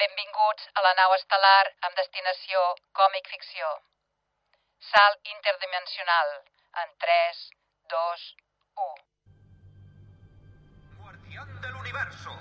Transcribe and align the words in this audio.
Benvinguts 0.00 0.66
a 0.76 0.82
la 0.84 0.90
nau 0.96 1.12
estel·lar 1.16 1.68
amb 1.88 2.00
destinació 2.00 2.64
còmic 2.98 3.30
ficció. 3.32 3.68
Salt 4.88 5.30
interdimensional 5.34 6.32
en 6.82 6.92
3, 7.04 7.40
2, 7.94 8.26
1. 8.88 9.06
Guardián 10.98 11.56
del 11.62 11.80
universo. 11.84 12.36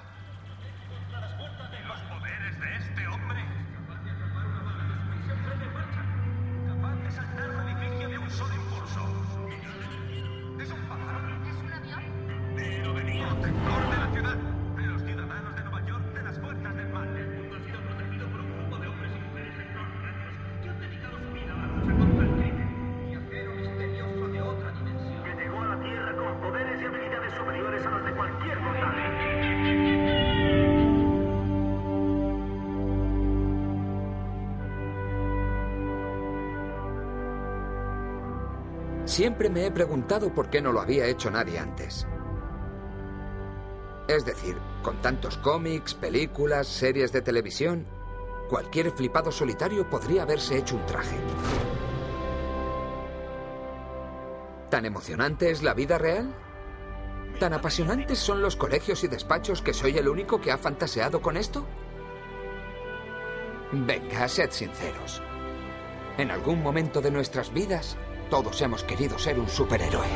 Siempre 39.15 39.49
me 39.49 39.65
he 39.65 39.71
preguntado 39.71 40.33
por 40.33 40.49
qué 40.49 40.61
no 40.61 40.73
lo 40.73 40.81
había 40.81 41.05
hecho 41.05 41.31
nadie 41.31 41.57
antes. 41.57 42.05
Es 44.09 44.25
decir, 44.25 44.57
con 44.83 45.01
tantos 45.01 45.37
cómics, 45.37 45.93
películas, 45.93 46.67
series 46.67 47.13
de 47.13 47.21
televisión, 47.21 47.87
cualquier 48.49 48.91
flipado 48.91 49.31
solitario 49.31 49.89
podría 49.89 50.23
haberse 50.23 50.57
hecho 50.57 50.75
un 50.75 50.85
traje. 50.85 51.15
¿Tan 54.69 54.85
emocionante 54.85 55.49
es 55.49 55.63
la 55.63 55.73
vida 55.73 55.97
real? 55.97 56.35
¿Tan 57.39 57.53
apasionantes 57.53 58.19
son 58.19 58.41
los 58.41 58.57
colegios 58.57 59.01
y 59.05 59.07
despachos 59.07 59.61
que 59.61 59.73
soy 59.73 59.97
el 59.97 60.09
único 60.09 60.41
que 60.41 60.51
ha 60.51 60.57
fantaseado 60.57 61.21
con 61.21 61.37
esto? 61.37 61.65
Venga, 63.71 64.27
sed 64.27 64.51
sinceros. 64.51 65.21
En 66.17 66.31
algún 66.31 66.61
momento 66.61 66.99
de 66.99 67.11
nuestras 67.11 67.53
vidas, 67.53 67.97
todos 68.29 68.61
hemos 68.61 68.83
querido 68.83 69.17
ser 69.17 69.39
un 69.39 69.47
superhéroe. 69.47 70.07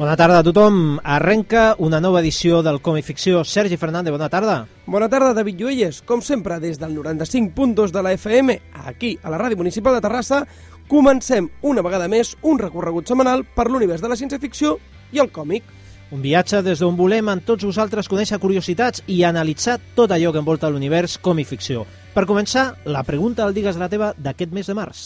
Bona 0.00 0.16
tarda 0.16 0.38
a 0.38 0.42
tothom. 0.42 0.98
Arrenca 1.04 1.74
una 1.76 1.98
nova 2.00 2.22
edició 2.22 2.62
del 2.64 2.78
Còmic 2.80 3.04
Ficció. 3.04 3.42
Sergi 3.44 3.76
Fernández, 3.76 4.14
bona 4.14 4.30
tarda. 4.32 4.54
Bona 4.86 5.10
tarda, 5.12 5.34
David 5.36 5.60
Lluelles. 5.60 5.98
Com 6.08 6.22
sempre, 6.24 6.56
des 6.56 6.78
del 6.80 6.94
95.2 6.96 7.92
de 7.92 8.02
la 8.02 8.14
FM, 8.16 8.56
aquí, 8.86 9.18
a 9.22 9.28
la 9.28 9.36
Ràdio 9.36 9.58
Municipal 9.60 9.92
de 9.92 10.00
Terrassa, 10.00 10.46
comencem 10.88 11.50
una 11.60 11.84
vegada 11.84 12.08
més 12.08 12.32
un 12.40 12.56
recorregut 12.58 13.12
setmanal 13.12 13.44
per 13.44 13.68
l'univers 13.68 14.00
de 14.00 14.08
la 14.08 14.16
ciència-ficció 14.16 14.78
i 15.12 15.22
el 15.22 15.30
còmic. 15.30 15.64
Un 16.10 16.22
viatge 16.22 16.58
des 16.66 16.80
d'on 16.82 16.96
volem 16.98 17.28
amb 17.30 17.44
tots 17.46 17.64
vosaltres 17.64 18.08
conèixer 18.10 18.40
curiositats 18.42 19.04
i 19.06 19.22
analitzar 19.22 19.78
tot 19.94 20.10
allò 20.10 20.32
que 20.32 20.42
envolta 20.42 20.70
l'univers 20.70 21.18
còmic 21.22 21.46
ficció. 21.46 21.86
Per 22.14 22.26
començar, 22.26 22.72
la 22.84 23.04
pregunta 23.06 23.44
del 23.44 23.54
Digues 23.54 23.78
la 23.78 23.88
teva 23.88 24.14
d'aquest 24.18 24.50
mes 24.50 24.66
de 24.66 24.74
març. 24.74 25.02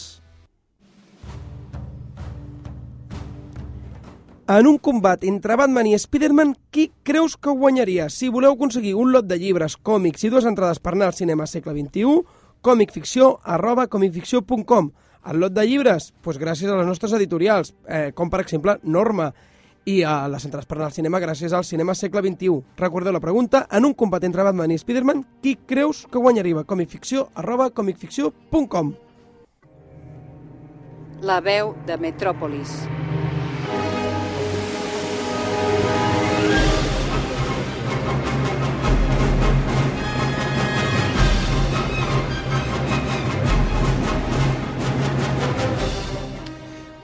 En 4.45 4.67
un 4.69 4.75
combat 4.77 5.23
entre 5.25 5.55
Batman 5.57 5.87
i 5.89 5.95
Spider-Man, 5.97 6.51
qui 6.69 6.91
creus 7.01 7.33
que 7.33 7.49
guanyaria? 7.49 8.11
Si 8.13 8.27
voleu 8.29 8.53
aconseguir 8.53 8.91
un 8.93 9.09
lot 9.13 9.25
de 9.25 9.39
llibres, 9.41 9.73
còmics 9.77 10.21
i 10.21 10.29
dues 10.29 10.45
entrades 10.45 10.77
per 10.77 10.93
anar 10.93 11.07
al 11.09 11.17
cinema 11.17 11.47
segle 11.49 11.73
XXI, 11.73 12.19
comicficció 12.61 13.39
arroba 13.41 13.87
comicficció.com. 13.89 14.91
El 15.25 15.41
lot 15.41 15.53
de 15.53 15.65
llibres? 15.65 16.11
Pues 16.21 16.37
gràcies 16.37 16.69
a 16.69 16.77
les 16.77 16.85
nostres 16.85 17.13
editorials, 17.17 17.73
eh, 17.89 18.11
com 18.13 18.29
per 18.29 18.43
exemple 18.43 18.77
Norma, 18.83 19.31
i 19.85 20.01
a 20.03 20.27
les 20.27 20.45
entrades 20.45 20.67
per 20.67 20.79
anar 20.79 20.89
al 20.89 20.97
cinema 20.97 21.21
gràcies 21.21 21.53
al 21.53 21.63
cinema 21.63 21.95
segle 21.95 22.23
XXI. 22.25 22.59
Recordeu 22.77 23.13
la 23.13 23.23
pregunta, 23.23 23.65
en 23.71 23.85
un 23.85 23.93
combat 23.93 24.23
entre 24.25 24.43
Batman 24.43 24.73
i 24.73 24.81
Spider-Man, 24.81 25.23
qui 25.41 25.55
creus 25.55 26.05
que 26.11 26.19
guanyaria? 26.19 26.65
comicficció 26.65 27.29
arroba 27.35 27.69
comicficció.com. 27.69 28.93
La 31.21 31.39
veu 31.41 31.75
de 31.87 31.97
Metròpolis. 31.97 33.04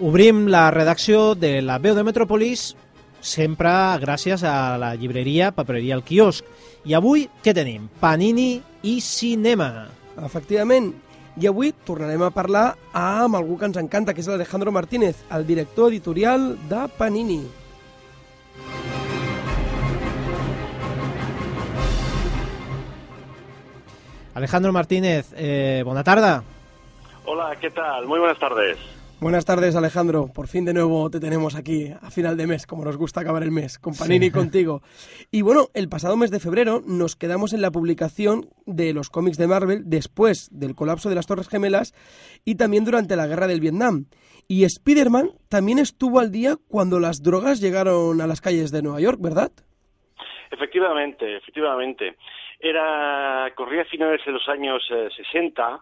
Obrim 0.01 0.47
la 0.49 0.71
redacció 0.73 1.35
de 1.37 1.59
la 1.61 1.75
veu 1.77 1.93
de 1.93 2.01
Metropolis 2.01 2.71
sempre 3.21 3.69
gràcies 4.01 4.41
a 4.41 4.73
la 4.81 4.95
llibreria 4.97 5.51
Papereria 5.53 5.93
El 5.93 6.01
Quiosc. 6.01 6.47
I 6.89 6.95
avui 6.97 7.27
què 7.45 7.53
tenim? 7.53 7.83
Panini 8.01 8.55
i 8.81 8.95
cinema. 9.05 9.67
Efectivament, 10.25 10.87
i 11.37 11.45
avui 11.45 11.69
tornarem 11.85 12.23
a 12.25 12.31
parlar 12.33 12.63
amb 12.97 13.37
algú 13.37 13.59
que 13.59 13.69
ens 13.69 13.77
encanta, 13.77 14.15
que 14.17 14.25
és 14.25 14.29
l'Alejandro 14.31 14.73
Martínez, 14.73 15.19
el 15.29 15.45
director 15.45 15.91
editorial 15.93 16.55
de 16.71 16.87
Panini. 16.97 17.43
Alejandro 24.33 24.73
Martínez, 24.73 25.29
eh, 25.37 25.83
bona 25.85 26.03
tarda. 26.03 26.41
Hola, 27.25 27.53
¿qué 27.61 27.69
tal? 27.69 28.07
Muy 28.07 28.17
buenas 28.17 28.39
tardes. 28.39 28.79
Buenas 29.21 29.45
tardes, 29.45 29.75
Alejandro. 29.75 30.25
Por 30.33 30.47
fin 30.47 30.65
de 30.65 30.73
nuevo 30.73 31.07
te 31.11 31.19
tenemos 31.19 31.55
aquí 31.55 31.91
a 32.01 32.09
final 32.09 32.35
de 32.37 32.47
mes, 32.47 32.65
como 32.65 32.83
nos 32.83 32.97
gusta 32.97 33.21
acabar 33.21 33.43
el 33.43 33.51
mes, 33.51 33.77
con 33.77 33.93
Panini 33.93 34.25
Sí. 34.27 34.31
contigo. 34.31 34.81
Y 35.29 35.43
bueno, 35.43 35.67
el 35.75 35.89
pasado 35.89 36.17
mes 36.17 36.31
de 36.31 36.39
febrero 36.39 36.81
nos 36.87 37.15
quedamos 37.15 37.53
en 37.53 37.61
la 37.61 37.69
publicación 37.69 38.47
de 38.65 38.93
los 38.93 39.11
cómics 39.11 39.37
de 39.37 39.45
Marvel 39.45 39.83
después 39.85 40.49
del 40.51 40.73
colapso 40.73 41.07
de 41.07 41.13
las 41.15 41.27
Torres 41.27 41.49
Gemelas 41.49 41.93
y 42.45 42.55
también 42.55 42.83
durante 42.83 43.15
la 43.15 43.27
guerra 43.27 43.45
del 43.45 43.59
Vietnam. 43.59 44.05
Y 44.47 44.63
Spider-Man 44.63 45.29
también 45.49 45.77
estuvo 45.77 46.19
al 46.19 46.31
día 46.31 46.55
cuando 46.67 46.99
las 46.99 47.21
drogas 47.21 47.61
llegaron 47.61 48.21
a 48.21 48.27
las 48.27 48.41
calles 48.41 48.71
de 48.71 48.81
Nueva 48.81 49.01
York, 49.01 49.19
¿verdad? 49.21 49.51
Efectivamente, 50.49 51.37
efectivamente. 51.37 52.17
Era, 52.59 53.51
corría 53.55 53.83
a 53.83 53.85
finales 53.85 54.21
de 54.25 54.31
los 54.31 54.47
años 54.49 54.81
eh, 54.91 55.09
60, 55.31 55.79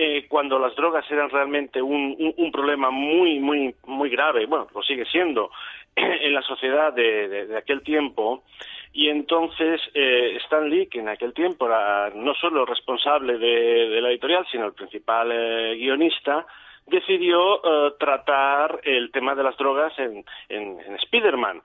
eh, 0.00 0.26
cuando 0.28 0.60
las 0.60 0.76
drogas 0.76 1.04
eran 1.10 1.28
realmente 1.28 1.82
un, 1.82 2.50
problema 2.52 2.88
muy, 2.88 3.40
muy, 3.40 3.74
muy 3.84 4.08
grave, 4.08 4.46
bueno, 4.46 4.68
lo 4.72 4.80
sigue 4.84 5.04
siendo, 5.06 5.50
en 5.96 6.32
la 6.32 6.42
sociedad 6.42 6.92
de, 6.92 7.52
aquel 7.58 7.82
tiempo. 7.82 8.44
Y 8.92 9.08
entonces 9.08 9.80
eh, 9.94 10.36
Stan 10.44 10.70
Lee, 10.70 10.86
que 10.86 11.00
en 11.00 11.08
aquel 11.08 11.32
tiempo 11.34 11.66
era 11.66 12.10
no 12.14 12.32
solo 12.34 12.64
responsable 12.64 13.38
de, 13.38 14.00
la 14.00 14.10
editorial, 14.10 14.46
sino 14.52 14.66
el 14.66 14.72
principal 14.72 15.32
eh, 15.32 15.74
guionista, 15.74 16.46
decidió 16.86 17.60
tratar 17.98 18.80
el 18.84 19.10
tema 19.10 19.34
de 19.34 19.42
las 19.42 19.56
drogas 19.56 19.98
en, 19.98 20.24
en, 20.48 20.78
en 20.80 20.94
Spider-Man. 20.94 21.60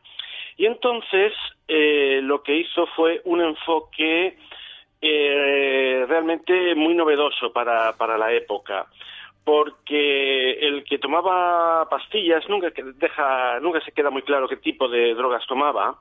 Y 0.58 0.66
entonces 0.66 1.34
lo 1.68 2.42
que 2.42 2.58
hizo 2.58 2.88
fue 2.88 3.22
un 3.26 3.42
enfoque 3.42 4.38
eh, 5.06 6.06
realmente 6.08 6.74
muy 6.76 6.96
novedoso 6.96 7.52
para, 7.52 7.92
para 7.98 8.18
la 8.18 8.32
época 8.32 8.88
porque 9.44 10.52
el 10.52 10.86
que 10.86 11.00
tomaba 11.00 11.88
pastillas 11.90 12.48
nunca 12.48 12.72
deja 12.96 13.60
nunca 13.60 13.82
se 13.82 13.92
queda 13.92 14.10
muy 14.10 14.22
claro 14.22 14.48
qué 14.48 14.58
tipo 14.58 14.88
de 14.88 15.14
drogas 15.16 15.46
tomaba. 15.48 16.00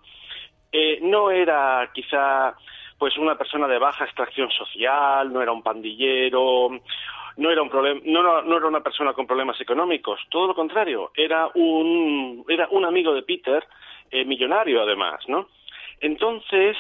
Eh, 0.71 1.01
no 1.03 1.31
era 1.31 1.91
quizá 1.93 2.55
pues 2.97 3.19
una 3.19 3.37
persona 3.37 3.67
de 3.67 3.79
baja 3.79 4.05
extracción 4.05 4.49
social 4.51 5.33
no 5.33 5.43
era 5.43 5.51
un 5.51 5.63
pandillero 5.63 6.71
no 7.37 7.51
era 7.51 7.61
un 7.61 7.69
problema 7.69 8.01
no, 8.05 8.43
no, 8.43 8.57
era 8.57 8.69
una 8.69 8.81
persona 8.81 9.13
con 9.13 9.27
problemas 9.27 9.61
económicos 9.61 10.21
todo 10.31 10.47
lo 10.47 10.55
contrario 10.55 11.11
era 11.15 11.51
un 11.55 12.45
era 12.49 12.69
un 12.71 12.85
amigo 12.85 13.13
de 13.13 13.23
Peter 13.23 13.67
eh, 14.11 14.25
millonario 14.25 14.81
además 14.81 15.21
no 15.29 15.49
entonces 16.01 16.77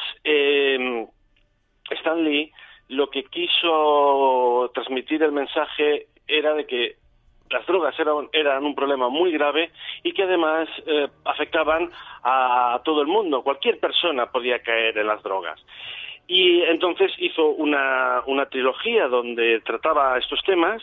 Stan 1.90 2.23
Lee 2.23 2.52
lo 2.88 3.11
que 3.11 3.25
quiso 3.25 4.70
transmitir 4.75 5.23
el 5.23 5.32
mensaje 5.32 6.06
era 6.26 6.55
de 6.55 6.67
que 6.67 6.96
las 7.50 7.67
drogas 7.67 7.94
eran, 8.32 8.64
un 8.64 8.75
problema 8.75 9.08
muy 9.08 9.31
grave 9.32 9.70
y 10.02 10.12
que 10.12 10.23
además 10.23 10.69
eh, 10.87 11.08
afectaban 11.25 11.90
a 12.23 12.81
todo 12.84 13.02
el 13.02 13.08
mundo. 13.08 13.43
Cualquier 13.43 13.79
persona 13.79 14.26
podía 14.31 14.62
caer 14.62 14.96
en 14.96 15.06
las 15.06 15.23
drogas. 15.23 15.61
Y 16.26 16.62
entonces 16.62 17.12
hizo 17.19 17.49
una, 17.49 18.23
una 18.26 18.46
trilogía 18.46 19.08
donde 19.08 19.61
trataba 19.61 20.17
estos 20.19 20.43
temas 20.44 20.82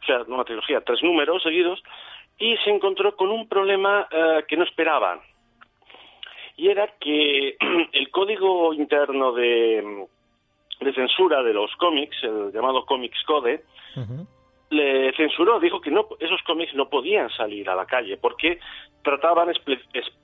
o 0.00 0.06
sea, 0.06 0.22
una 0.26 0.44
trilogía, 0.44 0.80
tres 0.80 1.02
números 1.02 1.42
seguidos, 1.42 1.82
y 2.38 2.56
se 2.58 2.70
encontró 2.70 3.14
con 3.16 3.30
un 3.30 3.48
problema 3.48 4.08
eh, 4.10 4.44
que 4.48 4.56
no 4.56 4.64
esperaban. 4.64 5.20
Y 6.56 6.68
era 6.68 6.88
que 6.98 7.56
el 7.92 8.10
código 8.10 8.72
interno 8.72 9.32
de, 9.32 10.06
de 10.80 10.92
censura 10.94 11.42
de 11.42 11.52
los 11.52 11.70
cómics, 11.76 12.16
el 12.22 12.52
llamado 12.52 12.84
Comics 12.86 13.22
Code, 13.26 13.62
le 14.70 15.12
censuró, 15.16 15.58
dijo 15.58 15.80
que 15.80 15.90
no, 15.90 16.06
esos 16.20 16.40
cómics 16.46 16.72
no 16.74 16.88
podían 16.88 17.28
salir 17.30 17.68
a 17.68 17.74
la 17.74 17.86
calle 17.86 18.16
porque 18.16 18.60
trataban 19.02 19.50
es- 19.50 19.58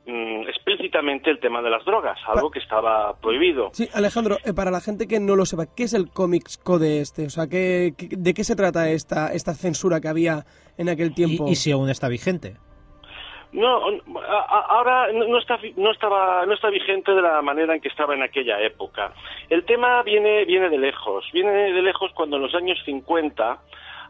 mm, 0.06 0.42
explícitamente 0.48 1.30
el 1.30 1.40
tema 1.40 1.60
de 1.62 1.70
las 1.70 1.84
drogas, 1.84 2.16
algo 2.28 2.50
que 2.50 2.60
estaba 2.60 3.18
prohibido. 3.20 3.70
Sí, 3.72 3.88
Alejandro, 3.92 4.36
eh, 4.44 4.52
para 4.54 4.70
la 4.70 4.80
gente 4.80 5.08
que 5.08 5.18
no 5.18 5.34
lo 5.34 5.46
sepa, 5.46 5.66
¿qué 5.74 5.82
es 5.84 5.94
el 5.94 6.10
Comics 6.10 6.58
Code 6.58 7.00
este? 7.00 7.26
O 7.26 7.30
sea, 7.30 7.48
¿qué, 7.48 7.94
qué- 7.98 8.08
¿de 8.16 8.34
qué 8.34 8.44
se 8.44 8.54
trata 8.54 8.88
esta, 8.90 9.32
esta 9.32 9.52
censura 9.54 10.00
que 10.00 10.08
había 10.08 10.44
en 10.78 10.88
aquel 10.90 11.12
tiempo? 11.12 11.46
Y, 11.48 11.52
y 11.52 11.54
si 11.56 11.72
aún 11.72 11.88
está 11.90 12.08
vigente. 12.08 12.54
No, 13.56 13.80
ahora 14.68 15.10
no 15.12 15.26
no 15.28 15.38
está, 15.38 15.58
no 15.76 15.90
estaba, 15.90 16.44
no 16.46 16.52
está 16.54 16.68
vigente 16.70 17.12
de 17.12 17.22
la 17.22 17.40
manera 17.42 17.74
en 17.74 17.80
que 17.80 17.88
estaba 17.88 18.14
en 18.14 18.22
aquella 18.22 18.60
época. 18.60 19.12
El 19.48 19.64
tema 19.64 20.02
viene, 20.02 20.44
viene 20.44 20.68
de 20.68 20.78
lejos, 20.78 21.24
viene 21.32 21.72
de 21.72 21.82
lejos 21.82 22.12
cuando 22.14 22.36
en 22.36 22.42
los 22.42 22.54
años 22.54 22.78
50 22.84 23.58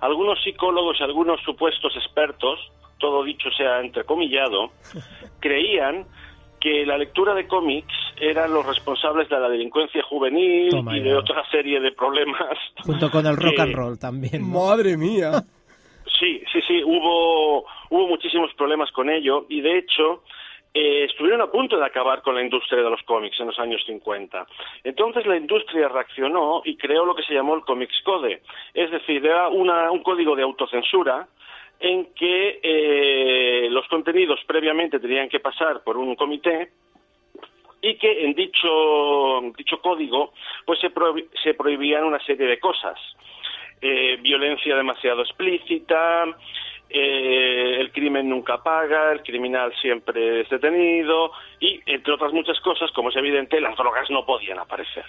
algunos 0.01 0.43
psicólogos 0.43 0.99
y 1.01 1.05
algunos 1.05 1.41
supuestos 1.43 1.95
expertos, 1.97 2.59
todo 2.99 3.23
dicho 3.25 3.49
sea 3.57 3.81
entrecomillado, 3.81 4.71
creían 5.41 6.05
que 6.61 6.85
la 6.87 6.99
lectura 6.99 7.35
de 7.35 7.47
cómics 7.47 7.95
eran 8.21 8.53
los 8.53 8.67
responsables 8.67 9.29
de 9.29 9.39
la 9.39 9.49
delincuencia 9.49 10.03
juvenil 10.03 10.71
Toma 10.71 10.97
y 10.97 11.01
de 11.03 11.11
ya. 11.11 11.19
otra 11.19 11.43
serie 11.51 11.81
de 11.81 11.93
problemas. 11.93 12.59
Junto 12.85 13.11
con 13.11 13.27
el 13.27 13.37
rock 13.39 13.55
que- 13.57 13.63
and 13.63 13.75
roll 13.75 13.99
también. 13.99 14.41
¿no? 14.51 14.59
Madre 14.67 14.97
mía. 14.97 15.43
Sí, 16.19 16.43
sí, 16.53 16.61
sí, 16.67 16.83
hubo, 16.85 17.67
hubo 17.91 18.07
muchísimos 18.09 18.53
problemas 18.55 18.91
con 18.93 19.11
ello 19.11 19.45
y 19.49 19.61
de 19.61 19.79
hecho 19.79 20.23
eh, 20.73 21.05
estuvieron 21.05 21.41
a 21.43 21.51
punto 21.51 21.77
de 21.79 21.85
acabar 21.85 22.23
con 22.23 22.35
la 22.35 22.43
industria 22.43 22.83
de 22.83 22.91
los 22.91 23.03
cómics 23.03 23.39
en 23.41 23.47
los 23.49 23.59
años 23.59 23.83
50. 23.87 24.47
Entonces 24.85 25.27
la 25.27 25.37
industria 25.37 25.89
reaccionó 25.89 26.63
y 26.65 26.77
creó 26.77 27.05
lo 27.05 27.15
que 27.15 27.23
se 27.23 27.35
llamó 27.35 27.55
el 27.55 27.63
Comics 27.63 28.01
Code, 28.03 28.43
es 28.75 28.91
decir, 28.91 29.25
era 29.27 29.49
una- 29.49 29.91
un 29.91 30.03
código 30.03 30.35
de 30.37 30.43
autocensura 30.43 31.27
en 31.81 32.15
que 32.15 32.61
eh, 32.63 33.69
los 33.71 33.87
contenidos 33.89 34.41
previamente 34.47 34.99
tenían 34.99 35.29
que 35.29 35.41
pasar 35.41 35.83
por 35.85 35.99
un 35.99 36.15
comité 36.17 36.71
y 37.83 37.97
que 37.97 38.25
en 38.25 38.33
dicho, 38.35 39.41
dicho 39.57 39.81
código 39.83 40.33
pues 40.65 40.79
se, 40.81 40.91
prohi- 40.93 41.29
se 41.43 41.53
prohibían 41.55 42.05
una 42.05 42.19
serie 42.21 42.47
de 42.47 42.59
cosas. 42.59 42.99
Eh, 43.81 44.17
violencia 44.23 44.75
demasiado 44.75 45.23
explícita, 45.23 46.25
eh, 46.89 47.77
el 47.81 47.91
crimen 47.93 48.29
nunca 48.29 48.63
paga, 48.63 49.13
el 49.13 49.23
criminal 49.23 49.73
siempre 49.81 50.41
es 50.41 50.49
detenido 50.49 51.31
y, 51.61 51.81
entre 51.87 52.15
otras 52.15 52.33
muchas 52.33 52.59
cosas, 52.61 52.91
como 52.93 53.11
es 53.11 53.17
evidente, 53.17 53.61
las 53.61 53.77
drogas 53.77 54.09
no 54.11 54.25
podían 54.25 54.59
aparecer. 54.59 55.05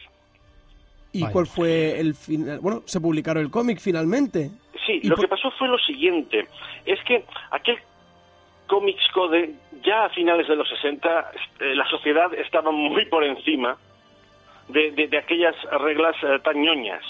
¿Y 1.13 1.21
Vaya. 1.21 1.31
cuál 1.33 1.47
fue 1.47 1.99
el 1.99 2.13
final? 2.13 2.59
Bueno, 2.59 2.81
se 2.85 2.99
publicaron 2.99 3.41
el 3.43 3.49
cómic 3.49 3.79
finalmente. 3.79 4.49
Sí, 4.85 4.99
¿Y 5.01 5.07
lo 5.07 5.15
que 5.15 5.27
pasó 5.27 5.49
fue 5.51 5.67
lo 5.67 5.77
siguiente, 5.79 6.47
es 6.85 7.01
que 7.03 7.23
aquel 7.51 7.77
Comics 8.67 9.07
Code, 9.13 9.53
ya 9.83 10.05
a 10.05 10.09
finales 10.09 10.47
de 10.47 10.55
los 10.57 10.67
60, 10.67 11.31
eh, 11.61 11.73
la 11.75 11.87
sociedad 11.87 12.33
estaba 12.33 12.71
muy 12.71 13.05
por 13.05 13.23
encima 13.23 13.77
de, 14.67 14.91
de- 14.91 15.07
de 15.07 15.17
aquellas 15.17 15.55
reglas 15.79 16.15
eh, 16.23 16.39
tan 16.43 16.61
ñoñas. 16.61 17.03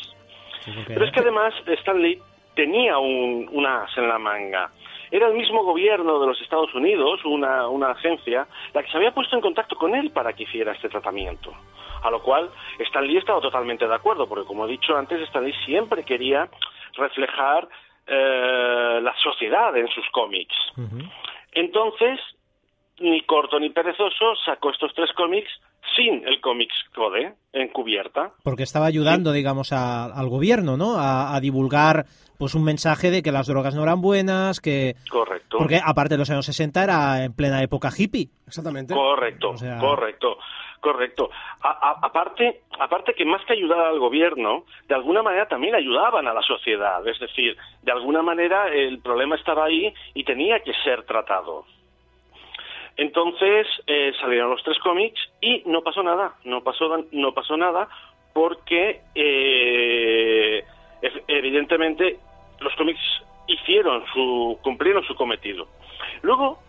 Pero 0.87 1.05
es 1.05 1.11
que 1.11 1.19
además 1.19 1.53
Stan 1.65 2.01
Lee 2.01 2.21
tenía 2.55 2.97
un, 2.97 3.47
un 3.51 3.65
as 3.65 3.95
en 3.97 4.07
la 4.07 4.17
manga. 4.17 4.71
Era 5.09 5.27
el 5.27 5.35
mismo 5.35 5.63
gobierno 5.63 6.19
de 6.19 6.27
los 6.27 6.41
Estados 6.41 6.73
Unidos, 6.73 7.23
una, 7.23 7.67
una 7.67 7.91
agencia, 7.91 8.47
la 8.73 8.83
que 8.83 8.91
se 8.91 8.97
había 8.97 9.13
puesto 9.13 9.35
en 9.35 9.41
contacto 9.41 9.75
con 9.75 9.95
él 9.95 10.11
para 10.11 10.33
que 10.33 10.43
hiciera 10.43 10.73
este 10.73 10.89
tratamiento. 10.89 11.53
A 12.03 12.11
lo 12.11 12.21
cual 12.21 12.49
Stan 12.79 13.05
Lee 13.07 13.17
estaba 13.17 13.39
totalmente 13.39 13.87
de 13.87 13.95
acuerdo, 13.95 14.27
porque 14.27 14.45
como 14.45 14.65
he 14.65 14.71
dicho 14.71 14.97
antes, 14.97 15.21
Stan 15.21 15.45
Lee 15.45 15.55
siempre 15.65 16.03
quería 16.03 16.49
reflejar 16.93 17.67
eh, 18.05 18.99
la 19.01 19.15
sociedad 19.17 19.75
en 19.77 19.87
sus 19.89 20.05
cómics. 20.11 20.55
Entonces, 21.53 22.19
ni 22.99 23.21
corto 23.21 23.59
ni 23.59 23.69
perezoso 23.69 24.35
sacó 24.45 24.71
estos 24.71 24.93
tres 24.95 25.11
cómics 25.15 25.49
sin 25.95 26.27
el 26.27 26.41
Comics 26.41 26.73
Code 26.93 27.33
en 27.53 27.67
cubierta. 27.69 28.31
Porque 28.43 28.63
estaba 28.63 28.85
ayudando, 28.87 29.31
digamos, 29.31 29.71
a- 29.71 30.05
al 30.05 30.27
gobierno, 30.29 30.77
¿no? 30.77 30.95
A, 30.97 31.35
a 31.35 31.39
divulgar 31.39 32.05
pues 32.37 32.53
un 32.55 32.63
mensaje 32.63 33.09
de 33.09 33.23
que 33.23 33.31
las 33.31 33.47
drogas 33.47 33.73
no 33.73 33.81
eran 33.83 33.99
buenas, 34.01 34.59
que... 34.59 34.95
Correcto. 35.09 35.57
Porque 35.57 35.79
aparte 35.83 36.13
de 36.15 36.19
los 36.19 36.29
años 36.29 36.45
60 36.45 36.83
era 36.83 37.23
en 37.23 37.33
plena 37.33 37.63
época 37.63 37.89
hippie. 37.95 38.29
Exactamente. 38.45 38.93
Correcto, 38.93 39.51
O 39.51 39.57
sea- 39.57 39.79
correcto, 39.79 40.37
correcto. 40.79 41.29
A- 41.61 41.69
a- 41.69 42.05
aparte, 42.05 42.61
aparte 42.79 43.13
que 43.15 43.25
más 43.25 43.43
que 43.45 43.53
ayudar 43.53 43.79
al 43.79 43.97
gobierno, 43.97 44.65
de 44.87 44.93
alguna 44.95 45.23
manera 45.23 45.47
también 45.47 45.73
ayudaban 45.73 46.27
a 46.27 46.33
la 46.33 46.41
sociedad. 46.43 47.05
Es 47.07 47.19
decir, 47.19 47.57
de 47.81 47.91
alguna 47.91 48.21
manera 48.21 48.67
el 48.71 48.99
problema 48.99 49.35
estaba 49.35 49.65
ahí 49.65 49.91
y 50.13 50.23
tenía 50.23 50.59
que 50.59 50.73
ser 50.83 51.03
tratado. 51.05 51.65
Entonces 52.97 53.67
eh, 53.85 54.11
salieron 54.19 54.49
los 54.49 54.63
tres 54.63 54.77
cómics 54.79 55.19
y 55.39 55.61
no 55.65 55.81
pasó 55.81 56.01
nada, 56.03 56.33
no 56.43 56.63
pasó, 56.63 57.05
no 57.11 57.31
pasó 57.33 57.55
nada 57.55 57.87
porque 58.33 59.01
eh, 59.15 60.63
ev- 61.01 61.23
evidentemente 61.27 62.17
los 62.59 62.73
cómics 62.75 62.99
hicieron 63.47 64.03
su, 64.13 64.57
cumplieron 64.63 65.03
su 65.05 65.15
cometido. 65.15 65.67
Luego, 66.23 66.59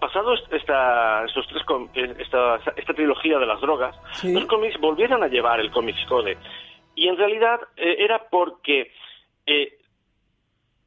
pasado 0.00 0.34
est- 0.34 0.52
esta, 0.52 1.24
estos 1.24 1.46
tres 1.48 1.62
eh, 1.94 2.14
esta, 2.20 2.56
esta 2.76 2.94
trilogía 2.94 3.38
de 3.38 3.46
las 3.46 3.60
drogas, 3.60 3.94
Sí. 4.12 4.32
los 4.32 4.46
cómics 4.46 4.78
volvieron 4.80 5.22
a 5.22 5.28
llevar 5.28 5.60
el 5.60 5.70
Comics 5.70 6.04
Code. 6.06 6.36
Y 6.94 7.08
en 7.08 7.16
realidad 7.18 7.60
eh, 7.76 7.96
era 7.98 8.18
porque 8.30 8.90
eh, 9.46 9.75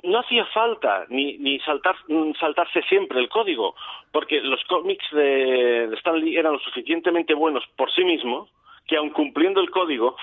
no 0.03 0.19
hacía 0.19 0.45
falta 0.53 1.05
ni, 1.09 1.37
ni 1.37 1.59
saltar, 1.59 1.95
mm, 2.07 2.33
saltarse 2.39 2.81
siempre 2.83 3.19
el 3.19 3.29
código, 3.29 3.75
porque 4.11 4.41
los 4.41 4.63
cómics 4.65 5.05
de, 5.11 5.87
de 5.87 5.95
Stan 5.95 6.19
Lee 6.19 6.37
eran 6.37 6.53
lo 6.53 6.59
suficientemente 6.59 7.33
buenos 7.33 7.63
por 7.75 7.91
sí 7.93 8.03
mismos 8.03 8.49
que 8.87 8.97
aun 8.97 9.11
cumpliendo 9.11 9.61
el 9.61 9.69
código 9.69 10.15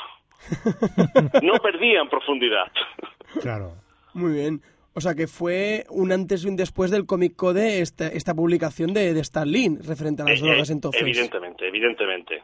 no 1.42 1.54
perdían 1.54 2.08
profundidad. 2.08 2.70
Claro. 3.40 3.74
Muy 4.14 4.32
bien. 4.32 4.60
O 4.94 5.00
sea 5.00 5.14
que 5.14 5.26
fue 5.26 5.84
un 5.90 6.10
antes 6.10 6.44
y 6.44 6.48
un 6.48 6.56
después 6.56 6.90
del 6.90 7.04
Comic 7.04 7.36
Code 7.36 7.80
esta, 7.80 8.08
esta 8.08 8.34
publicación 8.34 8.94
de, 8.94 9.12
de 9.12 9.20
Stan 9.20 9.46
Lee 9.46 9.76
referente 9.86 10.22
a 10.22 10.24
las 10.24 10.40
Eh, 10.40 10.42
drogas 10.42 10.70
eh, 10.70 10.72
entonces. 10.72 11.02
Evidentemente, 11.02 11.68
evidentemente. 11.68 12.42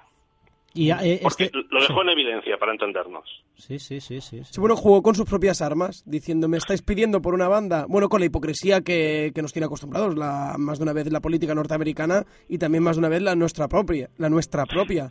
Y 0.74 0.90
eh, 0.90 1.20
Porque 1.22 1.44
este... 1.44 1.58
lo 1.70 1.80
dejó 1.80 1.94
sí. 1.94 2.00
en 2.00 2.08
evidencia 2.08 2.56
para 2.58 2.72
entendernos. 2.72 3.42
Sí, 3.56 3.78
sí, 3.78 4.00
sí, 4.00 4.20
sí. 4.20 4.38
sí. 4.38 4.52
Sí, 4.52 4.60
bueno, 4.60 4.76
jugó 4.76 5.02
con 5.02 5.14
sus 5.14 5.28
propias 5.28 5.60
armas, 5.60 6.02
diciendo, 6.06 6.48
me 6.48 6.56
estáis 6.56 6.82
pidiendo 6.82 7.20
por 7.20 7.34
una 7.34 7.48
banda, 7.48 7.84
bueno, 7.88 8.08
con 8.08 8.20
la 8.20 8.26
hipocresía 8.26 8.80
que, 8.80 9.32
que 9.34 9.42
nos 9.42 9.52
tiene 9.52 9.66
acostumbrados, 9.66 10.16
la, 10.16 10.54
más 10.58 10.78
de 10.78 10.84
una 10.84 10.92
vez 10.92 11.10
la 11.12 11.20
política 11.20 11.54
norteamericana 11.54 12.24
y 12.48 12.58
también 12.58 12.82
más 12.82 12.96
de 12.96 13.00
una 13.00 13.08
vez 13.08 13.22
la 13.22 13.34
nuestra 13.34 13.68
propia, 13.68 14.08
la 14.18 14.30
nuestra 14.30 14.64
propia. 14.66 15.10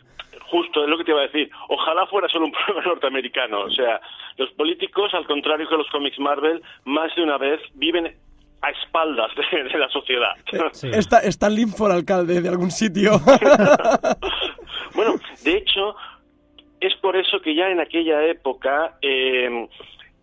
Justo, 0.50 0.84
es 0.84 0.90
lo 0.90 0.98
que 0.98 1.04
te 1.04 1.12
iba 1.12 1.20
a 1.20 1.28
decir. 1.28 1.50
Ojalá 1.68 2.06
fuera 2.06 2.28
solo 2.28 2.46
un 2.46 2.52
problema 2.66 2.84
norteamericano. 2.86 3.62
O 3.62 3.70
sea, 3.70 4.00
los 4.36 4.50
políticos, 4.52 5.14
al 5.14 5.26
contrario 5.26 5.68
que 5.68 5.76
los 5.76 5.88
cómics 5.88 6.18
Marvel, 6.18 6.62
más 6.84 7.14
de 7.16 7.22
una 7.22 7.38
vez 7.38 7.60
viven 7.74 8.14
a 8.62 8.70
espaldas 8.70 9.30
de, 9.50 9.64
de 9.64 9.78
la 9.78 9.88
sociedad. 9.88 10.34
Sí. 10.72 10.88
Está, 10.92 11.48
Lee 11.50 11.66
por 11.76 11.90
alcalde 11.90 12.40
de 12.40 12.48
algún 12.48 12.70
sitio. 12.70 13.12
bueno, 14.94 15.14
de 15.44 15.56
hecho, 15.56 15.94
es 16.80 16.94
por 16.96 17.16
eso 17.16 17.40
que 17.40 17.54
ya 17.54 17.68
en 17.68 17.80
aquella 17.80 18.24
época 18.24 18.96
eh, 19.02 19.68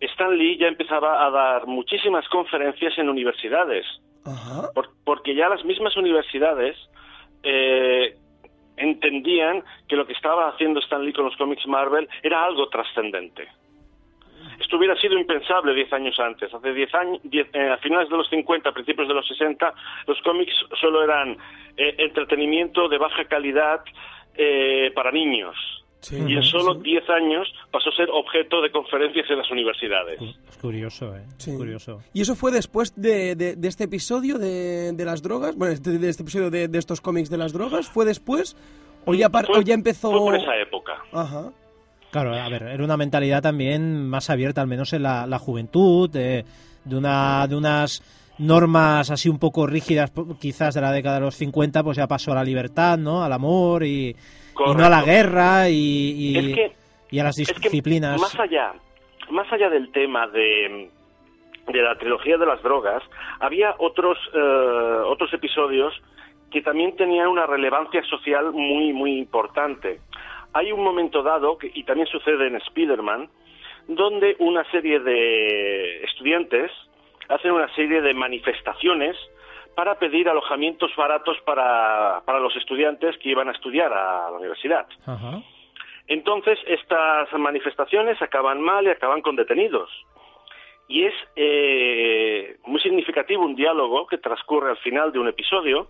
Stan 0.00 0.36
Lee 0.36 0.58
ya 0.58 0.68
empezaba 0.68 1.26
a 1.26 1.30
dar 1.30 1.66
muchísimas 1.66 2.26
conferencias 2.28 2.96
en 2.98 3.08
universidades. 3.08 3.86
Ajá. 4.24 4.70
Por- 4.74 4.90
porque 5.04 5.34
ya 5.34 5.48
las 5.48 5.64
mismas 5.64 5.96
universidades 5.96 6.76
eh, 7.42 8.14
entendían 8.76 9.62
que 9.88 9.96
lo 9.96 10.06
que 10.06 10.12
estaba 10.12 10.48
haciendo 10.48 10.80
Stan 10.80 11.04
Lee 11.04 11.12
con 11.12 11.24
los 11.26 11.36
cómics 11.36 11.66
Marvel 11.66 12.08
era 12.22 12.44
algo 12.44 12.68
trascendente. 12.68 13.48
Esto 14.60 14.76
hubiera 14.76 14.94
sido 15.00 15.18
impensable 15.18 15.74
10 15.74 15.92
años 15.94 16.18
antes. 16.20 16.52
Hace 16.52 16.72
10 16.72 16.94
años, 16.94 17.20
diez- 17.24 17.48
eh, 17.54 17.70
a 17.70 17.78
finales 17.78 18.08
de 18.10 18.16
los 18.16 18.28
50, 18.28 18.72
principios 18.72 19.08
de 19.08 19.14
los 19.14 19.26
60, 19.26 19.72
los 20.06 20.20
cómics 20.22 20.52
solo 20.80 21.02
eran 21.02 21.32
eh, 21.76 21.94
entretenimiento 21.98 22.88
de 22.88 22.98
baja 22.98 23.24
calidad 23.24 23.80
eh, 24.36 24.90
para 24.94 25.10
niños. 25.10 25.56
Sí, 26.00 26.16
y 26.16 26.34
en 26.34 26.42
solo 26.42 26.74
sí. 26.76 26.80
10 26.82 27.10
años 27.10 27.52
pasó 27.70 27.90
a 27.90 27.92
ser 27.96 28.08
objeto 28.10 28.62
de 28.62 28.70
conferencias 28.70 29.28
en 29.30 29.36
las 29.36 29.50
universidades. 29.50 30.18
Es 30.48 30.56
curioso, 30.56 31.14
¿eh? 31.14 31.22
Sí. 31.36 31.54
Curioso. 31.56 32.00
¿Y 32.14 32.22
eso 32.22 32.34
fue 32.36 32.50
después 32.52 32.94
de, 32.96 33.34
de- 33.36 33.54
de 33.56 33.68
este 33.68 33.84
episodio 33.84 34.38
de, 34.38 34.92
de 34.92 35.04
las 35.04 35.22
drogas? 35.22 35.56
Bueno, 35.56 35.74
de, 35.78 35.98
de 35.98 36.08
este 36.08 36.22
episodio 36.22 36.48
de, 36.50 36.68
de 36.68 36.78
estos 36.78 37.02
cómics 37.02 37.28
de 37.28 37.36
las 37.36 37.52
drogas, 37.52 37.90
¿fue 37.90 38.06
después? 38.06 38.56
¿O 39.04 39.12
ya, 39.14 39.28
par- 39.28 39.44
Fue- 39.46 39.58
o 39.58 39.62
ya 39.62 39.74
empezó...? 39.74 40.10
Fue 40.10 40.20
por 40.20 40.34
esa 40.36 40.56
época. 40.56 41.02
Ajá. 41.12 41.50
Claro, 42.10 42.34
a 42.34 42.48
ver, 42.48 42.62
era 42.64 42.82
una 42.84 42.96
mentalidad 42.96 43.40
también 43.42 44.08
más 44.08 44.30
abierta, 44.30 44.60
al 44.60 44.66
menos 44.66 44.92
en 44.92 45.02
la, 45.04 45.26
la 45.26 45.38
juventud, 45.38 46.10
de, 46.10 46.44
de, 46.84 46.96
una, 46.96 47.46
de 47.46 47.54
unas 47.56 48.02
normas 48.38 49.10
así 49.10 49.28
un 49.28 49.38
poco 49.38 49.66
rígidas, 49.66 50.12
quizás 50.40 50.74
de 50.74 50.80
la 50.80 50.90
década 50.92 51.16
de 51.16 51.20
los 51.26 51.36
50, 51.36 51.82
pues 51.84 51.96
ya 51.98 52.06
pasó 52.08 52.32
a 52.32 52.36
la 52.36 52.44
libertad, 52.44 52.98
¿no? 52.98 53.22
Al 53.22 53.32
amor 53.32 53.84
y, 53.84 54.08
y 54.10 54.74
no 54.74 54.84
a 54.84 54.88
la 54.88 55.02
guerra 55.02 55.68
y, 55.68 55.74
y, 55.76 56.38
Es 56.38 56.54
que- 56.54 56.72
y 57.12 57.18
a 57.18 57.24
las 57.24 57.38
Es 57.38 57.52
que 57.52 57.68
disciplinas. 57.68 58.20
más 58.20 58.38
allá, 58.40 58.72
más 59.30 59.52
allá 59.52 59.68
del 59.68 59.90
tema 59.92 60.26
de, 60.28 60.88
de 61.68 61.82
la 61.82 61.96
trilogía 61.98 62.38
de 62.38 62.46
las 62.46 62.62
drogas, 62.62 63.02
había 63.40 63.74
otros 63.78 64.16
eh, 64.34 65.02
otros 65.06 65.32
episodios 65.34 65.92
que 66.50 66.62
también 66.62 66.96
tenían 66.96 67.28
una 67.28 67.46
relevancia 67.46 68.02
social 68.04 68.52
muy 68.52 68.92
muy 68.92 69.18
importante. 69.18 70.00
Hay 70.52 70.72
un 70.72 70.82
momento 70.82 71.22
dado 71.22 71.58
que- 71.58 71.70
y 71.74 71.84
también 71.84 72.06
sucede 72.08 72.46
en 72.46 72.56
Spider-Man 72.56 73.28
donde 73.88 74.36
una 74.38 74.64
serie 74.70 75.00
de 75.00 76.02
estudiantes 76.04 76.70
hacen 77.28 77.52
una 77.52 77.72
serie 77.74 78.00
de 78.02 78.14
manifestaciones 78.14 79.16
para 79.74 79.98
pedir 79.98 80.28
alojamientos 80.28 80.94
baratos 80.96 81.38
para, 81.44 82.22
para 82.24 82.40
los 82.40 82.54
estudiantes 82.56 83.16
que 83.18 83.30
iban 83.30 83.48
a 83.48 83.52
estudiar 83.52 83.92
a 83.92 84.30
la 84.30 84.36
universidad. 84.36 84.86
Ajá. 85.06 85.40
Entonces, 86.08 86.58
estas 86.66 87.32
manifestaciones 87.34 88.20
acaban 88.20 88.60
mal 88.60 88.84
y 88.84 88.90
acaban 88.90 89.22
con 89.22 89.36
detenidos. 89.36 89.88
Y 90.88 91.04
es 91.04 91.14
eh, 91.36 92.56
muy 92.66 92.80
significativo 92.80 93.44
un 93.44 93.54
diálogo 93.54 94.08
que 94.08 94.18
transcurre 94.18 94.70
al 94.70 94.76
final 94.78 95.12
de 95.12 95.20
un 95.20 95.28
episodio 95.28 95.86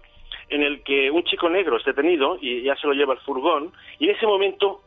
en 0.50 0.62
el 0.62 0.82
que 0.82 1.10
un 1.10 1.22
chico 1.24 1.48
negro 1.48 1.76
es 1.76 1.84
detenido 1.84 2.36
y 2.40 2.62
ya 2.62 2.76
se 2.76 2.86
lo 2.86 2.92
lleva 2.92 3.14
al 3.14 3.20
furgón 3.20 3.72
y 3.98 4.08
en 4.08 4.16
ese 4.16 4.26
momento 4.26 4.82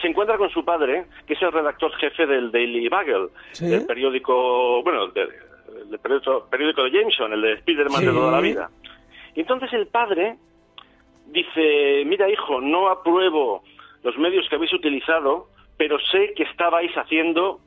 se 0.00 0.08
encuentra 0.08 0.36
con 0.36 0.50
su 0.50 0.64
padre, 0.64 1.06
que 1.26 1.34
es 1.34 1.42
el 1.42 1.52
redactor 1.52 1.92
jefe 1.96 2.26
del 2.26 2.50
Daily 2.52 2.88
Bugle, 2.88 3.28
Sí. 3.52 3.66
del 3.66 3.86
periódico, 3.86 4.82
bueno, 4.82 5.06
del, 5.08 5.28
del 5.88 5.98
periódico, 5.98 6.46
periódico 6.50 6.82
de 6.84 6.90
Jameson, 6.90 7.32
el 7.32 7.40
de 7.40 7.56
Spiderman 7.60 8.00
de 8.04 8.10
Sí. 8.10 8.14
toda 8.16 8.32
la 8.32 8.40
vida. 8.40 8.70
Y 9.34 9.40
entonces 9.40 9.72
el 9.72 9.86
padre 9.86 10.36
dice, 11.28 12.02
mira 12.06 12.28
hijo, 12.30 12.60
no 12.60 12.88
apruebo 12.88 13.62
los 14.02 14.16
medios 14.18 14.46
que 14.48 14.56
habéis 14.56 14.72
utilizado, 14.74 15.48
pero 15.78 15.98
sé 16.12 16.32
que 16.36 16.42
estabais 16.44 16.92
haciendo 16.96 17.60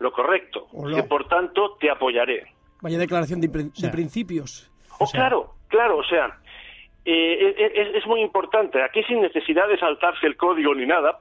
lo 0.00 0.12
correcto, 0.12 0.66
Hola. 0.72 0.96
que 0.96 1.02
por 1.04 1.26
tanto 1.28 1.76
te 1.80 1.90
apoyaré. 1.90 2.46
Vaya 2.82 2.98
declaración 2.98 3.40
de, 3.40 3.48
de 3.48 3.88
principios. 3.88 4.70
Oh, 5.00 5.06
sea- 5.06 5.20
claro, 5.20 5.54
claro, 5.68 5.98
o 5.98 6.04
sea, 6.04 6.38
eh, 7.04 7.54
es, 7.56 7.72
es- 7.88 7.94
es 7.96 8.06
muy 8.06 8.20
importante. 8.20 8.82
Aquí 8.82 9.02
sin 9.04 9.20
necesidad 9.22 9.68
de 9.68 9.78
saltarse 9.78 10.26
el 10.26 10.36
código 10.36 10.74
ni 10.74 10.86
nada. 10.86 11.20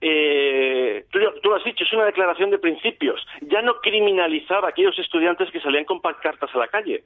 Eh, 0.00 1.04
tú, 1.10 1.18
tú 1.42 1.48
lo 1.50 1.56
has 1.56 1.64
dicho, 1.64 1.82
es 1.84 1.92
una 1.92 2.04
declaración 2.04 2.50
de 2.50 2.58
principios. 2.58 3.20
Ya 3.40 3.62
no 3.62 3.80
criminalizaba 3.80 4.68
a 4.68 4.70
aquellos 4.70 4.98
estudiantes 4.98 5.50
que 5.50 5.60
salían 5.60 5.84
con 5.84 6.00
pancartas 6.00 6.54
a 6.54 6.58
la 6.58 6.68
calle. 6.68 7.02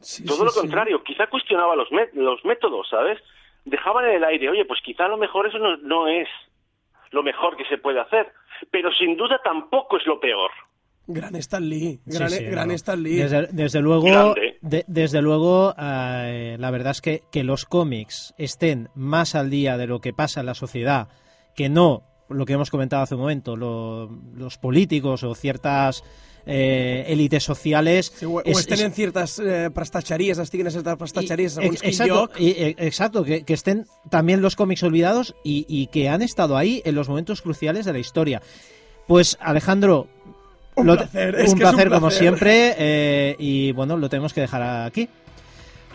Sí, 0.00 0.24
Todo 0.24 0.38
sí, 0.38 0.44
lo 0.44 0.50
sí. 0.50 0.60
contrario, 0.60 1.02
quizá 1.04 1.28
cuestionaba 1.28 1.76
los, 1.76 1.88
mé- 1.92 2.10
los 2.14 2.44
métodos, 2.44 2.88
¿sabes? 2.88 3.18
Dejaban 3.64 4.04
en 4.06 4.16
el 4.16 4.24
aire, 4.24 4.48
oye, 4.48 4.64
pues 4.64 4.80
quizá 4.82 5.04
a 5.04 5.08
lo 5.08 5.16
mejor 5.16 5.46
eso 5.46 5.58
no, 5.58 5.76
no 5.76 6.08
es 6.08 6.28
lo 7.12 7.22
mejor 7.22 7.56
que 7.56 7.64
se 7.66 7.78
puede 7.78 8.00
hacer, 8.00 8.32
pero 8.72 8.90
sin 8.92 9.16
duda 9.16 9.40
tampoco 9.44 9.98
es 9.98 10.06
lo 10.06 10.18
peor. 10.18 10.50
Gran 11.06 11.36
Stan 11.36 11.62
Lee. 11.68 12.00
Sí, 12.08 12.16
Gran, 12.18 12.30
sí, 12.30 12.44
gran 12.46 12.68
no. 12.68 12.74
Stan 12.74 13.00
Lee. 13.00 13.16
Desde, 13.16 13.46
desde 13.52 13.80
luego, 13.80 14.02
Grande. 14.02 14.51
De- 14.62 14.84
desde 14.86 15.20
luego 15.20 15.74
eh, 15.78 16.56
la 16.58 16.70
verdad 16.70 16.92
es 16.92 17.00
que, 17.00 17.22
que 17.30 17.44
los 17.44 17.64
cómics 17.66 18.32
estén 18.38 18.88
más 18.94 19.34
al 19.34 19.50
día 19.50 19.76
de 19.76 19.86
lo 19.86 20.00
que 20.00 20.12
pasa 20.12 20.40
en 20.40 20.46
la 20.46 20.54
sociedad, 20.54 21.08
que 21.54 21.68
no 21.68 22.04
lo 22.28 22.46
que 22.46 22.54
hemos 22.54 22.70
comentado 22.70 23.02
hace 23.02 23.14
un 23.14 23.20
momento, 23.20 23.56
lo- 23.56 24.08
los 24.34 24.56
políticos 24.56 25.22
o 25.22 25.34
ciertas 25.34 26.02
eh, 26.46 27.04
élites 27.08 27.44
sociales. 27.44 28.12
Sí, 28.16 28.24
o, 28.24 28.30
o 28.32 28.40
es- 28.42 28.58
estén 28.60 28.74
es- 28.78 28.80
en 28.80 28.92
ciertas 28.92 29.38
eh, 29.38 29.70
prestatgeries, 29.72 30.38
estiguin 30.38 30.66
en 30.66 30.72
y- 31.62 31.66
ex- 31.66 31.80
quin 31.82 31.90
exacto, 31.90 32.30
y- 32.38 32.48
e- 32.50 32.74
exacto 32.78 33.22
que, 33.24 33.44
que 33.44 33.54
estén 33.54 33.86
también 34.10 34.40
los 34.42 34.56
cómics 34.56 34.82
olvidados 34.82 35.36
y, 35.44 35.66
y 35.68 35.86
que 35.88 36.08
han 36.08 36.22
estado 36.22 36.56
ahí 36.56 36.82
en 36.84 36.94
los 36.96 37.08
momentos 37.08 37.42
cruciales 37.42 37.84
de 37.86 37.92
la 37.92 37.98
historia. 38.00 38.42
Pues 39.06 39.36
Alejandro, 39.40 40.08
Un 40.76 40.86
lo- 40.86 40.96
placer, 40.96 41.34
un 41.34 41.40
es 41.40 41.40
que 41.40 41.44
es 41.44 41.52
un 41.52 41.58
placer 41.58 41.88
como 41.88 42.00
placer. 42.08 42.18
siempre 42.18 42.74
eh, 42.78 43.36
y 43.38 43.72
bueno, 43.72 43.96
lo 43.96 44.08
tenemos 44.08 44.32
que 44.32 44.40
dejar 44.40 44.62
aquí. 44.86 45.06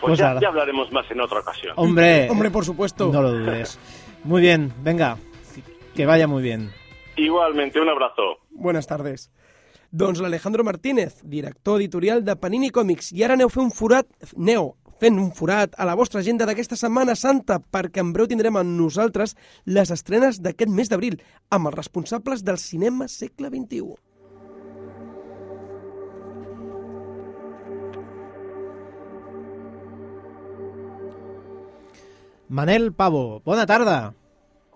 Pues 0.00 0.18
ya, 0.20 0.38
ya 0.40 0.48
hablaremos 0.48 0.92
más 0.92 1.10
en 1.10 1.20
otra 1.20 1.40
ocasión. 1.40 1.72
Hombre, 1.76 2.28
Hombre, 2.30 2.50
por 2.50 2.64
supuesto. 2.64 3.10
no 3.12 3.20
lo 3.22 3.32
dudes. 3.32 3.78
Muy 4.24 4.40
bien, 4.40 4.72
venga, 4.82 5.16
que 5.94 6.06
vaya 6.06 6.28
muy 6.28 6.42
bien. 6.42 6.70
Igualmente, 7.16 7.80
un 7.80 7.88
abrazo. 7.88 8.38
Buenas 8.50 8.86
tardes. 8.86 9.30
Doncs 9.90 10.20
l'Alejandro 10.20 10.62
Martínez, 10.62 11.20
director 11.24 11.80
editorial 11.80 12.24
de 12.24 12.36
Panini 12.36 12.70
Còmics. 12.70 13.10
I 13.12 13.24
ara 13.24 13.34
aneu 13.34 13.48
fer 13.48 13.62
un 13.64 13.70
forat, 13.72 14.06
neu 14.36 14.74
fent 15.00 15.16
un 15.18 15.30
forat 15.32 15.72
a 15.78 15.86
la 15.88 15.94
vostra 15.96 16.20
agenda 16.20 16.44
d'aquesta 16.46 16.76
Setmana 16.76 17.14
Santa, 17.16 17.56
perquè 17.58 17.98
en 18.02 18.12
breu 18.12 18.26
tindrem 18.28 18.54
amb 18.60 18.68
nosaltres 18.78 19.34
les 19.64 19.90
estrenes 19.90 20.42
d'aquest 20.42 20.70
mes 20.70 20.90
d'abril, 20.90 21.16
amb 21.50 21.70
els 21.70 21.74
responsables 21.78 22.44
del 22.44 22.58
cinema 22.58 23.08
segle 23.08 23.48
XXI. 23.48 23.94
Manel 32.48 32.92
Pavo, 32.92 33.40
bona 33.44 33.66
tarda. 33.66 34.14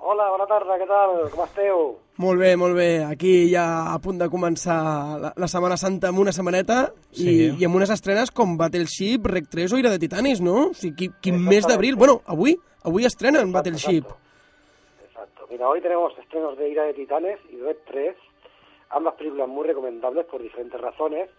Hola, 0.03 0.27
bona 0.35 0.47
tarda, 0.51 0.77
què 0.81 0.87
tal? 0.89 1.13
Com 1.33 1.45
esteu? 1.47 1.83
Molt 2.21 2.41
bé, 2.43 2.51
molt 2.61 2.75
bé. 2.77 2.89
Aquí 3.07 3.49
ja 3.53 3.65
a 3.95 3.99
punt 4.03 4.19
de 4.21 4.27
començar 4.29 4.77
la, 5.23 5.31
la 5.41 5.49
Setmana 5.49 5.79
Santa 5.81 6.11
amb 6.11 6.21
una 6.21 6.35
setmaneta 6.37 6.91
Sí. 7.15 7.29
i, 7.31 7.47
i 7.63 7.65
amb 7.65 7.79
unes 7.79 7.91
estrenes 7.95 8.31
com 8.31 8.57
Battleship, 8.61 9.25
Rec 9.31 9.49
3 9.49 9.73
o 9.73 9.79
Ira 9.81 9.91
de 9.95 9.99
Titanis, 10.03 10.43
no? 10.45 10.69
O 10.71 10.75
sigui, 10.75 10.93
qui- 10.97 11.13
quin 11.23 11.39
Exactamente. 11.39 11.55
mes 11.55 11.67
d'abril... 11.71 11.97
Bueno, 11.97 12.21
avui, 12.27 12.57
avui 12.85 13.07
estrenen 13.09 13.53
Battleship. 13.53 14.05
Exacto. 14.05 14.19
Exacto. 15.09 15.47
Mira, 15.51 15.69
hoy 15.69 15.81
tenemos 15.81 16.13
estrenos 16.19 16.59
de 16.59 16.69
Ira 16.69 16.85
de 16.85 16.95
Titanes 16.95 17.39
y 17.51 17.57
Red 17.63 17.77
3, 17.87 18.17
ambas 18.91 19.15
películas 19.15 19.49
muy 19.49 19.67
recomendables 19.67 20.27
por 20.27 20.43
diferentes 20.43 20.79
razones. 20.81 21.31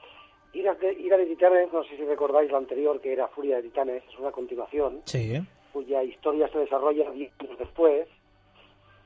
Ira 0.53 0.73
de, 0.75 0.93
Ira 0.93 1.17
de 1.17 1.25
Titanes, 1.27 1.71
no 1.73 1.83
sé 1.83 1.95
si 1.97 2.05
recordáis 2.05 2.49
la 2.51 2.57
anterior, 2.57 2.99
que 3.01 3.13
era 3.13 3.27
Furia 3.27 3.57
de 3.57 3.63
Titanes, 3.63 4.03
es 4.09 4.17
una 4.19 4.31
continuación, 4.31 5.01
Sí, 5.05 5.37
cuya 5.73 6.03
historia 6.03 6.47
se 6.49 6.59
desarrolla 6.59 7.09
10 7.11 7.33
años 7.39 7.57
después. 7.57 8.07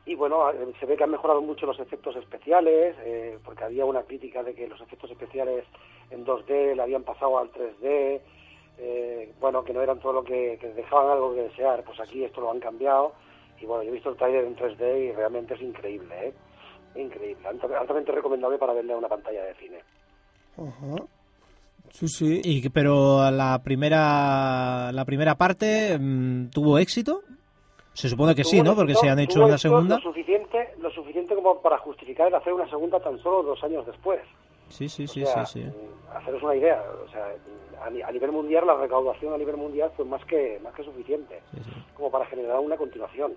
Y 0.05 0.15
bueno, 0.15 0.49
eh, 0.51 0.73
se 0.79 0.85
ve 0.85 0.95
que 0.95 1.03
han 1.03 1.11
mejorado 1.11 1.41
mucho 1.41 1.65
los 1.65 1.79
efectos 1.79 2.15
especiales, 2.15 2.95
eh, 2.99 3.39
porque 3.43 3.63
había 3.63 3.85
una 3.85 4.03
crítica 4.03 4.43
de 4.43 4.53
que 4.53 4.67
los 4.67 4.79
efectos 4.81 5.09
especiales 5.11 5.65
en 6.11 6.25
2D 6.25 6.75
le 6.75 6.81
habían 6.81 7.03
pasado 7.03 7.37
al 7.39 7.51
3D, 7.51 8.21
eh, 8.79 9.33
bueno, 9.39 9.63
que 9.63 9.73
no 9.73 9.81
eran 9.81 9.99
todo 9.99 10.13
lo 10.13 10.23
que, 10.23 10.57
dejaban 10.75 11.11
algo 11.11 11.33
que 11.33 11.43
desear. 11.43 11.83
Pues 11.83 11.99
aquí 11.99 12.23
esto 12.23 12.41
lo 12.41 12.51
han 12.51 12.59
cambiado. 12.59 13.13
Y 13.59 13.65
bueno, 13.65 13.83
yo 13.83 13.89
he 13.89 13.93
visto 13.93 14.09
el 14.09 14.17
trailer 14.17 14.45
en 14.45 14.55
3D 14.55 15.09
y 15.09 15.11
realmente 15.13 15.55
es 15.55 15.61
increíble, 15.61 16.27
¿eh? 16.27 16.33
Increíble, 16.95 17.47
Alt- 17.49 17.75
altamente 17.75 18.11
recomendable 18.11 18.57
para 18.57 18.73
verle 18.73 18.93
a 18.93 18.97
una 18.97 19.09
pantalla 19.09 19.43
de 19.43 19.55
cine. 19.55 19.79
Ajá. 20.57 21.03
Sí, 21.91 22.07
sí. 22.07 22.41
y, 22.43 22.69
pero 22.69 23.29
la 23.31 23.59
primera, 23.63 24.91
la 24.91 25.05
primera 25.05 25.35
parte 25.35 25.97
mm, 25.99 26.49
tuvo 26.49 26.77
éxito. 26.77 27.21
Se 27.93 28.09
supone 28.09 28.35
que 28.35 28.43
sí, 28.43 28.61
¿no? 28.61 28.75
Porque 28.75 28.93
se 28.93 29.09
han 29.09 29.17
hecho 29.19 29.43
una 29.43 29.57
segunda. 29.57 29.95
Lo 29.95 30.01
suficiente, 30.01 30.69
lo 30.79 30.91
suficiente 30.91 31.33
como 31.33 31.59
para 31.61 31.79
justificar 31.79 32.27
el 32.27 32.35
hacer 32.35 32.53
una 32.53 32.69
segunda 32.69 32.99
tan 32.99 33.17
solo 33.19 33.41
dos 33.41 33.63
años 33.63 33.85
después. 33.87 34.21
Sí, 34.69 34.87
sí, 34.87 35.07
sí, 35.07 35.23
O 35.23 35.25
sea, 35.25 35.45
sí, 35.45 35.61
sí. 35.63 35.65
mm, 35.67 36.15
Haceros 36.17 36.43
una 36.43 36.55
idea, 36.55 36.81
o 37.05 37.09
sea, 37.11 37.25
a, 37.83 37.89
ni- 37.89 38.01
a 38.01 38.11
nivel 38.11 38.31
mundial, 38.31 38.67
la 38.67 38.75
recaudación 38.75 39.33
a 39.33 39.37
nivel 39.37 39.57
mundial 39.57 39.91
fue 39.95 40.05
más 40.05 40.23
que, 40.25 40.59
más 40.63 40.73
que 40.75 40.83
suficiente, 40.83 41.41
Sí, 41.53 41.61
sí. 41.63 41.71
como 41.95 42.11
para 42.11 42.25
generar 42.27 42.59
una 42.59 42.77
continuación. 42.77 43.33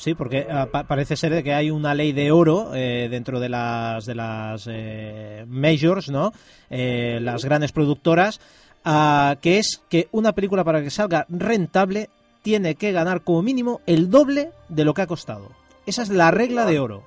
Sí, 0.00 0.14
porque 0.14 0.46
ah, 0.50 0.66
pa- 0.72 0.84
parece 0.84 1.14
ser 1.14 1.30
de 1.34 1.42
que 1.42 1.52
hay 1.52 1.70
una 1.70 1.94
ley 1.94 2.12
de 2.12 2.32
oro 2.32 2.74
eh, 2.74 3.08
dentro 3.10 3.38
de 3.38 3.50
las 3.50 4.06
de 4.06 4.14
las 4.14 4.66
eh, 4.70 5.44
majors, 5.46 6.08
¿no? 6.10 6.32
Eh, 6.70 7.18
las 7.20 7.44
grandes 7.44 7.70
productoras, 7.72 8.40
ah, 8.82 9.36
que 9.42 9.58
es 9.58 9.82
que 9.90 10.08
una 10.12 10.32
película 10.32 10.64
para 10.64 10.82
que 10.82 10.88
salga 10.88 11.26
rentable 11.28 12.08
tiene 12.42 12.76
que 12.76 12.92
ganar 12.92 13.20
como 13.20 13.42
mínimo 13.42 13.82
el 13.86 14.08
doble 14.08 14.52
de 14.70 14.84
lo 14.86 14.94
que 14.94 15.02
ha 15.02 15.06
costado. 15.06 15.48
Esa 15.84 16.00
es 16.02 16.08
la 16.08 16.30
regla 16.30 16.64
de 16.64 16.80
oro. 16.80 17.02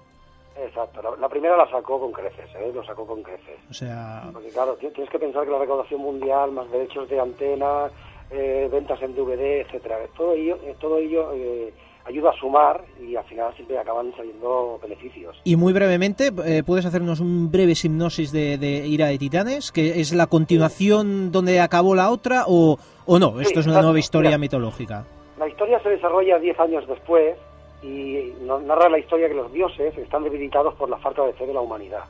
Exacto, 0.56 1.02
la, 1.02 1.16
la 1.20 1.30
primera 1.30 1.58
la 1.58 1.68
sacó 1.72 2.00
con 2.00 2.12
creces, 2.12 2.48
¿eh? 2.56 2.72
lo 2.76 2.84
sacó 2.86 3.08
con 3.08 3.24
creces. 3.24 3.58
O 3.72 3.74
sea, 3.74 4.30
Porque 4.32 4.50
claro, 4.50 4.76
ti- 4.76 4.90
tienes 4.94 5.10
que 5.10 5.18
pensar 5.18 5.46
que 5.46 5.52
la 5.52 5.58
recaudación 5.58 6.00
mundial, 6.00 6.52
más 6.52 6.70
derechos 6.72 7.10
de 7.10 7.20
antena, 7.20 7.88
eh, 8.30 8.70
ventas 8.72 9.02
en 9.02 9.16
DVD, 9.16 9.62
etcétera, 9.62 9.98
todo 10.16 10.34
ello, 10.34 10.58
eh, 10.64 10.76
todo 10.80 10.98
ello 11.00 11.32
eh, 11.34 11.74
ayuda 12.06 12.32
a 12.32 12.34
sumar 12.40 12.84
y 13.02 13.16
al 13.16 13.24
final 13.26 13.54
siempre 13.56 13.78
acaban 13.78 14.12
saliendo 14.18 14.80
beneficios. 14.82 15.40
y 15.44 15.56
muy 15.56 15.72
brevemente, 15.74 16.32
eh, 16.46 16.62
¿puedes 16.66 16.86
hacernos 16.86 17.20
un 17.20 17.50
breve 17.52 17.74
hipnosis 17.82 18.32
de, 18.32 18.58
de 18.58 18.86
Ira 18.88 19.08
de 19.08 19.18
Titanes? 19.18 19.72
¿Que 19.72 20.02
es 20.02 20.14
la 20.14 20.28
continuación 20.28 21.32
donde 21.32 21.60
acabó 21.62 21.96
la 21.96 22.10
otra 22.12 22.44
o, 22.48 22.78
o 23.06 23.20
no? 23.20 23.40
Esto 23.40 23.56
Sí, 23.56 23.60
es 23.62 23.68
una 23.68 23.82
nueva 23.82 24.00
historia 24.00 24.32
Mira. 24.32 24.38
mitológica. 24.40 25.06
La 25.40 25.48
historia 25.48 25.80
se 25.82 25.90
desarrolla 25.90 26.40
10 26.40 26.60
años 26.60 26.88
después 26.88 27.38
y 27.82 28.34
narra 28.66 28.90
la 28.90 29.00
historia 29.00 29.28
que 29.28 29.34
los 29.34 29.52
dioses 29.52 29.98
están 29.98 30.24
debilitados 30.24 30.74
por 30.76 30.90
la 30.90 30.98
falta 30.98 31.24
de 31.26 31.34
fe 31.34 31.46
de 31.48 31.54
la 31.54 31.62
humanidad. 31.62 32.04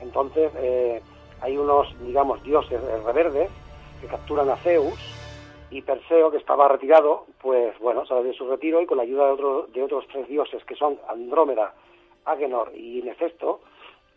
Entonces, 0.00 0.50
eh, 0.56 1.00
hay 1.40 1.56
unos, 1.56 1.88
digamos, 2.04 2.42
dioses 2.42 2.80
eh, 2.82 2.98
reverdes 3.04 3.48
que 4.00 4.06
capturan 4.08 4.48
a 4.50 4.56
Zeus 4.56 4.94
y 5.70 5.82
Perseo, 5.82 6.30
que 6.30 6.36
estaba 6.38 6.68
retirado, 6.68 7.26
pues 7.40 7.78
bueno, 7.80 8.06
sale 8.06 8.24
de 8.28 8.34
su 8.34 8.46
retiro 8.48 8.80
y 8.80 8.86
con 8.86 8.96
la 8.98 9.02
ayuda 9.04 9.26
de, 9.26 9.32
otro- 9.32 9.66
de 9.72 9.82
otros 9.82 10.04
tres 10.12 10.28
dioses 10.28 10.64
que 10.64 10.74
son 10.76 10.98
Andrómeda, 11.08 11.74
Agenor 12.24 12.72
y 12.76 13.02
Nefesto, 13.02 13.60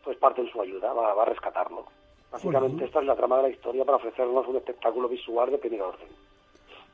pues 0.03 0.17
parte 0.17 0.41
en 0.41 0.51
su 0.51 0.61
ayuda, 0.61 0.93
va, 0.93 1.13
va 1.13 1.23
a 1.23 1.25
rescatarlo. 1.25 1.85
Básicamente 2.31 2.85
esta 2.85 2.99
es 2.99 3.05
la 3.05 3.15
trama 3.15 3.37
de 3.37 3.43
la 3.43 3.49
historia 3.49 3.83
para 3.85 3.97
ofrecernos 3.97 4.47
un 4.47 4.57
espectáculo 4.57 5.09
visual 5.09 5.49
de 5.51 5.57
primer 5.57 5.81
orden. 5.81 6.07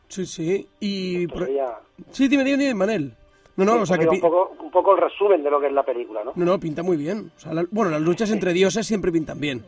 Sí, 0.08 0.26
sí. 0.26 0.68
Y... 0.80 1.28
Pro- 1.28 1.46
Sí, 2.12 2.28
dime, 2.28 2.44
dime, 2.44 2.58
dime, 2.58 2.74
Manel. 2.74 3.12
No, 3.58 3.64
no, 3.64 3.74
sí, 3.76 3.80
o 3.84 3.86
sea 3.86 3.98
que... 3.98 4.08
un, 4.10 4.20
poco, 4.20 4.54
un 4.60 4.70
poco 4.72 4.96
el 4.96 5.02
resumen 5.02 5.42
de 5.44 5.50
lo 5.50 5.62
que 5.62 5.68
es 5.68 5.74
la 5.74 5.84
película, 5.84 6.24
¿no? 6.26 6.34
No, 6.36 6.44
no, 6.46 6.60
pinta 6.60 6.84
muy 6.84 6.98
bien. 6.98 7.32
O 7.38 7.40
sea, 7.40 7.54
la- 7.54 7.66
bueno, 7.72 7.90
las 7.92 8.02
luchas 8.02 8.30
entre 8.32 8.52
dioses 8.52 8.86
siempre 8.86 9.12
pintan 9.12 9.40
bien. 9.40 9.64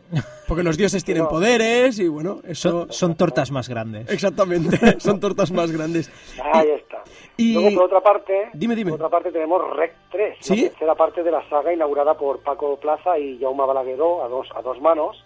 Porque 0.46 0.62
los 0.62 0.76
dioses 0.76 1.04
tienen 1.04 1.22
no. 1.24 1.28
poderes 1.30 1.98
y 1.98 2.06
bueno, 2.08 2.40
eso... 2.44 2.70
Son, 2.82 2.92
son 2.92 3.14
tortas 3.16 3.50
más 3.50 3.68
grandes. 3.68 4.10
Exactamente, 4.10 4.76
son 5.00 5.18
tortas 5.20 5.50
más 5.52 5.70
grandes. 5.72 6.10
Ahí 6.52 6.68
está. 6.68 7.02
y- 7.38 7.54
Luego, 7.54 7.74
por 7.76 7.84
otra 7.84 8.00
parte, 8.02 8.50
Dime, 8.52 8.74
dime. 8.76 8.90
por 8.90 9.00
otra 9.00 9.08
parte 9.08 9.32
tenemos 9.32 9.62
Rec 9.76 9.94
3, 10.10 10.36
¿Sí? 10.40 10.62
la 10.64 10.68
tercera 10.70 10.94
parte 10.94 11.22
de 11.22 11.30
la 11.30 11.48
saga 11.48 11.72
inaugurada 11.72 12.12
por 12.14 12.40
Paco 12.40 12.76
Plaza 12.78 13.18
y 13.18 13.38
Jaume 13.38 13.64
Balagueró 13.66 14.22
a 14.24 14.28
dos, 14.28 14.48
a 14.54 14.60
dos 14.60 14.80
manos. 14.82 15.24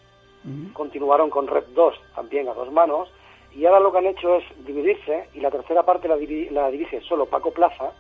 Continuaron 0.73 1.31
con 1.31 1.47
Rec 1.47 1.66
2 1.69 1.95
también 2.14 2.49
a 2.49 2.54
dos 2.54 2.71
manos. 2.73 3.09
Y 3.54 3.64
ahora 3.66 3.81
lo 3.81 3.92
que 3.92 3.99
han 3.99 4.07
hecho 4.07 4.37
es 4.37 4.45
dividirse 4.66 5.28
y 5.35 5.40
la 5.40 5.50
tercera 5.50 5.83
parte 5.85 6.09
la, 6.09 6.16
divi- 6.16 6.50
la 6.50 6.69
dirige 6.71 7.00
solo 7.02 7.26
Paco 7.26 7.50
Plaza, 7.52 7.92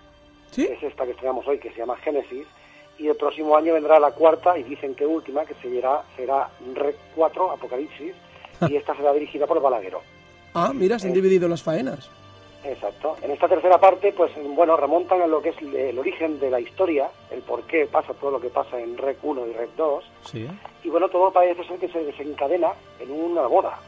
¿Sí? 0.52 0.66
que 0.66 0.74
es 0.74 0.82
esta 0.84 1.04
que 1.04 1.10
estrenamos 1.12 1.46
hoy, 1.48 1.58
que 1.58 1.70
se 1.70 1.78
llama 1.78 1.96
Génesis. 1.96 2.46
Y 2.98 3.08
el 3.08 3.16
próximo 3.16 3.56
año 3.56 3.74
vendrá 3.74 3.98
la 3.98 4.12
cuarta 4.12 4.56
y 4.56 4.62
dicen 4.62 4.94
que 4.94 5.04
última, 5.04 5.44
que 5.44 5.54
será, 5.54 6.02
será 6.16 6.48
Rec 6.74 6.96
4, 7.16 7.50
Apocalipsis. 7.52 8.14
y 8.68 8.76
esta 8.76 8.94
será 8.94 9.12
dirigida 9.12 9.46
por 9.46 9.60
Balagueró. 9.60 10.00
Ah, 10.54 10.72
mira, 10.74 10.98
se 10.98 11.08
han 11.08 11.14
dividido 11.14 11.48
las 11.48 11.62
faenas. 11.62 12.08
Exacto. 12.64 13.16
En 13.22 13.32
esta 13.32 13.48
tercera 13.48 13.78
parte, 13.78 14.12
pues 14.12 14.30
bueno, 14.54 14.76
remontan 14.76 15.20
a 15.22 15.26
lo 15.26 15.42
que 15.42 15.48
es 15.48 15.58
el, 15.58 15.74
el 15.74 15.98
origen 15.98 16.38
de 16.38 16.48
la 16.50 16.60
historia, 16.60 17.10
el 17.32 17.40
por 17.40 17.62
qué 17.64 17.86
pasa 17.86 18.14
todo 18.14 18.30
lo 18.30 18.40
que 18.40 18.50
pasa 18.50 18.78
en 18.78 18.96
Rec 18.96 19.18
1 19.20 19.46
y 19.48 19.52
Rec 19.52 19.70
2, 19.76 20.04
Sí. 20.30 20.46
y 20.84 20.88
bueno, 20.88 21.08
todo 21.08 21.32
parece 21.32 21.64
ser 21.64 21.78
que 21.80 21.88
se 21.88 22.04
desencadena 22.04 22.72
en 23.00 23.10
una 23.10 23.42
boda. 23.48 23.80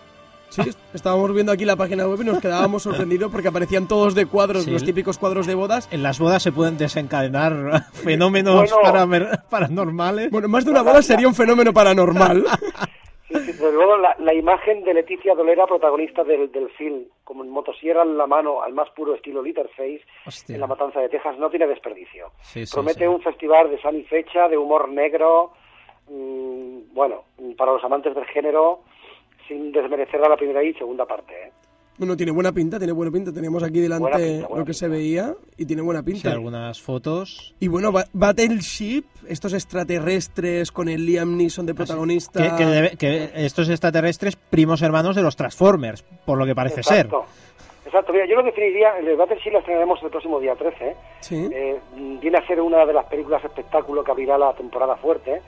Sí, 0.54 0.70
estábamos 0.94 1.32
viendo 1.34 1.50
aquí 1.52 1.64
la 1.64 1.76
página 1.76 2.06
web 2.06 2.20
y 2.22 2.24
nos 2.26 2.40
quedábamos 2.40 2.82
sorprendidos 2.84 3.30
porque 3.32 3.48
aparecían 3.48 3.88
todos 3.88 4.14
de 4.14 4.26
cuadros, 4.26 4.64
Sí. 4.64 4.70
los 4.70 4.84
típicos 4.84 5.18
cuadros 5.18 5.46
de 5.46 5.54
bodas. 5.54 5.88
En 5.92 6.02
las 6.02 6.18
bodas 6.20 6.42
se 6.42 6.52
pueden 6.52 6.76
desencadenar 6.78 7.82
fenómenos 7.92 8.70
Bueno. 8.70 9.36
paranormales. 9.50 10.30
Bueno, 10.30 10.48
más 10.48 10.64
de 10.64 10.70
una 10.70 10.82
boda 10.82 11.02
sería 11.02 11.26
un 11.28 11.34
fenómeno 11.34 11.72
paranormal. 11.72 12.44
Sí, 13.26 13.40
sí, 13.40 13.46
desde 13.52 13.72
luego 13.72 13.96
la, 13.96 14.14
la 14.20 14.34
imagen 14.34 14.84
de 14.84 14.94
Leticia 14.94 15.34
Dolera, 15.34 15.66
protagonista 15.66 16.22
del, 16.22 16.52
del 16.52 16.68
film, 16.72 17.04
como 17.24 17.42
en 17.42 17.50
motosierra 17.50 18.02
en 18.02 18.16
la 18.18 18.26
mano, 18.28 18.62
al 18.62 18.74
más 18.74 18.88
puro 18.90 19.14
estilo 19.14 19.42
Litterface, 19.42 20.02
Hostia. 20.26 20.54
en 20.54 20.60
la 20.60 20.66
matanza 20.68 21.00
de 21.00 21.08
Texas, 21.08 21.36
no 21.38 21.48
tiene 21.50 21.66
desperdicio. 21.66 22.28
Sí, 22.42 22.64
sí, 22.66 22.72
Promete 22.72 23.00
sí. 23.00 23.06
un 23.06 23.20
festival 23.22 23.70
de 23.70 23.80
san 23.80 23.96
y 23.96 24.04
fecha, 24.04 24.46
de 24.48 24.56
humor 24.58 24.88
negro, 24.90 25.52
mm, 26.08 26.94
bueno, 26.94 27.22
para 27.56 27.72
los 27.72 27.82
amantes 27.82 28.14
del 28.14 28.26
género, 28.26 28.80
sin 29.48 29.72
desmerecer 29.72 30.22
a 30.24 30.28
la 30.28 30.36
primera 30.36 30.62
y 30.62 30.72
segunda 30.74 31.04
parte. 31.06 31.32
¿eh? 31.32 31.52
Bueno, 31.96 32.16
tiene 32.16 32.32
buena 32.32 32.50
pinta, 32.50 32.78
tiene 32.78 32.92
buena 32.92 33.12
pinta. 33.12 33.32
Tenemos 33.32 33.62
aquí 33.62 33.78
delante 33.80 34.02
Buena 34.02 34.16
pinta, 34.18 34.46
buena 34.48 34.60
lo 34.60 34.66
que 34.66 34.74
se 34.74 34.86
pinta. 34.86 34.96
veía 34.98 35.34
y 35.56 35.64
tiene 35.64 35.82
buena 35.82 36.00
Sí, 36.00 36.06
pinta. 36.06 36.32
algunas 36.32 36.82
fotos. 36.82 37.54
Y 37.60 37.68
bueno, 37.68 37.92
Ba- 37.92 38.06
Battleship, 38.12 39.04
estos 39.28 39.52
extraterrestres 39.54 40.72
con 40.72 40.88
el 40.88 41.06
Liam 41.06 41.36
Neeson 41.36 41.66
de 41.66 41.74
protagonista. 41.74 42.42
Que, 42.42 42.56
que 42.56 42.64
debe- 42.68 42.96
que 42.96 43.30
estos 43.46 43.68
extraterrestres, 43.70 44.34
primos 44.34 44.82
hermanos 44.82 45.14
de 45.14 45.22
los 45.22 45.36
Transformers, 45.36 46.02
por 46.24 46.36
lo 46.36 46.44
que 46.46 46.54
parece 46.54 46.82
ser. 46.82 47.06
Exacto. 47.06 47.26
Exacto, 47.86 48.12
mira, 48.12 48.26
yo 48.26 48.34
lo 48.36 48.42
definiría, 48.42 48.98
el 48.98 49.14
Battleship 49.14 49.52
lo 49.52 49.58
estrenaremos 49.60 50.02
el 50.02 50.10
próximo 50.10 50.40
día 50.40 50.56
13, 50.56 50.84
¿eh? 50.88 50.96
Sí. 51.20 51.48
Eh, 51.52 51.78
viene 52.20 52.38
a 52.38 52.46
ser 52.46 52.60
una 52.60 52.84
de 52.84 52.92
las 52.92 53.04
películas 53.06 53.44
espectáculo 53.44 54.02
que 54.02 54.10
abrirá 54.10 54.36
la 54.36 54.52
temporada 54.54 54.96
fuerte. 54.96 55.40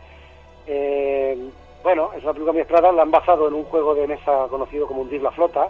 Eh, 0.66 1.37
bueno, 1.87 2.11
es 2.16 2.22
una 2.25 2.33
película 2.33 2.53
muy 2.53 2.62
esperada, 2.62 2.90
la 2.90 3.03
han 3.03 3.12
basado 3.12 3.46
en 3.46 3.55
un 3.55 3.62
juego 3.62 3.94
de 3.94 4.09
mesa 4.09 4.49
conocido 4.51 4.88
como 4.88 5.03
Hundir 5.03 5.22
la 5.22 5.31
Flota. 5.31 5.68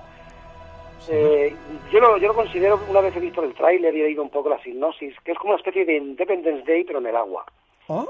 Eh, 1.10 1.54
yo, 1.92 2.00
lo, 2.00 2.16
yo 2.16 2.28
lo 2.28 2.34
considero, 2.34 2.80
una 2.88 3.02
vez 3.02 3.14
he 3.14 3.20
visto 3.20 3.42
el 3.42 3.52
tráiler 3.52 3.94
y 3.94 4.00
he 4.00 4.04
leído 4.04 4.22
un 4.22 4.30
poco 4.30 4.48
la 4.48 4.58
sinopsis, 4.62 5.14
que 5.22 5.32
es 5.32 5.38
como 5.38 5.50
una 5.52 5.58
especie 5.58 5.84
de 5.84 5.98
Independence 5.98 6.64
Day, 6.66 6.84
pero 6.84 7.00
en 7.00 7.06
el 7.08 7.16
agua. 7.16 7.44
¿Oh? 7.88 8.06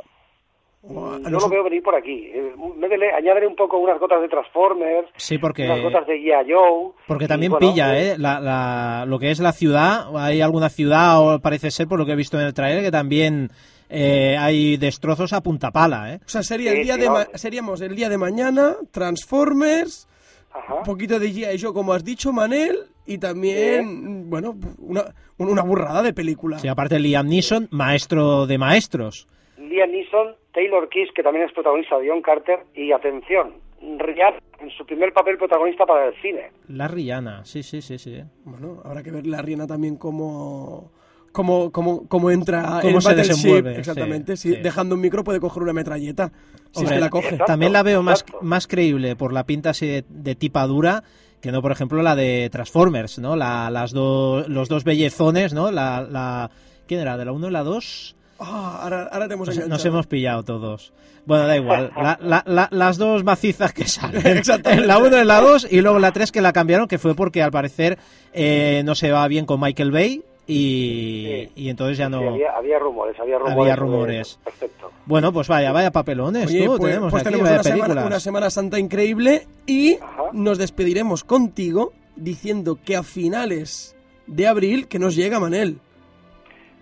Mm, 0.82 1.22
noso- 1.28 1.46
lo 1.46 1.48
veo 1.48 1.64
venir 1.64 1.82
por 1.82 1.96
aquí. 1.96 2.30
Eh, 2.32 2.54
métele- 2.78 3.12
añádele 3.12 3.48
un 3.48 3.56
poco 3.56 3.76
unas 3.78 3.98
gotas 3.98 4.20
de 4.20 4.28
Transformers, 4.28 5.08
Sí, 5.16 5.36
porque 5.38 5.64
unas 5.64 5.82
gotas 5.82 6.06
de 6.06 6.14
G.I. 6.20 6.52
Joe. 6.52 6.92
Porque 7.08 7.24
y, 7.24 7.28
también 7.28 7.50
bueno, 7.50 7.68
pilla, 7.72 7.98
eh, 7.98 8.12
¿eh? 8.12 8.14
La, 8.18 8.38
la- 8.38 9.04
lo 9.04 9.18
que 9.18 9.32
es 9.32 9.40
la 9.40 9.50
ciudad. 9.50 10.16
Hay 10.16 10.40
alguna 10.42 10.68
ciudad, 10.68 11.20
o 11.20 11.40
parece 11.40 11.72
ser, 11.72 11.88
por 11.88 11.98
lo 11.98 12.06
que 12.06 12.12
he 12.12 12.16
visto 12.16 12.38
en 12.38 12.46
el 12.46 12.54
trailer, 12.54 12.84
que 12.84 12.92
también 12.92 13.50
eh, 13.88 14.36
hay 14.38 14.76
destrozos 14.76 15.32
a 15.32 15.42
punta 15.42 15.70
pala, 15.70 16.12
¿eh? 16.14 16.20
O 16.24 16.28
sea, 16.28 16.42
sería 16.42 16.72
el 16.72 16.82
día 16.82 16.96
de 16.96 17.08
ma- 17.10 17.26
seríamos 17.34 17.80
el 17.80 17.94
día 17.96 18.08
de 18.08 18.18
mañana, 18.18 18.76
Transformers, 18.90 20.08
Ajá. 20.52 20.74
un 20.76 20.82
poquito 20.84 21.18
de 21.18 21.28
G.I. 21.30 21.58
Joe, 21.60 21.72
como 21.72 21.92
has 21.92 22.04
dicho, 22.04 22.32
Manel, 22.32 22.76
y 23.06 23.18
también, 23.18 24.28
bueno, 24.30 24.54
una, 24.78 25.04
una 25.38 25.62
burrada 25.62 26.02
de 26.02 26.12
película. 26.12 26.58
Sí, 26.58 26.68
aparte 26.68 26.98
Liam 26.98 27.26
Neeson, 27.28 27.68
maestro 27.70 28.46
de 28.46 28.58
maestros. 28.58 29.28
Liam 29.58 29.90
Neeson, 29.90 30.34
Taylor 30.52 30.88
Kiss, 30.88 31.08
que 31.14 31.22
también 31.22 31.46
es 31.46 31.52
protagonista 31.52 31.98
de 31.98 32.08
John 32.08 32.22
Carter, 32.22 32.60
y 32.74 32.92
atención, 32.92 33.54
Rihanna, 33.80 34.38
en 34.60 34.70
su 34.70 34.84
primer 34.86 35.12
papel 35.12 35.36
protagonista 35.38 35.84
para 35.86 36.08
el 36.08 36.14
cine. 36.22 36.50
La 36.68 36.88
Rihanna, 36.88 37.44
sí, 37.44 37.62
sí, 37.62 37.80
sí, 37.82 37.98
sí. 37.98 38.20
Bueno, 38.44 38.80
habrá 38.84 39.02
que 39.02 39.10
ver 39.10 39.26
la 39.26 39.42
Rihanna 39.42 39.66
también 39.66 39.96
como... 39.96 40.90
Cómo, 41.36 41.70
cómo, 41.70 42.06
cómo 42.08 42.30
entra 42.30 42.78
Cómo 42.80 42.96
en 42.96 43.02
se 43.02 43.08
Battleship, 43.10 43.32
desenvuelve, 43.34 43.78
exactamente. 43.78 44.36
sí, 44.38 44.48
si 44.48 44.54
sí. 44.56 44.60
dejando 44.62 44.94
un 44.94 45.02
micro 45.02 45.22
puede 45.22 45.38
coger 45.38 45.62
una 45.64 45.74
metralleta, 45.74 46.32
si 46.72 46.84
es 46.84 46.90
que 46.90 46.98
la 46.98 47.10
coge. 47.10 47.26
Exacto, 47.26 47.44
También 47.44 47.74
la 47.74 47.82
veo 47.82 48.02
más, 48.02 48.22
exacto. 48.22 48.38
más 48.42 48.66
creíble 48.66 49.16
por 49.16 49.34
la 49.34 49.44
pinta 49.44 49.68
así 49.70 49.86
de, 49.86 50.04
de 50.08 50.34
tipa 50.34 50.66
dura 50.66 51.02
que 51.42 51.52
no, 51.52 51.60
por 51.60 51.72
ejemplo, 51.72 52.02
la 52.02 52.16
de 52.16 52.48
Transformers, 52.50 53.18
¿no? 53.18 53.36
La, 53.36 53.68
las 53.70 53.92
dos 53.92 54.48
los 54.48 54.70
dos 54.70 54.82
bellezones, 54.84 55.52
¿no? 55.52 55.70
La, 55.70 56.00
la, 56.00 56.50
¿Quién 56.88 57.00
era? 57.00 57.18
¿De 57.18 57.26
la 57.26 57.32
1 57.32 57.48
y 57.48 57.50
la 57.50 57.62
2? 57.62 58.16
Ah, 58.38 58.80
ahora, 58.82 59.08
ahora 59.12 59.28
te 59.28 59.34
hemos 59.34 59.68
Nos, 59.68 59.84
hemos 59.84 60.06
pillado 60.06 60.42
todos. 60.42 60.94
Bueno, 61.26 61.46
da 61.46 61.56
igual. 61.56 61.92
La- 61.96 62.18
la- 62.22 62.42
la- 62.46 62.68
las 62.70 62.96
dos 62.96 63.24
macizas 63.24 63.74
que 63.74 63.86
salen. 63.86 64.26
Exactamente. 64.38 64.82
En 64.84 64.88
la 64.88 64.98
1 64.98 65.22
y 65.22 65.24
la 65.26 65.40
2 65.42 65.68
y 65.70 65.82
luego 65.82 65.98
la 65.98 66.12
3 66.12 66.32
que 66.32 66.40
la 66.40 66.52
cambiaron, 66.54 66.88
que 66.88 66.98
fue 66.98 67.14
porque 67.14 67.42
al 67.42 67.50
parecer 67.50 67.98
eh, 68.32 68.82
no 68.86 68.94
se 68.94 69.10
va 69.12 69.28
bien 69.28 69.44
con 69.44 69.60
Michael 69.60 69.90
Bay 69.92 70.22
y, 70.46 71.46
Sí. 71.46 71.52
y 71.56 71.68
entonces 71.68 71.98
ya 71.98 72.08
no... 72.08 72.20
Sí, 72.20 72.26
había, 72.26 72.52
había 72.56 72.78
rumores, 72.78 73.18
había 73.18 73.38
rumores. 73.38 73.58
Había 73.58 73.76
rumores. 73.76 74.40
Perfecto. 74.44 74.90
Bueno, 75.06 75.32
pues 75.32 75.48
vaya, 75.48 75.72
vaya 75.72 75.90
papelones, 75.90 76.46
Oye, 76.48 76.64
tú, 76.64 76.76
pues, 76.78 76.90
tenemos 76.92 77.10
pues 77.10 77.22
aquí, 77.22 77.30
tenemos 77.32 77.44
vaya 77.48 77.54
una 77.56 77.62
semana, 77.62 77.82
películas. 77.84 78.06
una 78.06 78.20
Semana 78.20 78.50
Santa 78.50 78.78
increíble 78.78 79.46
y 79.66 79.94
Ajá. 79.96 80.24
nos 80.32 80.58
despediremos 80.58 81.24
contigo 81.24 81.92
diciendo 82.16 82.78
que 82.84 82.96
a 82.96 83.02
finales 83.02 83.96
de 84.26 84.46
abril 84.46 84.88
que 84.88 84.98
nos 84.98 85.14
llega 85.14 85.38
Manel. 85.38 85.78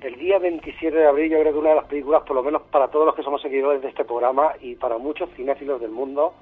El 0.00 0.18
día 0.18 0.38
27 0.38 0.94
de 0.96 1.06
abril 1.06 1.30
yo 1.32 1.40
creo 1.40 1.52
que 1.52 1.58
una 1.58 1.70
de 1.70 1.76
las 1.76 1.86
películas, 1.86 2.22
por 2.26 2.36
lo 2.36 2.42
menos 2.42 2.62
para 2.70 2.88
todos 2.88 3.06
los 3.06 3.14
que 3.14 3.22
somos 3.22 3.40
seguidores 3.40 3.80
de 3.80 3.88
este 3.88 4.04
programa 4.04 4.52
y 4.60 4.74
para 4.74 4.98
muchos 4.98 5.30
cinéfilos 5.34 5.80
del 5.80 5.90
mundo 5.90 6.34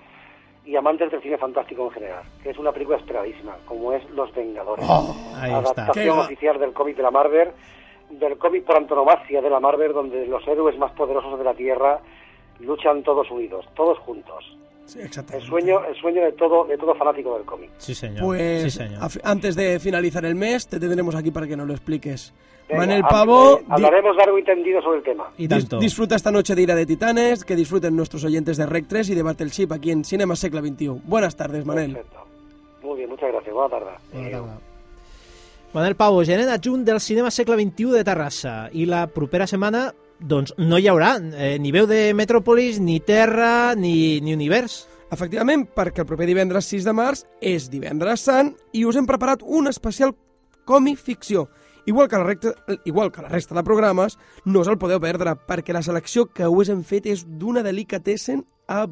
y 0.64 0.76
amantes 0.76 1.10
del 1.10 1.20
cine 1.22 1.38
fantástico 1.38 1.84
en 1.86 1.90
general, 1.90 2.22
que 2.42 2.50
es 2.50 2.58
una 2.58 2.72
película 2.72 2.98
esperadísima, 2.98 3.56
como 3.66 3.92
es 3.92 4.08
Los 4.10 4.32
Vengadores. 4.34 4.84
Ahí 4.88 5.52
está. 5.52 5.74
Qué 5.74 5.80
adaptación 5.80 6.18
oficial 6.20 6.58
del 6.58 6.72
cómic 6.72 6.96
de 6.96 7.02
la 7.02 7.10
Marvel, 7.10 7.50
del 8.10 8.38
cómic 8.38 8.64
por 8.64 8.76
antonomasia 8.76 9.40
de 9.40 9.50
la 9.50 9.60
Marvel, 9.60 9.92
donde 9.92 10.26
los 10.26 10.46
héroes 10.46 10.78
más 10.78 10.92
poderosos 10.92 11.38
de 11.38 11.44
la 11.44 11.54
Tierra 11.54 12.00
luchan 12.60 13.02
todos 13.02 13.30
unidos, 13.30 13.66
todos 13.74 13.98
juntos. 13.98 14.56
Sí, 14.84 14.98
El 15.00 15.42
sueño, 15.42 15.84
el 15.84 15.94
sueño 15.96 16.22
de 16.22 16.32
todo, 16.32 16.64
de 16.64 16.76
todo 16.76 16.94
fanático 16.94 17.36
del 17.36 17.46
cómic. 17.46 17.70
Sí, 17.78 17.94
señor. 17.94 18.24
Pues 18.24 18.64
sí, 18.64 18.70
señor. 18.70 19.00
antes 19.22 19.54
de 19.54 19.78
finalizar 19.78 20.24
el 20.24 20.34
mes 20.34 20.66
te 20.66 20.78
tendremos 20.80 21.14
aquí 21.14 21.30
para 21.30 21.46
que 21.46 21.56
nos 21.56 21.66
lo 21.66 21.72
expliques. 21.72 22.34
Venga, 22.72 22.86
Manel 22.86 23.02
Pavo, 23.02 23.58
eh, 23.58 23.62
di- 23.66 23.72
hablaremos 23.72 24.16
largo 24.16 24.38
y 24.38 24.44
tendido 24.44 24.80
sobre 24.82 24.98
el 24.98 25.04
tema. 25.04 25.30
Y 25.38 25.44
dis- 25.46 25.48
tanto. 25.60 25.78
disfruta 25.78 26.16
esta 26.16 26.30
noche 26.30 26.54
de 26.54 26.62
Ira 26.62 26.74
de 26.74 26.86
Titanes, 26.86 27.44
que 27.44 27.54
disfruten 27.56 27.94
nuestros 27.94 28.24
oyentes 28.24 28.56
de 28.56 28.66
Rec 28.66 28.86
3 28.88 29.08
y 29.10 29.14
de 29.14 29.22
Battleship 29.22 29.72
aquí 29.72 29.90
en 29.90 30.04
Cinema 30.04 30.34
Secla 30.36 30.60
21. 30.60 31.00
Buenas 31.04 31.36
tardes, 31.36 31.64
Manel. 31.64 31.92
Perfecto. 31.94 32.18
Muy 32.82 32.98
bien, 32.98 33.10
muchas 33.10 33.30
gracias. 33.30 33.54
Buena 33.54 33.70
tarde. 33.70 33.90
Bona 34.12 34.26
Adéu. 34.26 34.42
tarda. 34.46 34.58
Manel 35.72 35.96
Pau, 35.96 36.22
gerent 36.24 36.50
adjunt 36.50 36.84
del 36.84 37.00
Cinema 37.00 37.30
Segle 37.30 37.56
XXI 37.56 37.90
de 37.92 38.04
Terrassa. 38.04 38.68
I 38.72 38.84
la 38.86 39.06
propera 39.06 39.46
setmana, 39.46 39.94
doncs, 40.20 40.52
no 40.58 40.76
hi 40.78 40.86
haurà 40.90 41.14
eh, 41.18 41.56
ni 41.58 41.72
veu 41.72 41.86
de 41.88 42.12
Metròpolis, 42.14 42.78
ni 42.80 43.00
Terra, 43.00 43.74
ni, 43.74 44.20
ni 44.20 44.34
Univers. 44.34 44.82
Efectivament, 45.12 45.66
perquè 45.74 46.04
el 46.04 46.06
proper 46.08 46.26
divendres 46.28 46.64
6 46.68 46.84
de 46.88 46.92
març 46.96 47.24
és 47.40 47.70
divendres 47.72 48.20
sant 48.28 48.54
i 48.72 48.84
us 48.88 48.96
hem 48.96 49.04
preparat 49.08 49.42
un 49.44 49.68
especial 49.68 50.14
còmic 50.64 50.98
ficció. 51.00 51.48
Igual 51.86 52.08
que, 52.08 52.16
la 52.16 52.24
recta, 52.24 52.54
igual 52.84 53.10
que 53.10 53.22
la 53.22 53.28
resta 53.28 53.54
de 53.54 53.64
programes, 53.66 54.18
no 54.44 54.60
us 54.62 54.70
el 54.70 54.78
podeu 54.78 55.00
perdre, 55.02 55.34
perquè 55.34 55.74
la 55.74 55.82
selecció 55.82 56.28
que 56.30 56.46
us 56.46 56.70
hem 56.70 56.84
fet 56.86 57.08
és 57.10 57.24
d'una 57.26 57.64
delicatessen 57.66 58.44
a, 58.70 58.84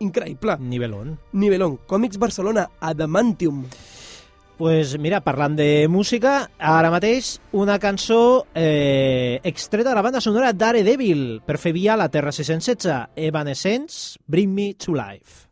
increïble. 0.00 0.56
Nivelón. 0.60 1.18
Nivelón, 1.32 1.78
Còmics 1.86 2.18
Barcelona, 2.18 2.70
Adamantium. 2.80 3.66
Pues 4.60 4.98
mira, 5.00 5.22
parlant 5.24 5.54
de 5.56 5.88
música, 5.88 6.50
ara 6.58 6.90
mateix 6.92 7.38
una 7.56 7.78
cançó 7.80 8.46
eh, 8.52 9.40
extreta 9.42 9.88
de 9.88 9.96
la 9.96 10.04
banda 10.04 10.20
sonora 10.20 10.52
Daredevil 10.52 11.40
per 11.46 11.56
fer 11.56 11.72
via 11.72 11.96
la 11.96 12.10
Terra 12.12 12.32
616, 12.32 13.08
Evanescence, 13.16 14.18
Bring 14.26 14.52
Me 14.52 14.74
to 14.74 14.92
Life. 14.92 15.49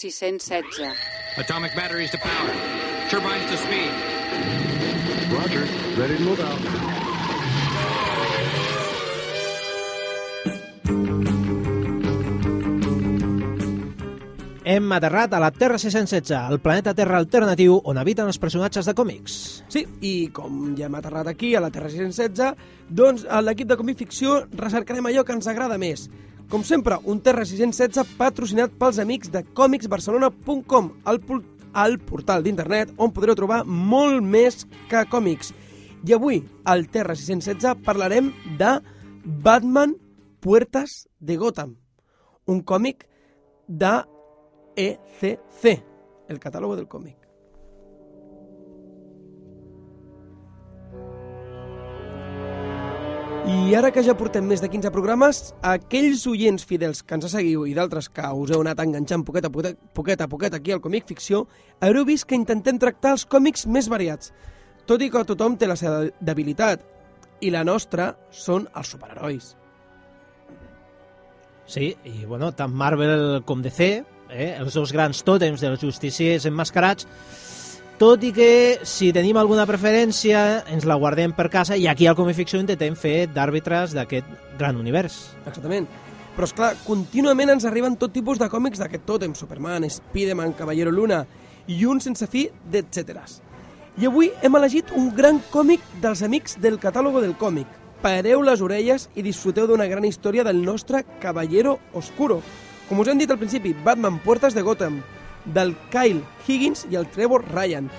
616. 0.00 0.96
Atomic 1.36 1.76
batteries 1.76 2.10
to 2.10 2.16
power. 2.16 2.52
Turbines 3.10 3.44
to 3.50 3.56
speed. 3.58 3.92
Roger. 5.28 5.68
Ready 6.00 6.16
to 6.16 6.24
move 6.24 6.40
out. 6.40 6.58
Hem 14.64 14.92
aterrat 14.92 15.34
a 15.34 15.40
la 15.42 15.50
Terra 15.50 15.76
616, 15.82 16.30
el 16.48 16.60
planeta 16.62 16.94
Terra 16.94 17.18
alternatiu 17.18 17.80
on 17.84 17.98
habiten 17.98 18.28
els 18.30 18.38
personatges 18.38 18.86
de 18.86 18.94
còmics. 18.94 19.36
Sí, 19.68 19.82
i 20.00 20.30
com 20.32 20.76
ja 20.78 20.86
hem 20.86 20.96
aterrat 20.96 21.26
aquí, 21.26 21.56
a 21.58 21.60
la 21.60 21.72
Terra 21.74 21.90
616, 21.90 22.54
doncs 22.88 23.26
a 23.28 23.42
l'equip 23.42 23.68
de 23.68 23.76
Comic 23.76 23.98
Ficció 24.04 24.44
recercarem 24.54 25.10
allò 25.10 25.26
que 25.26 25.34
ens 25.34 25.50
agrada 25.50 25.76
més. 25.76 26.06
Com 26.50 26.64
sempre, 26.66 26.96
un 27.06 27.20
Terra 27.22 27.44
616 27.46 28.16
patrocinat 28.18 28.72
pels 28.74 28.96
amics 28.98 29.30
de 29.30 29.44
còmicsbarcelona.com, 29.54 30.88
el, 31.06 31.20
el 31.84 31.94
portal 32.08 32.42
d'internet 32.42 32.90
on 32.98 33.12
podreu 33.14 33.36
trobar 33.38 33.60
molt 33.62 34.18
més 34.26 34.64
que 34.90 35.04
còmics. 35.12 35.52
I 36.02 36.16
avui, 36.16 36.40
al 36.66 36.88
Terra 36.90 37.14
616, 37.14 37.84
parlarem 37.86 38.32
de 38.58 38.72
Batman 39.46 39.94
Puertas 40.42 41.04
de 41.20 41.38
Gotham, 41.38 41.76
un 42.50 42.64
còmic 42.66 43.06
de 43.68 43.94
ECC, 44.74 45.78
el 46.26 46.42
catàleg 46.42 46.80
del 46.80 46.90
còmic. 46.90 47.19
I 53.48 53.74
ara 53.74 53.88
que 53.88 54.02
ja 54.04 54.12
portem 54.18 54.44
més 54.44 54.60
de 54.60 54.68
15 54.68 54.90
programes, 54.92 55.38
aquells 55.64 56.26
oients 56.28 56.64
fidels 56.66 57.00
que 57.02 57.16
ens 57.16 57.26
seguiu 57.32 57.64
i 57.66 57.72
d'altres 57.76 58.10
que 58.12 58.26
us 58.36 58.52
heu 58.52 58.60
anat 58.60 58.82
enganxant 58.84 59.24
poquet 59.24 59.46
a 59.48 59.50
poquet, 59.52 59.78
poquet 59.96 60.20
a 60.20 60.28
poquet 60.28 60.54
aquí 60.54 60.74
al 60.74 60.82
còmic 60.84 61.08
ficció, 61.08 61.46
haureu 61.80 62.04
vist 62.04 62.28
que 62.28 62.36
intentem 62.36 62.78
tractar 62.78 63.14
els 63.16 63.24
còmics 63.24 63.64
més 63.66 63.88
variats. 63.88 64.34
Tot 64.86 65.00
i 65.00 65.08
que 65.10 65.24
tothom 65.24 65.56
té 65.56 65.70
la 65.70 65.78
seva 65.80 66.10
debilitat, 66.20 66.84
i 67.40 67.50
la 67.54 67.64
nostra 67.64 68.12
són 68.30 68.68
els 68.76 68.92
superherois. 68.92 69.54
Sí, 71.70 71.94
i 72.04 72.26
bueno, 72.26 72.50
tant 72.52 72.74
Marvel 72.74 73.42
com 73.46 73.62
DC, 73.62 73.90
eh, 74.28 74.50
els 74.58 74.74
dos 74.76 74.92
grans 74.92 75.24
tòtems 75.24 75.62
dels 75.62 75.80
justiciers 75.80 76.46
emmascarats, 76.50 77.06
tot 78.00 78.22
i 78.24 78.30
que 78.32 78.80
si 78.88 79.10
tenim 79.12 79.36
alguna 79.36 79.66
preferència 79.68 80.62
ens 80.72 80.86
la 80.88 80.96
guardem 80.96 81.34
per 81.36 81.50
casa 81.52 81.76
i 81.76 81.84
aquí 81.84 82.06
al 82.08 82.14
Comic 82.16 82.38
Ficció 82.38 82.56
intentem 82.62 82.94
fer 82.96 83.26
d'àrbitres 83.28 83.92
d'aquest 83.92 84.30
gran 84.56 84.78
univers. 84.80 85.18
Exactament. 85.42 85.84
Però, 86.32 86.48
és 86.48 86.54
clar, 86.56 86.70
contínuament 86.86 87.52
ens 87.52 87.66
arriben 87.68 87.98
tot 88.00 88.14
tipus 88.16 88.40
de 88.40 88.48
còmics 88.48 88.80
d'aquest 88.80 89.04
tòtem, 89.04 89.34
Superman, 89.36 89.84
Spiderman, 89.92 90.56
Caballero 90.56 90.94
Luna 90.96 91.26
i 91.68 91.84
un 91.84 92.00
sense 92.00 92.24
fi 92.24 92.46
d'etcèteres. 92.72 93.42
I 94.00 94.08
avui 94.08 94.32
hem 94.40 94.56
elegit 94.56 94.96
un 94.96 95.12
gran 95.12 95.42
còmic 95.52 95.84
dels 96.00 96.24
amics 96.24 96.56
del 96.56 96.80
catàlogo 96.80 97.20
del 97.20 97.36
còmic. 97.36 97.68
Pareu 98.00 98.40
les 98.40 98.64
orelles 98.64 99.10
i 99.12 99.28
disfruteu 99.28 99.68
d'una 99.68 99.90
gran 99.92 100.08
història 100.08 100.46
del 100.48 100.64
nostre 100.64 101.04
Caballero 101.20 101.76
Oscuro. 101.92 102.40
Com 102.88 103.04
us 103.04 103.12
hem 103.12 103.20
dit 103.20 103.30
al 103.30 103.38
principi, 103.38 103.76
Batman 103.84 104.22
Puertas 104.24 104.56
de 104.56 104.64
Gotham, 104.64 105.02
del 105.44 105.74
Kyle 105.90 106.22
Higgins 106.46 106.86
i 106.90 106.96
el 106.96 107.08
Trevor 107.08 107.44
Ryan. 107.52 107.90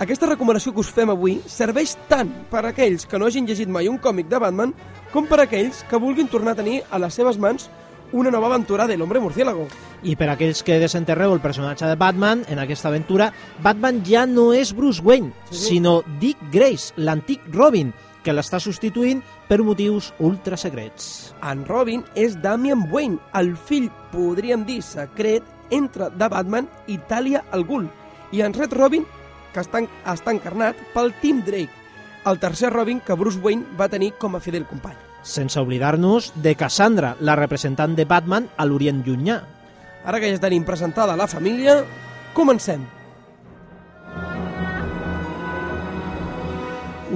Aquesta 0.00 0.26
recomanació 0.30 0.72
que 0.72 0.80
us 0.80 0.90
fem 0.96 1.10
avui 1.12 1.40
serveix 1.46 1.92
tant 2.08 2.30
per 2.50 2.62
a 2.64 2.70
aquells 2.70 3.04
que 3.06 3.18
no 3.20 3.26
hagin 3.28 3.46
llegit 3.46 3.68
mai 3.68 3.88
un 3.88 3.98
còmic 4.00 4.30
de 4.30 4.38
Batman 4.40 4.72
com 5.12 5.26
per 5.28 5.40
a 5.42 5.44
aquells 5.44 5.82
que 5.90 6.00
vulguin 6.00 6.28
tornar 6.28 6.54
a 6.56 6.60
tenir 6.62 6.80
a 6.90 6.98
les 6.98 7.14
seves 7.14 7.36
mans 7.38 7.68
una 8.12 8.30
nova 8.30 8.48
aventura 8.48 8.86
de 8.88 8.96
l'Hombre 8.96 9.20
Murciélago. 9.20 9.68
I 10.02 10.16
per 10.16 10.30
aquells 10.32 10.64
que 10.66 10.80
desenterreu 10.82 11.30
el 11.34 11.42
personatge 11.44 11.86
de 11.86 11.94
Batman, 11.94 12.42
en 12.48 12.58
aquesta 12.58 12.88
aventura, 12.88 13.28
Batman 13.62 14.00
ja 14.02 14.24
no 14.26 14.48
és 14.52 14.72
Bruce 14.74 15.02
Wayne, 15.04 15.30
Sí, 15.50 15.56
sí. 15.56 15.66
sinó 15.76 16.02
Dick 16.18 16.38
Grace, 16.50 16.94
l'antic 16.96 17.44
Robin, 17.52 17.92
que 18.24 18.32
l'està 18.34 18.58
substituint 18.58 19.22
per 19.48 19.60
motius 19.62 20.12
ultrasecrets. 20.18 21.34
En 21.46 21.62
Robin 21.66 22.02
és 22.16 22.34
Damian 22.42 22.88
Wayne, 22.90 23.18
el 23.34 23.54
fill, 23.56 23.90
podríem 24.10 24.64
dir, 24.66 24.80
secret 24.82 25.44
entre 25.70 26.10
de 26.10 26.28
Batman 26.28 26.68
i 26.86 26.98
Talia 27.08 27.44
al 27.50 27.64
Ghul. 27.64 27.88
I 28.32 28.42
en 28.46 28.54
Red 28.54 28.74
Robin, 28.76 29.04
que 29.54 29.62
està, 29.62 29.82
està 30.12 30.34
encarnat 30.34 30.78
pel 30.94 31.14
Tim 31.22 31.42
Drake, 31.46 31.72
el 32.26 32.38
tercer 32.38 32.72
Robin 32.72 33.00
que 33.00 33.16
Bruce 33.16 33.40
Wayne 33.40 33.78
va 33.78 33.88
tenir 33.88 34.12
com 34.20 34.36
a 34.36 34.40
fidel 34.40 34.66
company. 34.68 34.98
Sense 35.22 35.60
oblidar-nos 35.60 36.30
de 36.40 36.54
Cassandra, 36.56 37.14
la 37.20 37.36
representant 37.36 37.96
de 37.96 38.06
Batman 38.08 38.48
a 38.56 38.64
l'Orient 38.64 39.02
Llunyà. 39.04 39.40
Ara 40.04 40.20
que 40.20 40.30
ja 40.32 40.40
tenim 40.40 40.64
presentada 40.64 41.16
la 41.16 41.28
família, 41.28 41.80
comencem. 42.36 42.86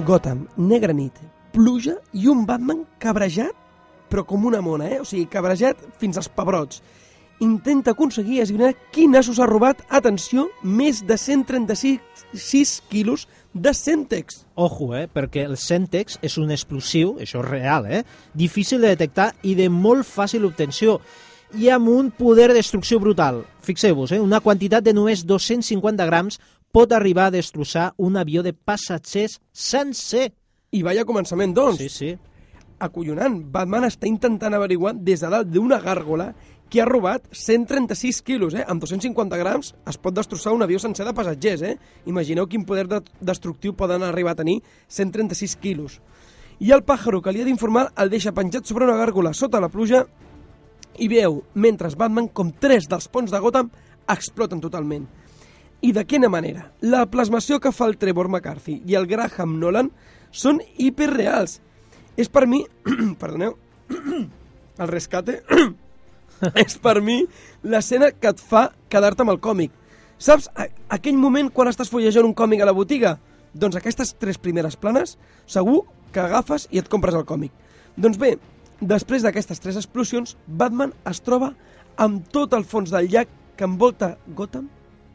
Gotham, 0.05 0.43
negra 0.57 0.93
nit, 0.93 1.17
pluja 1.55 1.95
i 2.13 2.27
un 2.29 2.43
Batman 2.45 2.83
cabrejat, 2.99 3.55
però 4.11 4.25
com 4.27 4.45
una 4.45 4.61
mona, 4.61 4.89
eh? 4.91 4.99
O 5.01 5.05
sigui, 5.07 5.25
cabrejat 5.31 5.79
fins 6.01 6.19
als 6.19 6.29
pebrots. 6.29 6.81
Intenta 7.43 7.91
aconseguir 7.91 8.39
esbrinar 8.39 8.71
quin 8.95 9.11
nassos 9.11 9.41
ha 9.43 9.47
robat, 9.49 9.81
atenció, 9.89 10.47
més 10.63 11.01
de 11.03 11.17
136 11.19 12.81
quilos 12.87 13.27
de 13.53 13.73
Centex. 13.75 14.45
Ojo, 14.55 14.93
eh, 14.95 15.09
perquè 15.11 15.43
el 15.43 15.57
Centex 15.59 16.19
és 16.23 16.37
un 16.39 16.51
explosiu, 16.55 17.17
això 17.19 17.43
és 17.43 17.49
real, 17.49 17.87
eh, 17.91 18.03
difícil 18.33 18.79
de 18.79 18.93
detectar 18.93 19.33
i 19.43 19.55
de 19.55 19.67
molt 19.69 20.07
fàcil 20.07 20.45
obtenció 20.47 21.01
i 21.53 21.69
amb 21.69 21.89
un 21.89 22.11
poder 22.11 22.49
de 22.49 22.59
destrucció 22.59 22.99
brutal. 22.99 23.43
Fixeu-vos, 23.61 24.11
eh, 24.11 24.19
una 24.19 24.39
quantitat 24.39 24.83
de 24.83 24.93
només 24.93 25.25
250 25.25 26.05
grams 26.05 26.39
pot 26.71 26.91
arribar 26.91 27.27
a 27.27 27.31
destrossar 27.31 27.93
un 27.97 28.17
avió 28.17 28.43
de 28.43 28.53
passatgers 28.53 29.39
sencer. 29.51 30.33
I 30.71 30.83
vaya 30.83 31.05
començament, 31.05 31.53
doncs. 31.55 31.77
Sí, 31.79 31.89
sí. 31.89 32.17
acollonant. 32.77 33.37
Batman 33.51 33.85
està 33.87 34.05
intentant 34.05 34.53
averiguar 34.53 34.91
des 34.99 35.21
de 35.23 35.29
dalt 35.31 35.47
d'una 35.47 35.79
gàrgola 35.79 36.33
que 36.69 36.81
ha 36.81 36.85
robat 36.85 37.27
136 37.31 38.21
quilos, 38.25 38.55
eh? 38.57 38.63
Amb 38.67 38.81
250 38.81 39.37
grams 39.37 39.73
es 39.87 39.97
pot 40.01 40.15
destrossar 40.15 40.53
un 40.55 40.63
avió 40.65 40.79
sencer 40.81 41.05
de 41.05 41.13
passatgers, 41.13 41.61
eh? 41.61 41.77
Imagineu 42.09 42.47
quin 42.49 42.65
poder 42.65 42.87
de 42.89 43.01
destructiu 43.21 43.75
poden 43.77 44.03
arribar 44.03 44.33
a 44.33 44.41
tenir 44.41 44.61
136 44.87 45.55
quilos. 45.61 45.99
I 46.59 46.71
el 46.71 46.85
pàjaro 46.87 47.21
que 47.21 47.33
li 47.35 47.43
ha 47.43 47.47
d'informar 47.47 47.89
el 47.99 48.09
deixa 48.09 48.33
penjat 48.33 48.65
sobre 48.65 48.87
una 48.87 48.97
gàrgola 48.97 49.33
sota 49.33 49.61
la 49.61 49.69
pluja 49.69 50.05
i 50.97 51.09
veu, 51.11 51.41
mentre 51.53 51.91
Batman, 51.97 52.29
com 52.31 52.51
tres 52.51 52.87
dels 52.87 53.07
ponts 53.11 53.31
de 53.31 53.39
Gotham 53.43 53.69
exploten 54.07 54.61
totalment. 54.63 55.05
I 55.81 55.91
de 55.93 56.05
quina 56.07 56.29
manera? 56.31 56.71
La 56.81 57.05
plasmació 57.11 57.59
que 57.59 57.73
fa 57.75 57.85
el 57.89 57.97
Trevor 58.01 58.29
McCarthy 58.31 58.79
i 58.87 58.95
el 58.95 59.05
Graham 59.05 59.59
Nolan 59.59 59.91
són 60.31 60.61
hiperreals. 60.77 61.59
És 62.17 62.31
per 62.31 62.47
mi... 62.47 62.63
perdoneu... 63.21 63.57
el 64.81 64.87
rescate... 64.87 65.43
és 66.65 66.77
per 66.81 66.99
mi 67.01 67.21
l'escena 67.63 68.11
que 68.11 68.31
et 68.31 68.41
fa 68.41 68.69
quedar-te 68.91 69.25
amb 69.25 69.35
el 69.35 69.41
còmic. 69.43 69.71
Saps 70.17 70.47
aquell 70.89 71.17
moment 71.19 71.51
quan 71.51 71.69
estàs 71.71 71.91
fullejant 71.91 72.27
un 72.27 72.35
còmic 72.37 72.63
a 72.63 72.69
la 72.69 72.75
botiga? 72.75 73.17
Doncs 73.55 73.77
aquestes 73.79 74.15
tres 74.19 74.39
primeres 74.39 74.75
planes 74.79 75.15
segur 75.47 75.83
que 76.15 76.23
agafes 76.23 76.67
i 76.71 76.79
et 76.79 76.91
compres 76.91 77.15
el 77.15 77.27
còmic. 77.27 77.51
Doncs 77.95 78.19
bé, 78.19 78.35
després 78.79 79.23
d'aquestes 79.23 79.59
tres 79.63 79.79
explosions, 79.79 80.35
Batman 80.47 80.93
es 81.07 81.21
troba 81.23 81.53
amb 81.99 82.27
tot 82.31 82.55
el 82.55 82.65
fons 82.67 82.91
del 82.91 83.07
llac 83.11 83.31
que 83.55 83.67
envolta 83.67 84.15
Gotham 84.35 84.67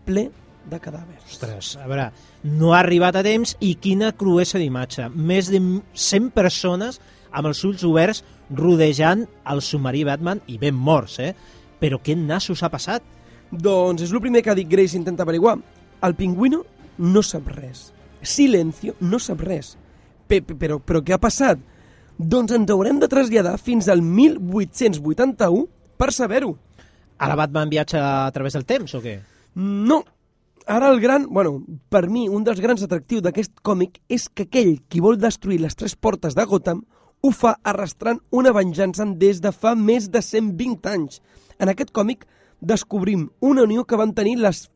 ple 0.06 0.30
de 0.70 0.78
cadàvers. 0.80 1.24
Ostres, 1.28 1.74
a 1.80 1.88
veure, 1.88 2.11
no 2.44 2.74
ha 2.74 2.80
arribat 2.80 3.16
a 3.16 3.24
temps 3.24 3.54
i 3.64 3.74
quina 3.80 4.12
cruesa 4.16 4.61
d'imatge. 4.61 5.09
Més 5.14 5.50
de 5.52 5.61
100 5.61 6.30
persones 6.37 7.00
amb 7.33 7.47
els 7.51 7.62
ulls 7.64 7.85
oberts 7.87 8.23
rodejant 8.51 9.27
el 9.47 9.62
submarí 9.62 10.05
Batman 10.05 10.40
i 10.47 10.59
ben 10.59 10.75
morts, 10.75 11.19
eh? 11.23 11.35
Però 11.81 12.01
què 12.03 12.16
nassos 12.19 12.62
ha 12.62 12.71
passat? 12.71 13.03
Doncs 13.51 14.03
és 14.03 14.12
el 14.12 14.21
primer 14.21 14.43
que 14.43 14.51
ha 14.51 14.55
dit 14.59 14.69
Grace 14.69 14.97
intenta 14.99 15.23
averiguar. 15.25 15.57
El 16.03 16.14
pingüino 16.14 16.64
no 16.99 17.23
sap 17.23 17.49
res. 17.55 17.93
Silencio 18.23 18.95
no 19.01 19.19
sap 19.19 19.40
res. 19.40 19.77
Pe 20.29 20.43
pe- 20.43 20.55
però, 20.55 20.79
però 20.79 21.01
què 21.03 21.14
ha 21.14 21.19
passat? 21.23 21.59
Doncs 22.21 22.53
ens 22.53 22.71
haurem 22.71 22.99
de 23.01 23.09
traslladar 23.09 23.57
fins 23.59 23.88
al 23.88 24.03
1881 24.03 25.66
per 25.97 26.12
saber-ho. 26.12 26.55
Ara 27.19 27.37
Batman 27.37 27.69
viatja 27.71 28.27
a 28.27 28.31
través 28.33 28.55
del 28.57 28.64
temps 28.64 28.95
o 28.95 29.01
què? 29.05 29.19
No. 29.57 30.03
Ara 30.66 30.90
el 30.93 31.01
gran... 31.01 31.27
Bueno, 31.29 31.62
per 31.88 32.07
mi, 32.09 32.29
un 32.29 32.45
dels 32.45 32.61
grans 32.61 32.83
atractius 32.85 33.23
d'aquest 33.25 33.59
còmic 33.66 33.99
és 34.09 34.29
que 34.29 34.47
aquell 34.47 34.79
qui 34.88 35.01
vol 35.01 35.19
destruir 35.19 35.59
les 35.61 35.75
tres 35.77 35.97
portes 35.97 36.37
de 36.37 36.45
Gotham 36.45 36.85
ho 37.22 37.30
fa 37.30 37.56
arrastrant 37.64 38.20
una 38.30 38.52
venjança 38.52 39.04
des 39.04 39.40
de 39.40 39.52
fa 39.52 39.74
més 39.76 40.11
de 40.11 40.22
120 40.22 40.88
anys. 40.88 41.20
En 41.59 41.68
aquest 41.68 41.92
còmic 41.92 42.26
descobrim 42.61 43.28
una 43.40 43.64
unió 43.64 43.85
que 43.85 43.96
van 43.96 44.14
tenir 44.14 44.38
les 44.40 44.68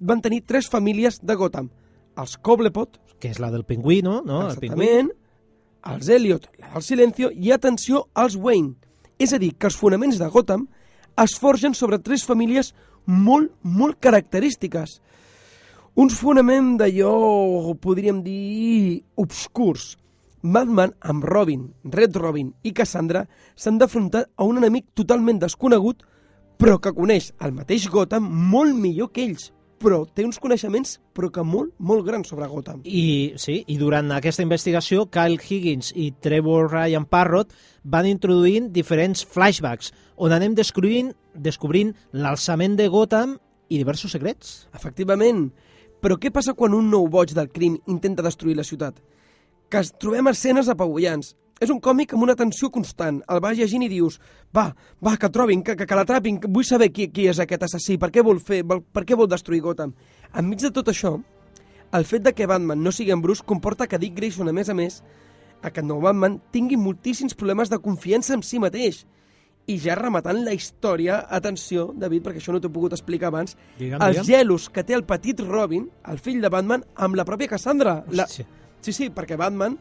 van 0.00 0.20
tenir 0.20 0.42
tres 0.44 0.68
famílies 0.68 1.20
de 1.22 1.34
Gotham. 1.34 1.70
Els 2.18 2.36
Cobblepot, 2.38 3.00
Que 3.20 3.30
és 3.30 3.38
la 3.40 3.50
del 3.50 3.64
pingüino, 3.64 4.22
no? 4.26 4.50
El 4.50 4.58
pingüí. 4.58 4.84
exactament, 4.84 5.12
els 5.84 6.08
Elliot, 6.08 6.48
la 6.58 6.72
del 6.74 6.82
Silencio, 6.82 7.30
i 7.30 7.52
atenció, 7.52 8.08
als 8.12 8.36
Wayne. 8.36 8.74
És 9.18 9.32
a 9.32 9.38
dir, 9.38 9.54
que 9.56 9.66
els 9.70 9.76
fonaments 9.76 10.18
de 10.18 10.28
Gotham 10.28 10.66
es 11.22 11.38
forgen 11.38 11.74
sobre 11.74 11.98
tres 12.00 12.24
famílies 12.24 12.74
molt, 13.06 13.52
molt 13.62 14.00
característiques. 14.00 15.00
Uns 15.94 16.14
fonaments 16.18 16.78
d'allò, 16.80 17.74
podríem 17.80 18.22
dir, 18.22 19.04
obscurs. 19.14 19.96
Batman, 20.44 20.92
amb 21.00 21.24
Robin, 21.24 21.70
Red 21.84 22.16
Robin 22.20 22.50
i 22.68 22.74
Cassandra 22.76 23.22
s'han 23.56 23.78
d'afrontar 23.80 24.26
a 24.36 24.44
un 24.44 24.58
enemic 24.60 24.90
totalment 24.92 25.38
desconegut, 25.40 26.02
però 26.60 26.76
que 26.84 26.92
coneix 26.92 27.30
el 27.40 27.54
mateix 27.56 27.86
Gotham 27.88 28.26
molt 28.52 28.76
millor 28.76 29.08
que 29.14 29.24
ells. 29.24 29.48
Però 29.80 30.02
té 30.04 30.22
uns 30.24 30.36
coneixements, 30.40 30.98
però 31.16 31.30
que 31.32 31.42
molt, 31.44 31.72
molt 31.78 32.04
grans 32.04 32.28
sobre 32.28 32.46
Gotham. 32.48 32.82
I, 32.84 33.32
sí, 33.40 33.62
i 33.72 33.78
durant 33.80 34.12
aquesta 34.12 34.44
investigació, 34.44 35.06
Kyle 35.12 35.40
Higgins 35.40 35.90
i 35.96 36.10
Trevor 36.20 36.68
Ryan 36.70 37.08
Parrott 37.08 37.56
van 37.82 38.06
introduint 38.08 38.68
diferents 38.72 39.24
flashbacks 39.24 39.94
on 40.16 40.36
anem 40.36 40.54
descobrint, 40.54 41.10
descobrint 41.34 41.96
l'alçament 42.12 42.76
de 42.76 42.90
Gotham 42.92 43.38
i 43.72 43.80
diversos 43.80 44.12
secrets. 44.12 44.68
Efectivament. 44.76 45.48
Però 46.04 46.20
què 46.20 46.28
passa 46.28 46.52
quan 46.52 46.76
un 46.76 46.92
nou 46.92 47.08
boig 47.08 47.32
del 47.32 47.48
crim 47.48 47.80
intenta 47.88 48.22
destruir 48.22 48.60
la 48.60 48.68
ciutat? 48.68 49.00
Que 49.74 49.80
es 49.82 49.90
trobem 49.98 50.28
escenes 50.30 50.68
apabullants. 50.70 51.32
És 51.62 51.70
un 51.70 51.80
còmic 51.82 52.12
amb 52.14 52.22
una 52.26 52.34
tensió 52.38 52.68
constant. 52.70 53.20
El 53.30 53.40
vas 53.42 53.56
llegint 53.58 53.82
i 53.82 53.88
dius, 53.90 54.20
va, 54.54 54.68
va, 55.02 55.16
que 55.18 55.30
trobin, 55.34 55.62
que, 55.66 55.74
que, 55.78 55.86
que 55.90 55.98
l'atrapin, 55.98 56.38
vull 56.46 56.66
saber 56.66 56.92
qui, 56.94 57.08
qui 57.14 57.28
és 57.30 57.40
aquest 57.42 57.66
assassí, 57.66 57.96
per 57.98 58.12
què 58.14 58.22
vol 58.26 58.38
fer, 58.42 58.60
vol, 58.66 58.82
per 58.82 59.02
què 59.08 59.18
vol 59.18 59.30
destruir 59.30 59.62
Gotham. 59.64 59.94
Enmig 60.38 60.62
de 60.62 60.70
tot 60.74 60.90
això, 60.92 61.16
el 61.94 62.06
fet 62.06 62.22
de 62.26 62.34
que 62.34 62.46
Batman 62.50 62.82
no 62.82 62.92
sigui 62.94 63.14
en 63.14 63.22
Bruce 63.22 63.42
comporta 63.46 63.86
que 63.90 63.98
Dick 64.02 64.16
Grayson, 64.18 64.50
a 64.50 64.54
més 64.54 64.70
a 64.70 64.74
més, 64.78 65.00
aquest 65.62 65.86
nou 65.86 66.02
Batman 66.04 66.40
tingui 66.52 66.78
moltíssims 66.78 67.34
problemes 67.38 67.70
de 67.70 67.78
confiança 67.82 68.34
en 68.34 68.42
si 68.42 68.58
mateix. 68.62 69.04
I 69.70 69.78
ja 69.80 69.94
rematant 69.96 70.42
la 70.44 70.52
història, 70.52 71.22
atenció, 71.32 71.86
David, 71.96 72.26
perquè 72.26 72.42
això 72.42 72.52
no 72.52 72.58
t'ho 72.60 72.68
he 72.68 72.74
pogut 72.74 72.92
explicar 72.92 73.30
abans, 73.30 73.54
Digue'm, 73.78 74.02
els 74.02 74.18
digue'm. 74.18 74.26
gelos 74.28 74.66
que 74.68 74.84
té 74.84 74.94
el 74.98 75.06
petit 75.08 75.40
Robin, 75.40 75.86
el 76.10 76.20
fill 76.20 76.42
de 76.42 76.50
Batman, 76.52 76.84
amb 76.94 77.16
la 77.16 77.24
pròpia 77.24 77.48
Cassandra. 77.54 78.02
La... 78.10 78.26
Sí, 78.84 78.92
sí, 78.92 79.08
perquè 79.08 79.38
Batman 79.40 79.78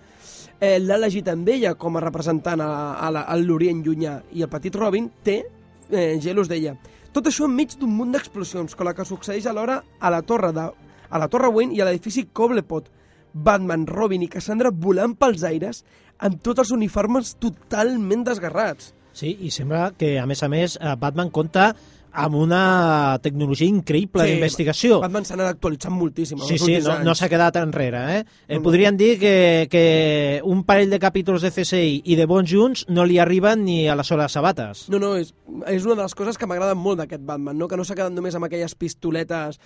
eh, 0.63 0.77
l'ha 0.79 0.95
elegit 0.95 1.27
amb 1.27 1.49
ella 1.51 1.73
com 1.75 1.97
a 1.99 2.03
representant 2.03 2.61
a, 2.63 2.69
a, 2.95 3.09
la, 3.11 3.25
a 3.27 3.35
l'Orient 3.35 3.81
llunyà 3.83 4.13
i 4.31 4.45
el 4.45 4.51
petit 4.51 4.75
Robin 4.79 5.09
té 5.27 5.41
eh, 5.43 6.15
gelos 6.23 6.47
d'ella. 6.47 6.77
Tot 7.13 7.27
això 7.27 7.49
enmig 7.49 7.75
d'un 7.77 7.91
munt 7.91 8.15
d'explosions, 8.15 8.73
com 8.73 8.87
la 8.87 8.95
que 8.95 9.05
succeeix 9.05 9.45
alhora 9.49 9.81
a 9.99 10.11
la 10.13 10.21
torre 10.23 10.53
de, 10.55 10.69
a 11.13 11.19
la 11.19 11.27
torre 11.29 11.51
Wayne 11.51 11.75
i 11.75 11.83
a 11.83 11.89
l'edifici 11.89 12.29
Cobblepot. 12.31 12.87
Batman, 13.33 13.83
Robin 13.89 14.23
i 14.23 14.29
Cassandra 14.29 14.71
volant 14.71 15.17
pels 15.17 15.43
aires 15.43 15.81
amb 16.23 16.39
tots 16.45 16.63
els 16.63 16.71
uniformes 16.71 17.33
totalment 17.41 18.23
desgarrats. 18.23 18.93
Sí, 19.13 19.35
i 19.45 19.51
sembla 19.53 19.91
que, 19.97 20.15
a 20.21 20.25
més 20.29 20.41
a 20.45 20.49
més, 20.49 20.77
eh, 20.79 20.95
Batman 21.01 21.29
compta 21.33 21.73
amb 22.13 22.37
una 22.37 23.17
tecnologia 23.23 23.67
increïble 23.67 24.25
d'investigació. 24.27 24.99
Batman 25.01 25.25
s'ha 25.25 25.33
anat 25.37 25.49
actualitzant 25.55 25.95
moltíssim. 25.97 26.39
Sí, 26.45 26.59
sí, 26.61 26.77
no, 26.83 26.93
anys. 26.93 27.07
no 27.07 27.15
s'ha 27.17 27.29
quedat 27.31 27.57
enrere. 27.61 28.03
Eh? 28.13 28.23
eh 28.47 28.59
podríem 28.63 28.97
dir 28.97 29.17
que, 29.19 29.35
que 29.71 30.41
un 30.45 30.63
parell 30.67 30.93
de 30.93 31.01
capítols 31.01 31.41
de 31.41 31.51
CSI 31.51 32.01
i 32.05 32.17
de 32.19 32.27
bons 32.29 32.49
junts 32.49 32.85
no 32.89 33.05
li 33.09 33.17
arriben 33.19 33.65
ni 33.65 33.87
a 33.89 33.97
les 33.97 34.07
soles 34.07 34.37
sabates. 34.37 34.87
No, 34.93 35.01
no, 35.01 35.15
és, 35.17 35.33
és 35.67 35.85
una 35.85 35.97
de 35.97 36.03
les 36.03 36.15
coses 36.15 36.37
que 36.37 36.49
m'agraden 36.49 36.77
molt 36.77 37.01
d'aquest 37.01 37.25
Batman, 37.25 37.57
no? 37.57 37.67
que 37.67 37.79
no 37.79 37.85
s'ha 37.87 37.97
quedat 37.97 38.13
només 38.13 38.37
amb 38.37 38.49
aquelles 38.49 38.77
pistoletes... 38.77 39.59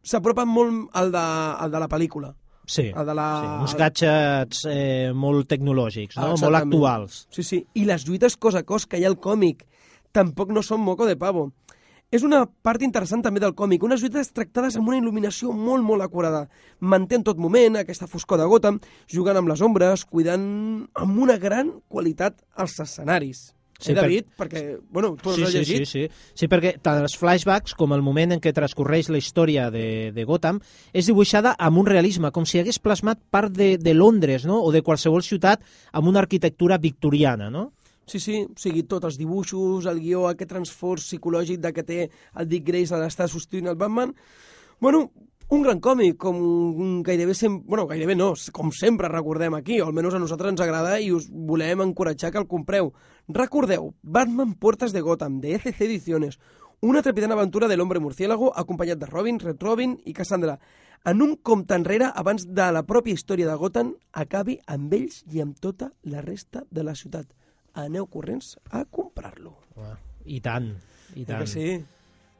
S'apropen 0.00 0.48
molt 0.48 0.94
al 0.96 1.10
de, 1.12 1.20
al 1.20 1.68
de 1.68 1.80
la 1.82 1.88
pel·lícula. 1.92 2.30
Sí, 2.70 2.86
El 2.96 3.04
de 3.04 3.14
la... 3.18 3.26
sí 3.42 3.48
uns 3.66 3.74
gadgets 3.76 4.60
eh, 4.70 5.10
molt 5.12 5.48
tecnològics, 5.50 6.16
no? 6.16 6.28
molt 6.30 6.38
Exactament. 6.38 6.70
actuals. 6.70 7.16
Sí, 7.34 7.42
sí. 7.42 7.58
I 7.74 7.84
les 7.88 8.06
lluites 8.06 8.38
cos 8.38 8.54
a 8.54 8.62
cos 8.62 8.86
que 8.86 9.00
hi 9.00 9.04
ha 9.04 9.10
al 9.10 9.18
còmic 9.18 9.66
tampoc 10.14 10.52
no 10.54 10.62
són 10.62 10.80
moco 10.86 11.08
de 11.08 11.18
pavo. 11.18 11.50
És 12.10 12.24
una 12.26 12.40
part 12.46 12.82
interessant 12.82 13.22
també 13.22 13.38
del 13.38 13.54
còmic, 13.54 13.84
unes 13.86 14.02
lluites 14.02 14.32
tractades 14.34 14.74
amb 14.76 14.88
una 14.90 14.98
il·luminació 14.98 15.52
molt, 15.54 15.84
molt 15.86 16.02
acurada. 16.02 16.48
Manté 16.80 17.14
en 17.20 17.22
tot 17.28 17.38
moment 17.38 17.78
aquesta 17.78 18.08
foscor 18.10 18.40
de 18.42 18.48
Gotham, 18.50 18.80
jugant 19.06 19.38
amb 19.38 19.48
les 19.52 19.62
ombres, 19.62 20.02
cuidant 20.10 20.42
amb 20.98 21.18
una 21.22 21.38
gran 21.38 21.70
qualitat 21.88 22.40
els 22.58 22.78
escenaris. 22.82 23.44
Sí, 23.80 23.86
Sí, 23.86 23.94
per- 23.94 24.02
David? 24.02 24.24
Perquè, 24.36 24.78
bueno, 24.92 25.14
tu 25.16 25.30
Sí, 25.32 25.42
has 25.42 25.52
sí, 25.52 25.56
llegit. 25.58 25.86
sí, 25.86 26.00
sí. 26.08 26.32
Sí, 26.34 26.48
perquè 26.48 26.74
tant 26.82 26.98
els 27.00 27.14
flashbacks 27.16 27.72
com 27.74 27.94
el 27.94 28.02
moment 28.02 28.32
en 28.34 28.40
què 28.40 28.52
transcorreix 28.52 29.08
la 29.08 29.16
història 29.16 29.70
de, 29.70 30.12
de 30.12 30.24
Gotham 30.28 30.58
és 30.92 31.06
dibuixada 31.06 31.54
amb 31.58 31.78
un 31.78 31.86
realisme, 31.86 32.30
com 32.30 32.44
si 32.44 32.58
hagués 32.60 32.78
plasmat 32.78 33.22
part 33.30 33.50
de, 33.56 33.78
de 33.78 33.94
Londres 33.94 34.44
no? 34.44 34.60
o 34.60 34.70
de 34.70 34.82
qualsevol 34.82 35.22
ciutat 35.22 35.62
amb 35.92 36.08
una 36.08 36.18
arquitectura 36.20 36.76
victoriana, 36.76 37.48
no? 37.48 37.70
Sí, 38.10 38.18
sí, 38.18 38.40
o 38.42 38.58
sigui, 38.58 38.82
tots 38.90 39.06
els 39.06 39.16
dibuixos, 39.20 39.86
el 39.86 40.00
guió, 40.02 40.24
aquest 40.26 40.50
transfors 40.50 41.04
psicològic 41.06 41.60
de 41.62 41.70
que 41.70 41.84
té 41.86 41.98
el 42.10 42.48
Dick 42.50 42.64
Grayson 42.66 42.98
a 42.98 43.04
l'estar 43.04 43.28
substituint 43.30 43.70
el 43.70 43.78
Batman... 43.78 44.16
Bueno, 44.80 45.10
un 45.54 45.62
gran 45.62 45.78
còmic, 45.78 46.16
com 46.18 47.02
gairebé 47.06 47.36
sempre... 47.38 47.68
Bueno, 47.68 47.84
gairebé 47.86 48.16
no, 48.16 48.32
com 48.56 48.72
sempre 48.74 49.10
recordem 49.12 49.54
aquí, 49.54 49.78
o 49.78 49.86
almenys 49.86 50.16
a 50.18 50.22
nosaltres 50.22 50.56
ens 50.56 50.62
agrada 50.64 50.96
i 50.98 51.12
us 51.14 51.28
volem 51.30 51.84
encoratjar 51.84 52.32
que 52.34 52.40
el 52.42 52.48
compreu. 52.50 52.90
Recordeu, 53.28 53.92
Batman 54.02 54.56
Puertas 54.58 54.96
de 54.96 55.04
Gotham, 55.06 55.38
de 55.44 55.54
ECC 55.60 55.84
Ediciones, 55.86 56.40
una 56.80 57.02
trepidant 57.06 57.36
aventura 57.36 57.68
de 57.70 57.76
l'hombre 57.76 58.02
murciélago 58.02 58.50
acompanyat 58.56 58.98
de 58.98 59.10
Robin, 59.10 59.38
Red 59.38 59.62
Robin 59.62 59.98
i 60.02 60.16
Cassandra, 60.16 60.56
en 61.04 61.22
un 61.22 61.36
compte 61.36 61.78
enrere 61.78 62.10
abans 62.10 62.48
de 62.48 62.70
la 62.74 62.82
pròpia 62.88 63.14
història 63.14 63.46
de 63.46 63.58
Gotham 63.60 63.94
acabi 64.10 64.58
amb 64.66 64.98
ells 64.98 65.22
i 65.30 65.44
amb 65.44 65.60
tota 65.60 65.92
la 66.02 66.24
resta 66.26 66.64
de 66.70 66.82
la 66.82 66.96
ciutat. 66.98 67.30
Aneu 67.74 68.06
corrents 68.06 68.56
a 68.70 68.84
comprar-lo. 68.84 69.56
Ah, 69.76 69.96
I 70.24 70.40
tant, 70.40 70.72
i 71.14 71.22
Eh 71.22 71.24
tant. 71.26 71.40
que 71.40 71.46
sí? 71.46 71.80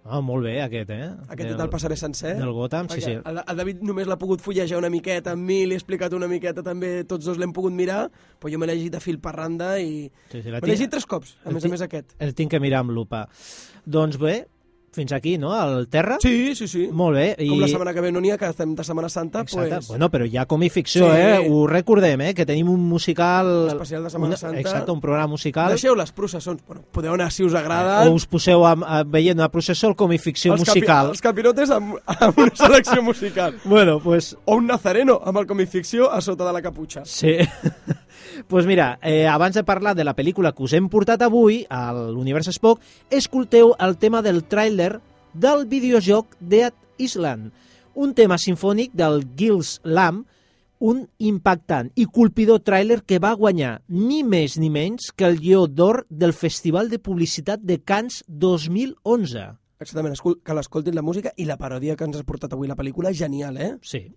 Ah, 0.02 0.20
molt 0.24 0.42
bé, 0.46 0.62
aquest, 0.62 0.88
eh? 0.90 1.10
Aquest 1.28 1.56
te'l 1.58 1.68
passaré 1.68 1.94
sencer. 1.96 2.32
Del 2.38 2.52
Gotham, 2.56 2.88
sí, 2.88 3.02
sí. 3.04 3.12
El, 3.20 3.36
el 3.46 3.56
David 3.58 3.82
només 3.84 4.06
l'ha 4.08 4.16
pogut 4.16 4.40
fullejar 4.40 4.78
una 4.78 4.88
miqueta 4.88 5.32
amb 5.36 5.44
mi, 5.44 5.66
li 5.68 5.74
he 5.76 5.76
explicat 5.76 6.12
una 6.16 6.26
miqueta 6.26 6.62
també, 6.64 7.04
tots 7.04 7.26
dos 7.28 7.36
l'hem 7.36 7.52
pogut 7.52 7.72
mirar, 7.76 8.06
però 8.40 8.48
jo 8.50 8.58
me 8.58 8.66
l'he 8.66 8.78
llegit 8.78 8.94
de 8.96 9.00
fil 9.04 9.18
per 9.20 9.34
randa 9.36 9.74
i... 9.78 10.06
Sí, 10.32 10.40
sí, 10.40 10.48
l'he 10.48 10.56
tinc- 10.62 10.70
llegit 10.72 10.90
tres 10.90 11.04
cops, 11.06 11.36
a 11.44 11.48
el 11.50 11.54
més 11.54 11.62
a 11.62 11.66
tinc- 11.66 11.76
més 11.76 11.82
aquest. 11.84 12.14
El 12.18 12.32
tinc 12.34 12.50
que 12.56 12.60
mirar 12.64 12.80
amb 12.80 12.90
lupa. 12.96 13.26
Doncs 13.84 14.16
bé, 14.18 14.46
fins 14.92 15.12
aquí, 15.12 15.36
no?, 15.38 15.52
el 15.62 15.86
Terra. 15.88 16.16
Sí, 16.20 16.54
sí, 16.56 16.66
sí. 16.66 16.88
Molt 16.92 17.14
bé. 17.16 17.26
I... 17.38 17.48
Com 17.48 17.60
la 17.62 17.68
setmana 17.70 17.92
que 17.94 18.00
ve 18.02 18.10
no 18.10 18.20
n'hi 18.20 18.32
ha, 18.34 18.38
que 18.40 18.48
estem 18.50 18.72
de 18.74 18.82
Setmana 18.82 19.08
Santa, 19.08 19.44
Exacte. 19.46 19.76
pues... 19.76 19.88
Bueno, 19.92 20.08
però 20.10 20.26
ja 20.26 20.46
com 20.50 20.62
i 20.66 20.70
ficció, 20.70 21.06
Sí. 21.06 21.20
eh? 21.20 21.46
Ho 21.48 21.66
recordem, 21.70 22.20
eh? 22.26 22.34
Que 22.34 22.46
tenim 22.46 22.68
un 22.72 22.80
musical... 22.88 23.68
Especial 23.70 24.02
de 24.02 24.10
Setmana 24.10 24.32
una- 24.34 24.40
Santa. 24.40 24.58
Exacte, 24.60 24.90
un 24.90 25.00
programa 25.00 25.28
musical. 25.30 25.70
Deixeu 25.76 25.94
les 25.94 26.10
processons, 26.12 26.60
bueno, 26.66 26.82
podeu 26.90 27.14
anar 27.14 27.30
si 27.30 27.44
us 27.46 27.54
agrada. 27.54 28.00
O 28.10 28.14
us 28.18 28.26
poseu 28.26 28.66
a, 28.66 28.72
a, 28.74 29.02
veient 29.04 29.38
una 29.38 29.48
processó 29.54 29.94
com 29.94 30.10
i 30.12 30.18
ficció 30.18 30.54
els 30.58 30.66
musical. 30.66 31.06
Capi, 31.06 31.14
els 31.16 31.22
capirotes 31.28 31.70
amb, 31.70 31.94
amb 32.18 32.38
una 32.42 32.56
selecció 32.58 33.02
musical. 33.02 33.54
Bueno, 33.64 34.00
pues... 34.02 34.34
O 34.44 34.56
un 34.58 34.66
nazareno 34.66 35.20
amb 35.24 35.38
el 35.38 35.46
comic-ficció 35.46 36.10
a 36.10 36.20
sota 36.20 36.44
de 36.50 36.52
la 36.58 36.62
caputxa. 36.66 37.04
Sí. 37.06 37.36
pues 38.48 38.66
mira, 38.66 38.98
eh, 39.02 39.26
abans 39.26 39.54
de 39.54 39.64
parlar 39.64 39.94
de 39.96 40.04
la 40.04 40.14
pel·lícula 40.16 40.52
que 40.54 40.62
us 40.62 40.74
hem 40.76 40.88
portat 40.88 41.22
avui, 41.22 41.64
a 41.68 41.92
l'Univers 41.92 42.50
Spock, 42.54 42.82
escolteu 43.10 43.74
el 43.78 43.96
tema 43.98 44.22
del 44.22 44.44
tràiler 44.48 45.00
del 45.32 45.66
videojoc 45.66 46.36
Dead 46.40 46.74
Island, 46.98 47.52
un 47.94 48.14
tema 48.14 48.38
sinfònic 48.38 48.92
del 48.94 49.24
Gilles 49.36 49.78
Lamb, 49.84 50.26
un 50.80 51.02
impactant 51.20 51.90
i 52.00 52.06
colpidor 52.08 52.62
tràiler 52.64 53.02
que 53.04 53.20
va 53.20 53.34
guanyar 53.36 53.80
ni 53.88 54.22
més 54.24 54.56
ni 54.58 54.70
menys 54.72 55.10
que 55.12 55.28
el 55.28 55.40
Lleó 55.40 55.66
d'Or 55.68 56.06
del 56.08 56.32
Festival 56.32 56.88
de 56.88 56.98
Publicitat 56.98 57.60
de 57.60 57.78
Cannes 57.84 58.22
2011. 58.26 59.44
Exactament, 59.80 60.16
que 60.44 60.56
l'escoltin 60.56 60.96
la 60.96 61.04
música 61.04 61.32
i 61.36 61.48
la 61.48 61.60
paròdia 61.60 61.96
que 61.96 62.08
ens 62.08 62.20
has 62.20 62.28
portat 62.28 62.52
avui 62.56 62.68
la 62.68 62.76
pel·lícula, 62.76 63.12
genial, 63.16 63.60
eh? 63.60 63.74
Sí. 63.82 64.08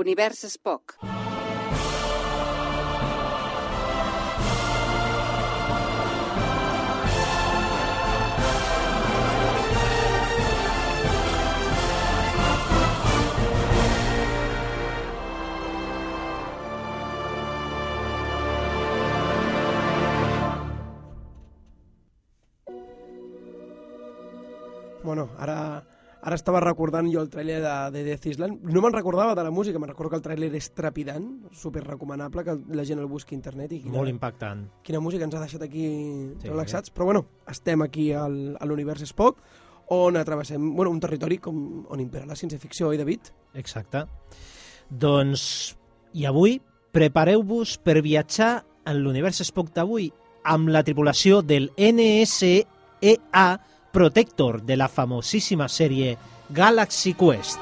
Univers 0.00 0.44
Spock. 0.44 0.96
Bueno, 1.02 1.09
ara, 26.30 26.38
estava 26.38 26.60
recordant 26.62 27.08
jo 27.12 27.20
el 27.20 27.28
trailer 27.30 27.58
de, 27.64 27.74
de 27.92 28.04
Death 28.06 28.26
Island. 28.30 28.62
No 28.70 28.80
me'n 28.84 28.94
recordava 28.94 29.34
de 29.34 29.42
la 29.44 29.50
música, 29.50 29.78
me'n 29.82 29.90
recordo 29.90 30.10
que 30.14 30.20
el 30.20 30.22
trailer 30.24 30.52
és 30.56 30.70
trepidant, 30.72 31.26
super 31.52 31.82
recomanable, 31.84 32.44
que 32.46 32.54
la 32.78 32.84
gent 32.86 33.02
el 33.02 33.10
busqui 33.10 33.34
a 33.34 33.38
internet. 33.40 33.72
I 33.74 33.82
quina, 33.82 33.96
Molt 33.98 34.08
impactant. 34.12 34.68
quina 34.86 35.00
música 35.02 35.26
ens 35.26 35.34
ha 35.34 35.42
deixat 35.42 35.62
aquí 35.66 35.84
Sí. 35.90 36.36
sí. 36.42 36.48
relaxats. 36.48 36.90
Però 36.94 37.04
bueno, 37.10 37.26
estem 37.50 37.82
aquí 37.82 38.12
al, 38.12 38.56
a 38.60 38.64
l'univers 38.66 39.02
Spock, 39.10 39.42
on 39.90 40.14
travessem 40.24 40.70
bueno, 40.76 40.90
un 40.92 41.00
territori 41.00 41.38
com, 41.42 41.84
on 41.90 42.00
impera 42.00 42.24
la 42.26 42.36
ciència-ficció, 42.38 42.88
oi, 42.88 42.96
David? 42.96 43.32
Exacte. 43.54 44.04
Doncs, 44.88 45.76
i 46.14 46.24
avui, 46.26 46.60
prepareu-vos 46.94 47.76
per 47.82 48.00
viatjar 48.02 48.64
en 48.86 49.02
l'univers 49.02 49.42
Spock 49.46 49.72
d'avui 49.74 50.08
amb 50.44 50.70
la 50.72 50.82
tripulació 50.82 51.42
del 51.42 51.70
NSEA 51.76 53.44
Protector 53.90 54.62
de 54.62 54.76
la 54.76 54.86
famosíssima 54.88 55.66
sèrie 55.68 56.16
Galaxy 56.48 57.14
Quest. 57.18 57.58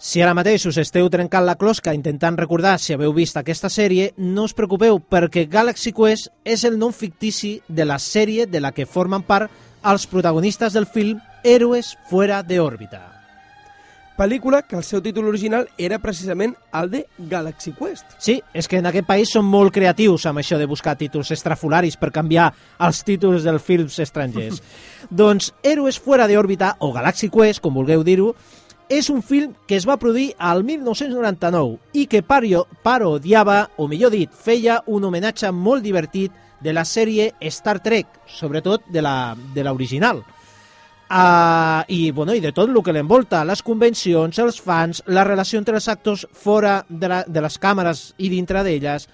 Si 0.00 0.22
ara 0.24 0.32
mateix 0.32 0.64
us 0.68 0.78
esteu 0.80 1.08
trencant 1.12 1.44
la 1.44 1.54
closca 1.60 1.92
intentant 1.96 2.36
recordar 2.40 2.78
si 2.80 2.92
haveu 2.92 3.12
vist 3.16 3.36
aquesta 3.36 3.68
sèrie, 3.72 4.10
no 4.16 4.44
us 4.48 4.56
preocupeu, 4.56 4.98
perquè 5.00 5.44
Galaxy 5.48 5.92
Quest 5.92 6.32
és 6.44 6.64
el 6.64 6.76
nom 6.80 6.92
fictici 6.92 7.58
de 7.68 7.84
la 7.84 8.00
sèrie 8.00 8.48
de 8.48 8.60
la 8.60 8.72
que 8.72 8.88
formen 8.88 9.22
part 9.22 9.52
els 9.84 10.08
protagonistes 10.08 10.72
del 10.76 10.88
film 10.88 11.20
Héroes 11.44 11.96
fuera 12.08 12.42
de 12.42 12.60
òrbita. 12.60 13.19
Pel·lícula 14.20 14.60
que 14.68 14.76
el 14.76 14.82
seu 14.84 15.00
títol 15.00 15.30
original 15.30 15.62
era 15.80 15.96
precisament 15.98 16.50
el 16.76 16.90
de 16.92 16.98
Galaxy 17.30 17.70
Quest. 17.72 18.18
Sí, 18.20 18.34
és 18.52 18.66
que 18.68 18.76
en 18.76 18.88
aquest 18.90 19.06
país 19.08 19.30
són 19.32 19.46
molt 19.48 19.72
creatius 19.72 20.26
amb 20.28 20.42
això 20.42 20.58
de 20.60 20.66
buscar 20.68 20.92
títols 21.00 21.30
estrafolaris 21.32 21.96
per 21.96 22.10
canviar 22.12 22.50
els 22.84 23.00
títols 23.08 23.46
dels 23.48 23.64
films 23.64 23.96
estrangers. 24.04 24.58
doncs 25.22 25.54
Héroes 25.64 25.96
fuera 25.96 26.26
de 26.28 26.36
òrbita, 26.36 26.74
o 26.84 26.90
Galaxy 26.92 27.30
Quest, 27.32 27.62
com 27.64 27.78
vulgueu 27.80 28.04
dir-ho, 28.04 28.34
és 28.92 29.08
un 29.08 29.22
film 29.24 29.54
que 29.64 29.78
es 29.80 29.86
va 29.88 29.96
produir 29.96 30.34
al 30.36 30.66
1999 30.68 31.78
i 31.96 32.04
que 32.04 32.20
pario, 32.20 32.66
parodiava, 32.84 33.70
o 33.80 33.86
millor 33.88 34.12
dit, 34.12 34.28
feia 34.28 34.82
un 34.84 35.08
homenatge 35.08 35.48
molt 35.48 35.80
divertit 35.80 36.36
de 36.60 36.76
la 36.76 36.84
sèrie 36.84 37.30
Star 37.48 37.78
Trek, 37.80 38.20
sobretot 38.28 38.84
de 38.92 39.00
la, 39.00 39.32
de 39.54 39.64
l'original. 39.64 40.20
Uh, 41.10 41.82
i, 41.88 42.12
bueno, 42.14 42.36
i 42.38 42.40
de 42.40 42.52
tot 42.54 42.70
el 42.70 42.76
que 42.86 42.92
l'envolta, 42.94 43.40
les 43.42 43.64
convencions, 43.66 44.36
els 44.38 44.60
fans, 44.62 45.00
la 45.10 45.24
relació 45.26 45.58
entre 45.58 45.74
els 45.74 45.88
actors 45.90 46.22
fora 46.30 46.84
de, 46.88 47.08
la, 47.10 47.24
de 47.26 47.42
les 47.42 47.58
càmeres 47.58 48.04
i 48.22 48.30
dintre 48.30 48.62
d'elles, 48.62 49.08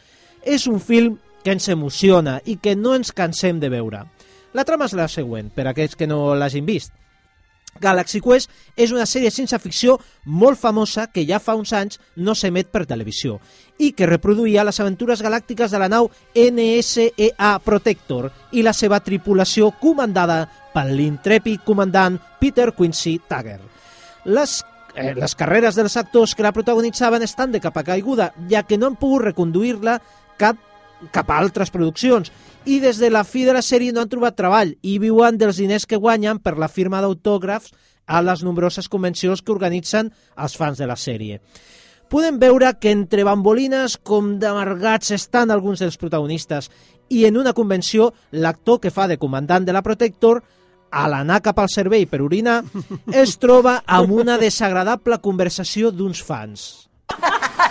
és 0.44 0.66
un 0.68 0.76
film 0.76 1.16
que 1.42 1.54
ens 1.56 1.70
emociona 1.72 2.36
i 2.44 2.58
que 2.60 2.76
no 2.76 2.92
ens 2.98 3.14
cansem 3.16 3.62
de 3.62 3.72
veure. 3.72 4.02
La 4.52 4.66
trama 4.68 4.90
és 4.90 4.96
la 4.98 5.08
següent, 5.08 5.48
per 5.48 5.64
a 5.64 5.72
aquells 5.72 5.96
que 5.96 6.08
no 6.10 6.34
l'hagin 6.36 6.68
vist. 6.68 6.92
Galaxy 7.80 8.20
Quest 8.24 8.52
és 8.76 8.92
una 8.92 9.06
sèrie 9.08 9.32
ciència 9.32 9.60
ficció 9.60 9.96
molt 10.24 10.60
famosa 10.60 11.08
que 11.12 11.24
ja 11.28 11.40
fa 11.40 11.56
uns 11.56 11.72
anys 11.76 12.00
no 12.16 12.34
s'emet 12.36 12.70
per 12.72 12.86
televisió 12.88 13.40
i 13.78 13.92
que 13.92 14.08
reproduïa 14.08 14.64
les 14.64 14.78
aventures 14.80 15.22
galàctiques 15.22 15.72
de 15.72 15.80
la 15.80 15.88
nau 15.92 16.08
NSEA 16.34 17.50
Protector 17.64 18.30
i 18.52 18.64
la 18.64 18.72
seva 18.76 19.00
tripulació 19.04 19.72
comandada 19.80 20.44
per 20.74 20.86
l'intrèpid 20.90 21.64
comandant 21.64 22.18
Peter 22.40 22.72
Quincy 22.76 23.18
Tagger. 23.28 23.60
Les 24.26 24.62
eh, 24.96 25.14
les 25.14 25.34
carreres 25.36 25.76
dels 25.76 25.96
actors 25.96 26.34
que 26.34 26.44
la 26.44 26.54
protagonitzaven 26.56 27.22
estan 27.22 27.52
de 27.52 27.60
capa 27.60 27.84
caiguda, 27.84 28.32
ja 28.50 28.64
que 28.64 28.78
no 28.78 28.88
han 28.88 28.96
pogut 28.96 29.28
reconduir-la 29.28 30.00
cap, 30.40 30.58
cap 31.12 31.30
a 31.30 31.38
altres 31.38 31.70
produccions 31.70 32.32
i 32.66 32.80
des 32.80 32.98
de 32.98 33.10
la 33.12 33.24
fi 33.24 33.44
de 33.46 33.54
la 33.54 33.62
sèrie 33.62 33.92
no 33.92 34.02
han 34.02 34.10
trobat 34.10 34.36
treball 34.36 34.74
i 34.82 34.98
viuen 34.98 35.38
dels 35.38 35.60
diners 35.60 35.86
que 35.86 36.00
guanyen 36.00 36.40
per 36.40 36.56
la 36.58 36.72
firma 36.72 37.02
d'autògrafs 37.04 37.72
a 38.06 38.22
les 38.22 38.42
nombroses 38.46 38.88
convencions 38.88 39.42
que 39.42 39.52
organitzen 39.52 40.12
els 40.36 40.56
fans 40.56 40.78
de 40.78 40.86
la 40.86 40.96
sèrie. 40.96 41.40
Podem 42.08 42.38
veure 42.38 42.70
que 42.78 42.92
entre 42.94 43.24
bambolines 43.26 43.96
com 43.98 44.36
d'amargats 44.38 45.10
estan 45.16 45.50
alguns 45.50 45.82
dels 45.82 45.98
protagonistes 45.98 46.70
i 47.10 47.24
en 47.26 47.38
una 47.38 47.54
convenció 47.54 48.12
l'actor 48.30 48.80
que 48.80 48.92
fa 48.94 49.08
de 49.10 49.18
comandant 49.18 49.66
de 49.66 49.74
la 49.74 49.82
Protector 49.82 50.42
a 50.90 51.06
l'anar 51.10 51.40
cap 51.42 51.58
al 51.58 51.70
servei 51.72 52.06
per 52.06 52.22
orinar 52.22 52.60
es 53.24 53.36
troba 53.42 53.80
amb 53.86 54.14
una 54.22 54.38
desagradable 54.38 55.18
conversació 55.22 55.90
d'uns 55.90 56.22
fans. 56.22 56.86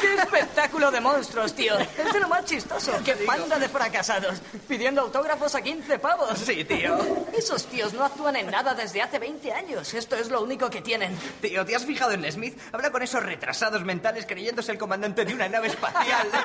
¡Qué 0.00 0.14
espectáculo 0.14 0.90
de 0.90 1.00
monstruos, 1.00 1.54
tío! 1.54 1.78
Es 1.78 2.12
de 2.12 2.20
lo 2.20 2.28
más 2.28 2.44
chistoso. 2.44 2.92
¡Qué 3.04 3.14
banda 3.26 3.58
de 3.58 3.68
fracasados! 3.68 4.40
Pidiendo 4.68 5.02
autógrafos 5.02 5.54
a 5.54 5.62
15 5.62 5.98
pavos. 5.98 6.38
Sí, 6.38 6.64
tío. 6.64 6.96
Esos 7.32 7.66
tíos 7.66 7.92
no 7.94 8.04
actúan 8.04 8.36
en 8.36 8.50
nada 8.50 8.74
desde 8.74 9.02
hace 9.02 9.18
20 9.18 9.52
años. 9.52 9.92
Esto 9.94 10.16
es 10.16 10.30
lo 10.30 10.42
único 10.42 10.68
que 10.70 10.82
tienen. 10.82 11.16
Tío, 11.40 11.64
¿te 11.64 11.74
has 11.74 11.84
fijado 11.84 12.12
en 12.12 12.30
Smith? 12.30 12.58
Habla 12.72 12.90
con 12.90 13.02
esos 13.02 13.22
retrasados 13.22 13.84
mentales 13.84 14.26
creyéndose 14.26 14.72
el 14.72 14.78
comandante 14.78 15.24
de 15.24 15.34
una 15.34 15.48
nave 15.48 15.68
espacial. 15.68 16.28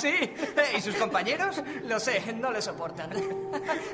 Sí. 0.00 0.34
¿Y 0.76 0.80
sus 0.80 0.94
compañeros? 0.96 1.56
Lo 1.84 1.98
sé, 2.00 2.32
no 2.34 2.50
le 2.50 2.62
soportan. 2.62 3.10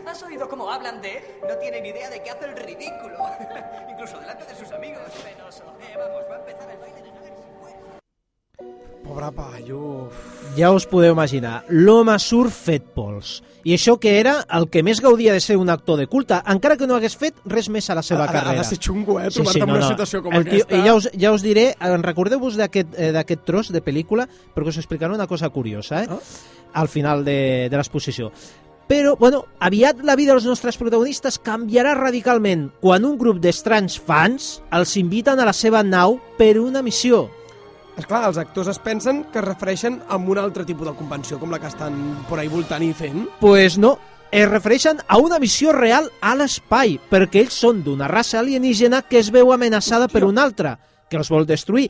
¿Has 0.07 0.22
oído 0.22 0.49
cómo 0.49 0.70
hablan 0.70 1.01
de 1.01 1.18
él? 1.18 1.24
No 1.49 1.57
tienen 1.57 1.84
idea 1.84 2.09
de 2.11 2.22
que 2.22 2.30
hace 2.30 2.45
el 2.45 2.57
ridículo. 2.57 3.18
Incluso 3.91 4.18
delante 4.18 4.45
de 4.45 4.55
sus 4.57 4.70
amigos. 4.72 5.03
Penoso. 5.24 5.64
Eh, 5.80 5.97
vamos, 5.97 6.22
va 6.30 6.36
a 6.36 6.39
empezar 6.39 6.70
el 6.70 6.78
baile 6.78 7.03
de. 7.03 7.28
Pobre 9.09 9.31
paio. 9.33 10.11
Ja 10.57 10.71
us 10.75 10.85
podeu 10.89 11.15
imaginar, 11.15 11.63
l'home 11.73 12.15
surt 12.21 12.53
fet 12.53 12.85
pols. 12.95 13.39
I 13.65 13.73
això 13.75 13.97
que 14.01 14.15
era 14.21 14.35
el 14.55 14.69
que 14.73 14.83
més 14.85 15.01
gaudia 15.01 15.33
de 15.35 15.41
ser 15.41 15.57
un 15.61 15.69
actor 15.73 15.99
de 15.99 16.07
culte, 16.09 16.37
encara 16.49 16.77
que 16.77 16.87
no 16.87 16.95
hagués 16.97 17.17
fet 17.21 17.37
res 17.49 17.69
més 17.73 17.89
a 17.91 17.97
la 17.97 18.03
seva 18.05 18.25
Ha- 18.25 18.29
ha- 18.29 18.33
carrera. 18.33 18.61
Ha 18.61 18.63
de 18.65 18.69
ser 18.69 18.79
xungo, 18.79 19.19
eh, 19.21 19.29
trobar-te 19.33 19.63
en 19.65 19.71
una 19.71 19.89
situació 19.89 20.23
com 20.23 20.33
El 20.35 20.45
tio- 20.45 20.63
aquesta. 20.65 20.77
i 20.77 20.85
ja, 20.87 20.95
us, 20.95 21.09
ja 21.17 21.33
us 21.33 21.43
diré, 21.43 21.75
recordeu-vos 21.81 22.57
d'aquest 22.57 22.95
eh, 22.97 23.11
d'aquest 23.13 23.45
tros 23.45 23.73
de 23.73 23.83
pel·lícula, 23.85 24.29
perquè 24.55 24.69
us 24.69 24.79
explicaré 24.79 25.15
una 25.15 25.27
cosa 25.27 25.49
curiosa, 25.51 26.05
eh? 26.05 26.09
Ah. 26.11 26.19
al 26.75 26.89
final 26.89 27.25
de, 27.25 27.69
de 27.71 27.77
l'exposició. 27.77 28.31
Però, 28.89 29.17
bueno, 29.19 29.45
aviat 29.61 30.01
la 30.05 30.17
vida 30.17 30.33
dels 30.33 30.45
nostres 30.47 30.77
protagonistes 30.77 31.39
canviarà 31.39 31.95
radicalment 31.95 32.71
quan 32.81 33.05
un 33.05 33.19
grup 33.19 33.39
d'estranys 33.41 33.99
fans 34.01 34.63
els 34.71 34.97
inviten 34.97 35.41
a 35.41 35.45
la 35.45 35.53
seva 35.53 35.83
nau 35.83 36.19
per 36.39 36.59
una 36.59 36.81
missió. 36.83 37.31
Esclar, 37.99 38.29
els 38.29 38.39
actors 38.39 38.69
es 38.71 38.79
pensen 38.79 39.25
que 39.33 39.41
es 39.41 39.45
refereixen 39.45 39.97
a 40.07 40.17
un 40.17 40.39
altre 40.39 40.63
tipus 40.65 40.87
de 40.87 40.95
convenció, 40.95 41.39
com 41.41 41.51
la 41.51 41.59
que 41.59 41.67
estan 41.67 41.97
por 42.29 42.39
ahí 42.39 42.47
voltant 42.47 42.85
i 42.87 42.93
fent. 42.95 43.25
Pues 43.41 43.75
no, 43.77 43.97
es 44.31 44.47
refereixen 44.47 45.01
a 45.09 45.19
una 45.19 45.41
missió 45.43 45.73
real 45.75 46.07
a 46.23 46.37
l'espai, 46.39 46.95
perquè 47.11 47.43
ells 47.43 47.59
són 47.59 47.83
d'una 47.83 48.07
raça 48.07 48.39
alienígena 48.39 49.03
que 49.03 49.19
es 49.19 49.33
veu 49.35 49.51
amenaçada 49.51 50.07
per 50.13 50.23
una 50.29 50.45
altra, 50.47 50.77
que 51.11 51.19
els 51.19 51.31
vol 51.33 51.49
destruir, 51.49 51.89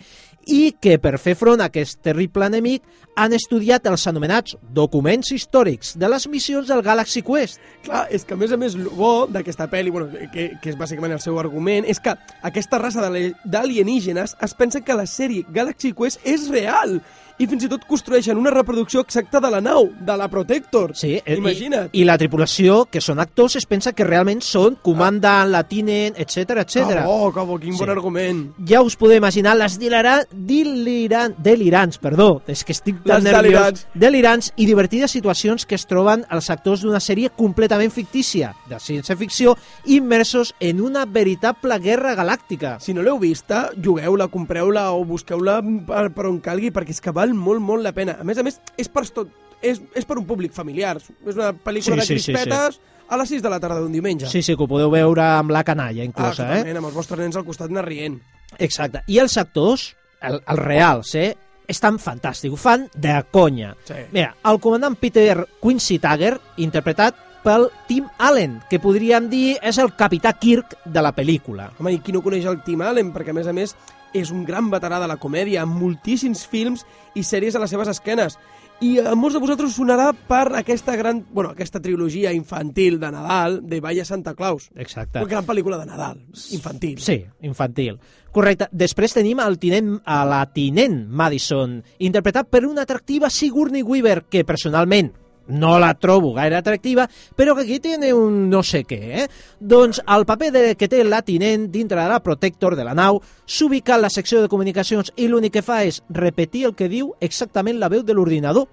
i 0.49 0.73
que 0.81 0.97
per 0.99 1.19
fer 1.21 1.35
front 1.37 1.61
a 1.61 1.67
aquest 1.69 2.01
terrible 2.03 2.47
enemic 2.49 2.83
han 3.19 3.33
estudiat 3.35 3.85
els 3.91 4.07
anomenats 4.07 4.57
documents 4.73 5.33
històrics 5.35 5.97
de 5.99 6.09
les 6.09 6.29
missions 6.31 6.69
del 6.71 6.83
Galaxy 6.87 7.21
Quest. 7.27 7.59
Clar, 7.85 8.07
és 8.15 8.25
que 8.25 8.35
a 8.35 8.39
més 8.39 8.53
a 8.55 8.57
més 8.57 8.77
el 8.79 8.89
bo 8.89 9.27
d'aquesta 9.27 9.67
pel·li, 9.69 9.91
bueno, 9.91 10.09
que, 10.33 10.53
que 10.63 10.71
és 10.71 10.79
bàsicament 10.79 11.13
el 11.17 11.21
seu 11.21 11.39
argument, 11.41 11.85
és 11.91 11.99
que 12.01 12.15
aquesta 12.47 12.79
raça 12.79 13.03
d'ali- 13.03 13.35
d'alienígenes 13.45 14.37
es 14.41 14.55
pensa 14.55 14.81
que 14.81 14.95
la 14.95 15.07
sèrie 15.07 15.45
Galaxy 15.51 15.93
Quest 15.93 16.21
és 16.25 16.49
real 16.49 17.01
i 17.39 17.47
fins 17.47 17.63
i 17.63 17.69
tot 17.71 17.85
construeixen 17.87 18.35
una 18.39 18.51
reproducció 18.51 18.99
exacta 19.05 19.39
de 19.39 19.51
la 19.53 19.61
nau, 19.63 19.93
de 20.03 20.15
la 20.19 20.27
Protector. 20.27 20.97
Sí, 20.99 21.21
eh, 21.25 21.37
Imagina't. 21.39 21.91
I, 21.93 22.01
I 22.03 22.07
la 22.09 22.17
tripulació, 22.19 22.81
que 22.91 22.99
són 23.01 23.21
actors, 23.23 23.55
es 23.61 23.67
pensa 23.71 23.93
que 23.95 24.03
realment 24.07 24.41
són 24.43 24.75
comandant, 24.83 25.47
la 25.53 25.63
tinent, 25.71 26.17
etc 26.19 26.65
etc. 26.65 27.05
Bo, 27.07 27.31
que 27.35 27.45
bo, 27.47 27.59
quin 27.63 27.75
Sí. 27.75 27.79
bon 27.79 27.91
argument. 27.95 28.41
ja 28.67 28.83
us 28.83 28.97
podeu 28.97 29.17
imaginar 29.19 29.55
les 29.57 29.79
dilera, 29.79 30.25
delirants, 30.47 31.99
perdó, 31.99 32.43
és 32.47 32.63
que 32.65 32.73
estic 32.73 33.01
tan 33.05 33.19
Les 33.23 33.25
nerviós, 33.25 33.43
delirants. 33.43 33.87
delirants 33.95 34.51
i 34.57 34.67
divertides 34.67 35.11
situacions 35.11 35.67
que 35.67 35.75
es 35.75 35.87
troben 35.91 36.25
els 36.31 36.51
actors 36.51 36.83
d'una 36.85 37.01
sèrie 37.01 37.31
completament 37.35 37.91
fictícia, 37.95 38.55
de 38.71 38.79
ciència-ficció, 38.79 39.57
immersos 39.87 40.55
en 40.61 40.81
una 40.81 41.05
veritable 41.07 41.79
guerra 41.83 42.15
galàctica. 42.15 42.79
Si 42.81 42.95
no 42.95 43.03
l'heu 43.03 43.19
vista, 43.19 43.71
jugueu-la, 43.77 44.29
compreu-la 44.29 44.93
o 44.93 45.05
busqueu-la 45.05 45.61
per, 45.89 46.09
per 46.15 46.27
on 46.31 46.41
calgui, 46.45 46.71
perquè 46.75 46.95
és 46.95 47.03
que 47.03 47.15
val 47.15 47.35
molt, 47.35 47.61
molt 47.61 47.83
la 47.83 47.93
pena. 47.97 48.19
A 48.21 48.25
més 48.25 48.39
a 48.39 48.47
més, 48.47 48.61
és 48.79 48.89
per 48.89 49.07
tot, 49.09 49.29
és, 49.61 49.81
és 49.95 50.07
per 50.07 50.19
un 50.21 50.27
públic 50.29 50.55
familiar. 50.55 50.97
És 50.99 51.35
una 51.35 51.53
pel·lícula 51.53 51.99
Sí, 51.99 52.01
de 52.01 52.07
sí, 52.07 52.19
sí, 52.19 52.33
crispetes 52.33 52.81
a 53.09 53.17
les 53.17 53.29
6 53.29 53.43
de 53.43 53.51
la 53.51 53.59
tarda 53.61 53.81
d'un 53.81 53.93
diumenge. 53.93 54.29
Sí, 54.29 54.43
sí, 54.43 54.55
que 54.55 54.63
ho 54.63 54.69
podeu 54.69 54.91
veure 54.93 55.25
amb 55.25 55.51
la 55.51 55.65
canalla, 55.65 56.03
ah, 56.03 56.09
inclús, 56.09 56.41
eh? 56.45 56.77
amb 56.77 56.91
els 56.91 56.95
vostres 56.95 57.21
nens 57.23 57.37
al 57.37 57.47
costat 57.47 57.73
anar 57.73 57.87
rient. 57.87 58.21
Exacte. 58.59 59.03
I 59.07 59.19
els 59.21 59.37
actors, 59.41 59.95
el, 60.23 60.41
els 60.41 60.63
reals, 60.63 61.15
eh? 61.15 61.31
estan 61.69 61.99
fantàstics, 62.01 62.55
ho 62.55 62.59
fan 62.59 62.89
de 62.97 63.15
conya. 63.31 63.75
Sí. 63.85 64.01
Mira, 64.13 64.33
el 64.49 64.59
comandant 64.65 64.97
Peter 64.97 65.45
Quincy 65.61 65.99
Tagger, 66.01 66.33
interpretat 66.65 67.27
pel 67.45 67.69
Tim 67.87 68.09
Allen, 68.25 68.59
que 68.71 68.81
podríem 68.83 69.29
dir 69.31 69.59
és 69.63 69.79
el 69.79 69.93
capità 69.97 70.33
Kirk 70.41 70.79
de 70.85 71.05
la 71.05 71.13
pel·lícula. 71.15 71.71
Home, 71.79 71.95
i 71.95 72.01
qui 72.05 72.15
no 72.17 72.25
coneix 72.25 72.49
el 72.49 72.63
Tim 72.65 72.83
Allen? 72.83 73.13
Perquè, 73.15 73.37
a 73.37 73.37
més 73.37 73.49
a 73.49 73.55
més, 73.57 73.77
és 74.17 74.33
un 74.33 74.45
gran 74.49 74.71
veterà 74.73 74.99
de 75.01 75.09
la 75.11 75.19
comèdia, 75.21 75.63
amb 75.63 75.77
moltíssims 75.79 76.47
films 76.49 76.87
i 77.15 77.23
sèries 77.23 77.55
a 77.55 77.63
les 77.63 77.71
seves 77.71 77.93
esquenes. 77.93 78.39
I 78.79 78.93
a 79.03 79.17
molts 79.19 79.35
de 79.35 79.41
vosaltres 79.43 79.73
sonarà 79.75 80.13
per 80.15 80.53
aquesta 80.55 80.95
gran, 80.95 81.25
bueno, 81.35 81.51
aquesta 81.51 81.81
trilogia 81.83 82.31
infantil 82.33 83.01
de 83.03 83.11
Nadal, 83.11 83.59
de 83.67 83.81
Vaya 83.83 84.05
Santa 84.05 84.37
Claus. 84.39 84.69
Exacte. 84.77 85.19
Una 85.19 85.33
gran 85.33 85.47
pel·lícula 85.49 85.81
de 85.81 85.87
Nadal, 85.89 86.21
infantil. 86.55 87.01
Sí, 87.03 87.25
infantil. 87.43 87.99
Correcte. 88.31 88.69
Després 88.71 89.17
tenim 89.17 89.43
el 89.43 89.59
tinent, 89.59 89.97
a 90.07 90.21
la 90.29 90.45
tinent 90.55 91.01
Madison, 91.11 91.81
interpretat 91.99 92.47
per 92.53 92.69
una 92.69 92.87
atractiva 92.87 93.33
Sigourney 93.35 93.83
Weaver, 93.83 94.29
que 94.31 94.47
personalment 94.47 95.11
no 95.49 95.79
la 95.81 95.95
trobo 95.95 96.33
gaire 96.37 96.57
atractiva, 96.57 97.09
però 97.37 97.55
que 97.57 97.63
aquí 97.63 97.81
tiene 97.81 98.13
un 98.15 98.49
no 98.51 98.63
sé 98.63 98.85
què, 98.85 99.01
eh? 99.25 99.29
Doncs 99.61 100.03
el 100.07 100.27
paper 100.29 100.53
de, 100.53 100.63
que 100.77 100.89
té 100.89 101.03
la 101.05 101.23
tinent 101.23 101.71
dintre 101.73 102.01
de 102.03 102.09
la 102.09 102.21
Protector 102.23 102.77
de 102.77 102.85
la 102.85 102.95
nau 102.95 103.21
s'ubica 103.47 103.97
en 103.97 104.03
la 104.03 104.11
secció 104.11 104.43
de 104.43 104.49
comunicacions 104.49 105.13
i 105.17 105.29
l'únic 105.29 105.55
que 105.59 105.63
fa 105.65 105.83
és 105.89 106.03
repetir 106.11 106.67
el 106.69 106.75
que 106.77 106.89
diu 106.89 107.15
exactament 107.21 107.81
la 107.81 107.89
veu 107.89 108.03
de 108.05 108.13
l'ordinador. 108.15 108.69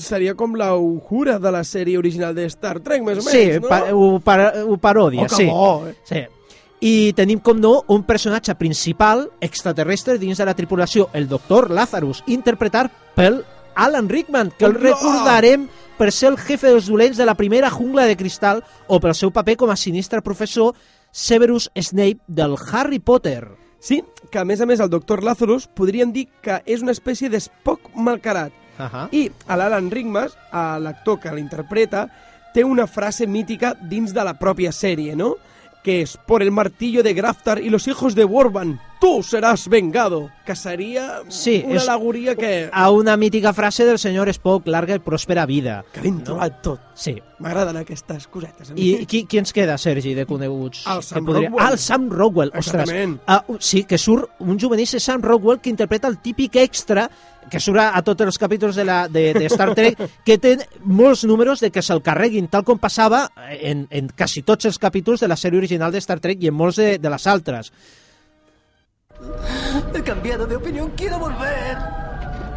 Seria 0.00 0.32
com 0.34 0.54
la 0.56 0.70
Uhura 0.74 1.38
de 1.38 1.50
la 1.52 1.60
sèrie 1.62 1.98
original 2.00 2.34
de 2.34 2.46
Star 2.48 2.80
Trek, 2.80 3.02
més 3.04 3.18
o 3.18 3.26
Sí, 3.26 3.42
menys, 3.44 3.60
no? 3.60 3.68
pa, 3.68 3.82
ho, 3.92 4.06
par, 4.24 4.40
ho 4.64 4.78
parodia, 4.80 5.26
Oh, 5.26 5.36
sí. 5.36 5.44
bo, 5.46 5.86
eh? 5.86 5.94
sí. 6.08 6.22
I 6.86 7.12
tenim, 7.16 7.40
com 7.40 7.60
no, 7.60 7.82
un 7.88 8.02
personatge 8.04 8.54
principal 8.56 9.26
extraterrestre 9.40 10.18
dins 10.20 10.36
de 10.38 10.44
la 10.44 10.54
tripulació, 10.54 11.10
el 11.12 11.28
doctor 11.28 11.70
Lazarus, 11.70 12.22
interpretat 12.26 12.90
pel 13.16 13.42
Alan 13.76 14.08
Rickman, 14.08 14.50
que 14.58 14.64
el 14.64 14.74
recordarem 14.74 15.68
per 15.96 16.10
ser 16.12 16.32
el 16.32 16.38
jefe 16.40 16.72
dels 16.72 16.88
dolents 16.90 17.20
de 17.20 17.26
la 17.28 17.36
primera 17.36 17.70
jungla 17.70 18.08
de 18.08 18.16
cristal 18.16 18.64
o 18.88 18.98
pel 19.00 19.14
seu 19.14 19.30
paper 19.30 19.56
com 19.60 19.70
a 19.70 19.76
sinistre 19.76 20.24
professor 20.24 20.74
Severus 21.12 21.70
Snape 21.76 22.24
del 22.26 22.56
Harry 22.72 22.98
Potter. 22.98 23.46
Sí, 23.78 24.02
que 24.32 24.40
a 24.40 24.44
més 24.44 24.60
a 24.60 24.66
més 24.66 24.80
el 24.80 24.90
doctor 24.90 25.22
Lazarus 25.22 25.68
podríem 25.68 26.12
dir 26.12 26.26
que 26.42 26.58
és 26.66 26.82
una 26.82 26.96
espècie 26.96 27.30
d'Spock 27.30 27.92
malcarat. 27.94 28.52
Uh 28.78 28.84
-huh. 28.84 29.08
I 29.12 29.30
a 29.46 29.56
l'Alan 29.56 29.90
Rickman, 29.90 30.28
l'actor 30.80 31.20
que 31.20 31.32
l'interpreta, 31.32 32.08
té 32.52 32.64
una 32.64 32.86
frase 32.86 33.26
mítica 33.26 33.74
dins 33.80 34.12
de 34.12 34.24
la 34.24 34.38
pròpia 34.38 34.72
sèrie, 34.72 35.14
no? 35.14 35.36
Que 35.84 36.00
és, 36.02 36.16
por 36.26 36.42
el 36.42 36.50
martillo 36.50 37.02
de 37.02 37.14
Graftar 37.14 37.60
y 37.60 37.70
los 37.70 37.86
hijos 37.86 38.14
de 38.14 38.24
Warban, 38.24 38.80
tú 39.00 39.22
serás 39.22 39.68
vengado. 39.68 40.30
Que 40.46 40.54
seria 40.54 41.22
Sí, 41.28 41.64
una 41.66 41.80
alegoria 41.80 42.34
que... 42.36 42.70
A 42.72 42.90
una 42.90 43.16
mítica 43.16 43.52
frase 43.52 43.84
del 43.84 43.98
senyor 43.98 44.28
Spock, 44.30 44.66
larga 44.70 44.94
i 44.94 45.00
pròspera 45.02 45.42
vida. 45.46 45.80
Que 45.92 46.00
ben 46.04 46.20
trobat 46.22 46.60
tot. 46.62 46.80
Sí. 46.94 47.16
M'agraden 47.42 47.76
aquestes 47.80 48.28
cosetes. 48.30 48.70
I 48.78 49.04
qui, 49.10 49.24
qui 49.26 49.40
ens 49.42 49.52
queda, 49.52 49.74
Sergi, 49.76 50.14
de 50.14 50.24
coneguts? 50.24 50.84
El 50.86 51.02
Sam 51.02 51.26
podria- 51.26 51.50
Rockwell. 51.50 51.66
Ah, 51.66 51.72
el 51.74 51.78
Sam 51.82 52.06
Rockwell, 52.10 52.52
ostres. 52.54 52.92
Ah, 53.26 53.42
sí, 53.58 53.82
que 53.84 53.98
surt 53.98 54.38
un 54.38 54.58
juveníssim 54.58 55.00
Sam 55.02 55.20
Rockwell 55.22 55.58
que 55.60 55.70
interpreta 55.70 56.06
el 56.08 56.18
típic 56.22 56.56
extra 56.62 57.10
que 57.50 57.60
surt 57.60 57.78
a, 57.78 57.90
a 57.98 58.02
tots 58.02 58.22
els 58.24 58.38
capítols 58.42 58.74
de, 58.74 58.84
la, 58.84 59.06
de, 59.08 59.28
de 59.34 59.44
Star 59.46 59.72
Trek, 59.74 59.98
que 60.26 60.34
té 60.42 60.56
molts 60.82 61.22
números 61.28 61.60
de 61.62 61.70
que 61.70 61.82
se'l 61.82 62.02
carreguin, 62.02 62.48
tal 62.50 62.64
com 62.66 62.78
passava 62.82 63.28
en, 63.60 63.84
en 63.90 64.08
quasi 64.18 64.42
tots 64.42 64.66
els 64.66 64.78
capítols 64.82 65.20
de 65.22 65.28
la 65.30 65.36
sèrie 65.38 65.58
original 65.60 65.92
de 65.94 65.98
Star 66.02 66.18
Trek 66.18 66.42
i 66.42 66.50
en 66.50 66.56
molts 66.58 66.80
de, 66.82 66.96
de 66.98 67.10
les 67.12 67.26
altres. 67.30 67.70
He 69.94 70.02
cambiado 70.02 70.46
de 70.46 70.56
opinión, 70.56 70.90
quiero 70.96 71.18
volver. 71.18 71.78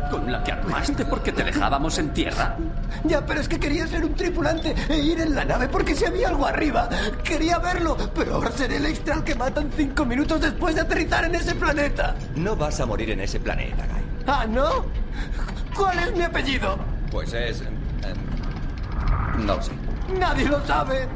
¿Con 0.09 0.31
la 0.31 0.43
que 0.43 0.51
armaste 0.51 1.05
porque 1.05 1.31
te 1.31 1.43
dejábamos 1.43 1.99
en 1.99 2.11
tierra? 2.13 2.55
Ya, 3.03 3.23
pero 3.23 3.41
es 3.41 3.47
que 3.47 3.59
quería 3.59 3.85
ser 3.85 4.03
un 4.03 4.15
tripulante 4.15 4.73
e 4.89 4.97
ir 4.97 5.19
en 5.21 5.35
la 5.35 5.45
nave 5.45 5.67
porque 5.67 5.95
si 5.95 6.03
había 6.05 6.29
algo 6.29 6.47
arriba. 6.47 6.89
Quería 7.23 7.59
verlo, 7.59 7.95
pero 8.15 8.35
ahora 8.35 8.51
seré 8.51 8.77
el 8.77 8.87
extra 8.87 9.13
al 9.15 9.23
que 9.23 9.35
matan 9.35 9.69
cinco 9.75 10.05
minutos 10.05 10.41
después 10.41 10.73
de 10.73 10.81
aterrizar 10.81 11.25
en 11.25 11.35
ese 11.35 11.53
planeta. 11.53 12.15
No 12.35 12.55
vas 12.55 12.79
a 12.79 12.87
morir 12.87 13.11
en 13.11 13.19
ese 13.19 13.39
planeta, 13.39 13.85
Guy. 13.85 14.23
Ah, 14.25 14.45
¿no? 14.49 14.85
¿Cuál 15.75 15.99
es 15.99 16.15
mi 16.15 16.23
apellido? 16.23 16.77
Pues 17.11 17.31
es... 17.33 17.61
em, 17.61 19.45
no 19.45 19.55
lo 19.57 19.61
sé. 19.61 19.71
Nadie 20.19 20.45
lo 20.45 20.65
sabe. 20.65 21.07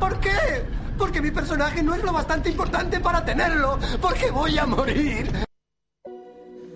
¿Por 0.00 0.18
qué? 0.18 0.64
Porque 1.02 1.20
mi 1.20 1.32
personaje 1.32 1.82
no 1.82 1.96
es 1.96 2.04
lo 2.04 2.12
bastante 2.12 2.48
importante 2.48 3.00
para 3.00 3.24
tenerlo. 3.24 3.76
Porque 4.00 4.30
voy 4.30 4.56
a 4.56 4.64
morir. 4.64 5.32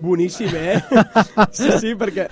Boníssim, 0.01 0.49
eh? 0.53 0.83
sí, 1.53 1.69
sí, 1.79 1.93
perquè 1.95 2.25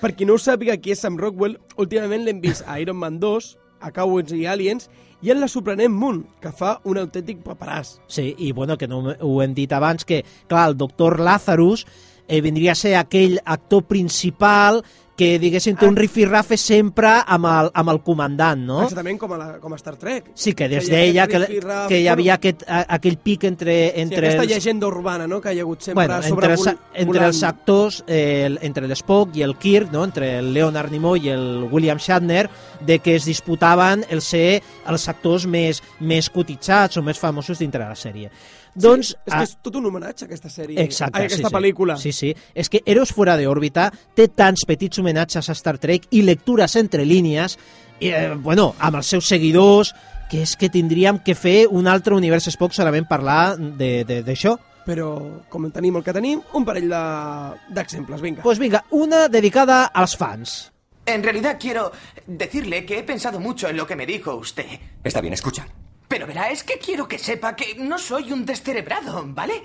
per 0.00 0.14
qui 0.16 0.24
no 0.24 0.38
ho 0.38 0.40
sàpiga 0.40 0.78
qui 0.80 0.94
és 0.94 1.02
Sam 1.04 1.18
Rockwell, 1.20 1.58
últimament 1.76 2.24
l'hem 2.24 2.40
vist 2.40 2.64
a 2.64 2.78
Iron 2.80 2.96
Man 2.96 3.18
2, 3.20 3.50
a 3.84 3.92
Cowboys 3.92 4.32
i 4.32 4.46
Aliens, 4.48 4.88
i 5.20 5.28
en 5.28 5.42
la 5.44 5.50
sorprenent 5.52 5.92
Moon, 5.92 6.22
que 6.40 6.54
fa 6.56 6.78
un 6.88 7.02
autèntic 7.02 7.44
paperàs. 7.44 7.98
Sí, 8.08 8.30
i 8.32 8.48
bueno, 8.56 8.78
que 8.80 8.88
no 8.88 9.04
ho 9.12 9.34
hem 9.44 9.52
dit 9.52 9.76
abans, 9.76 10.08
que 10.08 10.22
clar, 10.48 10.70
el 10.70 10.78
doctor 10.80 11.20
Lazarus 11.20 11.84
eh, 12.28 12.40
vindria 12.40 12.72
a 12.72 12.78
ser 12.78 12.96
aquell 12.96 13.38
actor 13.44 13.84
principal 13.84 14.82
que, 15.14 15.36
diguéssim, 15.38 15.76
té 15.76 15.84
un 15.86 15.94
rifirrafe 15.94 16.56
sempre 16.56 17.10
amb 17.28 17.44
el, 17.46 17.66
amb 17.78 17.90
el 17.92 17.98
comandant, 18.02 18.62
no? 18.64 18.78
Exactament 18.86 19.18
com 19.20 19.34
a, 19.34 19.36
la, 19.38 19.48
com 19.60 19.74
a 19.74 19.76
Star 19.76 19.92
Trek. 20.00 20.30
Sí, 20.34 20.54
que 20.56 20.70
des 20.72 20.88
d'ella, 20.88 21.26
que, 21.28 21.42
que 21.90 21.98
hi 22.00 22.06
havia 22.08 22.38
aquest, 22.38 22.64
a, 22.66 22.80
aquell 22.96 23.18
pic 23.22 23.44
entre, 23.44 23.74
Sí, 23.92 24.00
entre 24.06 24.22
aquesta 24.30 24.46
els... 24.46 24.54
llegenda 24.54 24.88
urbana, 24.88 25.26
no?, 25.28 25.38
que 25.44 25.52
hi 25.52 25.60
ha 25.60 25.66
hagut 25.66 25.84
sempre 25.84 26.06
Bueno, 26.06 26.16
sobre 26.24 26.54
entre 26.56 26.72
els, 26.72 26.80
entre 27.04 27.26
els 27.28 27.42
actors, 27.44 28.00
eh, 28.08 28.46
el- 28.48 28.58
entre 28.62 28.88
l'Spock 28.88 29.36
i 29.36 29.44
el 29.44 29.54
Kirk, 29.60 29.92
no? 29.92 30.02
entre 30.08 30.38
el 30.38 30.48
Leonard 30.54 30.90
Nimoy 30.90 31.28
i 31.28 31.34
el 31.36 31.68
William 31.70 32.00
Shatner, 32.00 32.48
de 32.80 32.98
que 33.04 33.14
es 33.20 33.28
disputaven 33.28 34.06
el 34.08 34.22
ser 34.24 34.62
els 34.88 35.06
actors 35.12 35.44
més, 35.46 35.82
més 36.00 36.30
cotitzats 36.32 36.96
o 36.96 37.02
més 37.04 37.20
famosos 37.20 37.60
dintre 37.60 37.84
la 37.84 37.94
sèrie. 37.94 38.32
Doncs, 38.74 39.08
sí, 39.08 39.14
és 39.26 39.34
que 39.34 39.42
és 39.42 39.56
tot 39.62 39.76
un 39.76 39.86
homenatge 39.86 40.24
a 40.24 40.26
aquesta 40.26 40.48
sèrie, 40.48 40.80
Exacte, 40.80 41.18
a 41.18 41.24
aquesta 41.26 41.48
sí, 41.48 41.50
sí. 41.50 41.54
pel·lícula. 41.54 41.96
Sí, 42.00 42.12
sí. 42.12 42.34
És 42.54 42.68
que 42.72 42.80
Eros 42.86 43.12
fuera 43.12 43.36
de 43.36 43.46
òrbita 43.46 43.90
té 44.14 44.28
tants 44.28 44.64
petits 44.66 44.98
homenatges 44.98 45.48
a 45.48 45.52
Star 45.52 45.76
Trek 45.78 46.06
i 46.10 46.22
lectures 46.22 46.76
entre 46.76 47.04
línies, 47.04 47.58
i, 48.00 48.08
eh, 48.08 48.32
bueno, 48.34 48.74
amb 48.78 48.96
els 48.96 49.06
seus 49.06 49.26
seguidors, 49.28 49.94
que 50.30 50.42
és 50.42 50.56
que 50.56 50.70
tindríem 50.70 51.18
que 51.22 51.34
fer 51.34 51.66
un 51.68 51.86
altre 51.86 52.14
univers 52.16 52.48
Spock 52.48 52.72
solament 52.72 53.06
parlar 53.06 53.58
de- 53.58 54.04
de- 54.04 54.22
d'això. 54.24 54.56
Però, 54.86 55.42
com 55.48 55.70
tenim 55.70 55.94
el 55.96 56.02
que 56.02 56.12
tenim, 56.12 56.40
un 56.54 56.64
parell 56.64 56.88
de- 56.88 57.74
d'exemples, 57.74 58.20
vinga. 58.20 58.42
Pues 58.42 58.58
vinga, 58.58 58.84
una 58.90 59.28
dedicada 59.28 59.84
als 59.84 60.16
fans. 60.16 60.72
En 61.04 61.22
realidad 61.22 61.56
quiero 61.60 61.92
decirle 62.26 62.84
que 62.86 62.98
he 62.98 63.02
pensado 63.02 63.38
mucho 63.38 63.68
en 63.68 63.76
lo 63.76 63.86
que 63.86 63.96
me 63.96 64.06
dijo 64.06 64.34
usted. 64.36 64.66
Está 65.04 65.20
bien, 65.20 65.34
escucha. 65.34 65.66
Pero 66.12 66.26
verá, 66.26 66.50
es 66.50 66.62
que 66.62 66.78
quiero 66.78 67.08
que 67.08 67.18
sepa 67.18 67.56
que 67.56 67.74
no 67.74 67.98
soy 67.98 68.32
un 68.32 68.44
descerebrado, 68.44 69.24
¿vale? 69.28 69.62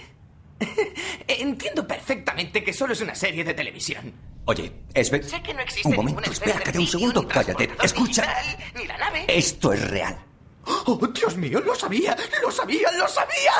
Entiendo 1.27 1.85
perfectamente 1.85 2.63
que 2.63 2.71
solo 2.71 2.93
es 2.93 3.01
una 3.01 3.13
serie 3.15 3.43
de 3.43 3.53
televisión. 3.53 4.13
Oye, 4.45 4.71
Esbe... 4.93 5.21
Sé 5.23 5.43
que 5.43 5.53
no 5.53 5.59
existe 5.59 5.89
Un 5.89 5.97
momento, 5.97 6.31
espérate 6.31 6.71
de 6.71 6.79
un 6.79 6.87
segundo, 6.87 7.21
ni 7.21 7.27
cállate. 7.27 7.69
Escucha. 7.83 8.21
digital, 8.21 8.71
Ni 8.75 8.87
la 8.87 8.97
nave. 8.97 9.25
Esto 9.27 9.73
es 9.73 9.91
real. 9.91 10.17
¡Oh, 10.63 11.05
Dios 11.13 11.35
mío! 11.35 11.59
¡Lo 11.59 11.75
sabía! 11.75 12.15
¡Lo 12.41 12.49
sabía! 12.49 12.93
¡Lo 12.93 13.09
sabía! 13.09 13.51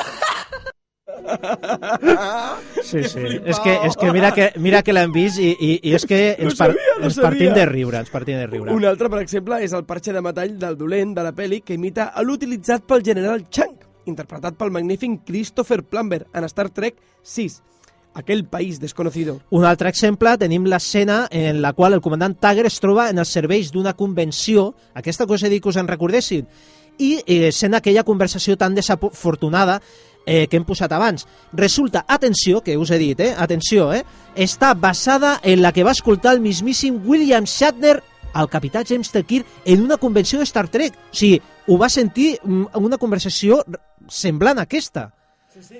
Sí, 2.82 3.02
sí. 3.04 3.20
És 3.44 3.58
que, 3.60 3.74
és 3.84 3.96
que 3.96 4.12
mira 4.12 4.30
que, 4.36 4.48
mira 4.60 4.82
que 4.84 4.94
l'hem 4.94 5.12
vist 5.12 5.40
i, 5.40 5.50
i, 5.52 5.70
i 5.90 5.94
és 5.96 6.04
que 6.08 6.18
ens, 6.36 6.56
par 6.56 6.70
sabia, 6.72 6.96
ens 7.04 7.18
partim 7.20 7.54
de 7.56 7.64
riure, 7.68 8.00
ens 8.00 8.12
partim 8.12 8.38
de 8.40 8.46
riure. 8.48 8.72
Un 8.74 8.86
altre, 8.88 9.10
per 9.12 9.20
exemple, 9.22 9.60
és 9.64 9.74
el 9.76 9.84
parxe 9.88 10.14
de 10.14 10.22
metall 10.24 10.56
del 10.60 10.76
dolent 10.80 11.14
de 11.16 11.24
la 11.26 11.34
pel·li 11.36 11.62
que 11.64 11.76
imita 11.78 12.10
l'utilitzat 12.24 12.86
pel 12.88 13.04
general 13.04 13.46
Chang, 13.50 13.76
interpretat 14.08 14.56
pel 14.58 14.72
magnífic 14.74 15.22
Christopher 15.28 15.82
Plumber 15.84 16.24
en 16.32 16.48
Star 16.48 16.68
Trek 16.74 16.96
6, 17.22 17.60
aquell 18.18 18.44
país 18.48 18.80
desconocido. 18.80 19.38
Un 19.54 19.64
altre 19.68 19.92
exemple, 19.92 20.36
tenim 20.40 20.66
l'escena 20.68 21.26
en 21.30 21.62
la 21.62 21.72
qual 21.76 21.96
el 21.96 22.02
comandant 22.04 22.36
Tagger 22.40 22.66
es 22.68 22.80
troba 22.82 23.08
en 23.12 23.20
els 23.20 23.32
serveis 23.32 23.72
d'una 23.72 23.94
convenció, 23.96 24.72
aquesta 24.94 25.26
cosa 25.26 25.46
he 25.46 25.52
dit 25.52 25.62
que 25.62 25.72
us 25.72 25.80
en 25.80 25.88
recordessin, 25.88 26.48
i 26.98 27.12
eh, 27.26 27.52
sent 27.54 27.76
aquella 27.78 28.02
conversació 28.02 28.56
tan 28.58 28.74
desafortunada 28.74 29.78
eh, 30.28 30.46
que 30.46 30.60
hem 30.60 30.66
posat 30.68 30.92
abans. 30.92 31.26
Resulta, 31.56 32.04
atenció, 32.06 32.60
que 32.60 32.76
us 32.76 32.92
he 32.92 32.98
dit, 33.00 33.18
eh, 33.20 33.34
atenció, 33.36 33.92
eh, 33.94 34.04
està 34.36 34.74
basada 34.76 35.40
en 35.42 35.62
la 35.62 35.72
que 35.72 35.84
va 35.84 35.96
escoltar 35.96 36.34
el 36.34 36.44
mismíssim 36.44 37.00
William 37.06 37.44
Shatner 37.48 38.02
al 38.34 38.50
capità 38.52 38.84
James 38.86 39.10
T. 39.10 39.24
En 39.64 39.82
una 39.82 39.96
convenció 39.96 40.38
de 40.38 40.44
Star 40.44 40.68
Trek. 40.68 40.92
O 40.94 41.16
sigui, 41.16 41.40
ho 41.66 41.78
va 41.78 41.88
sentir 41.88 42.38
mm, 42.42 42.74
en 42.74 42.84
una 42.84 42.98
conversació 42.98 43.64
semblant 44.06 44.58
a 44.58 44.68
aquesta. 44.68 45.08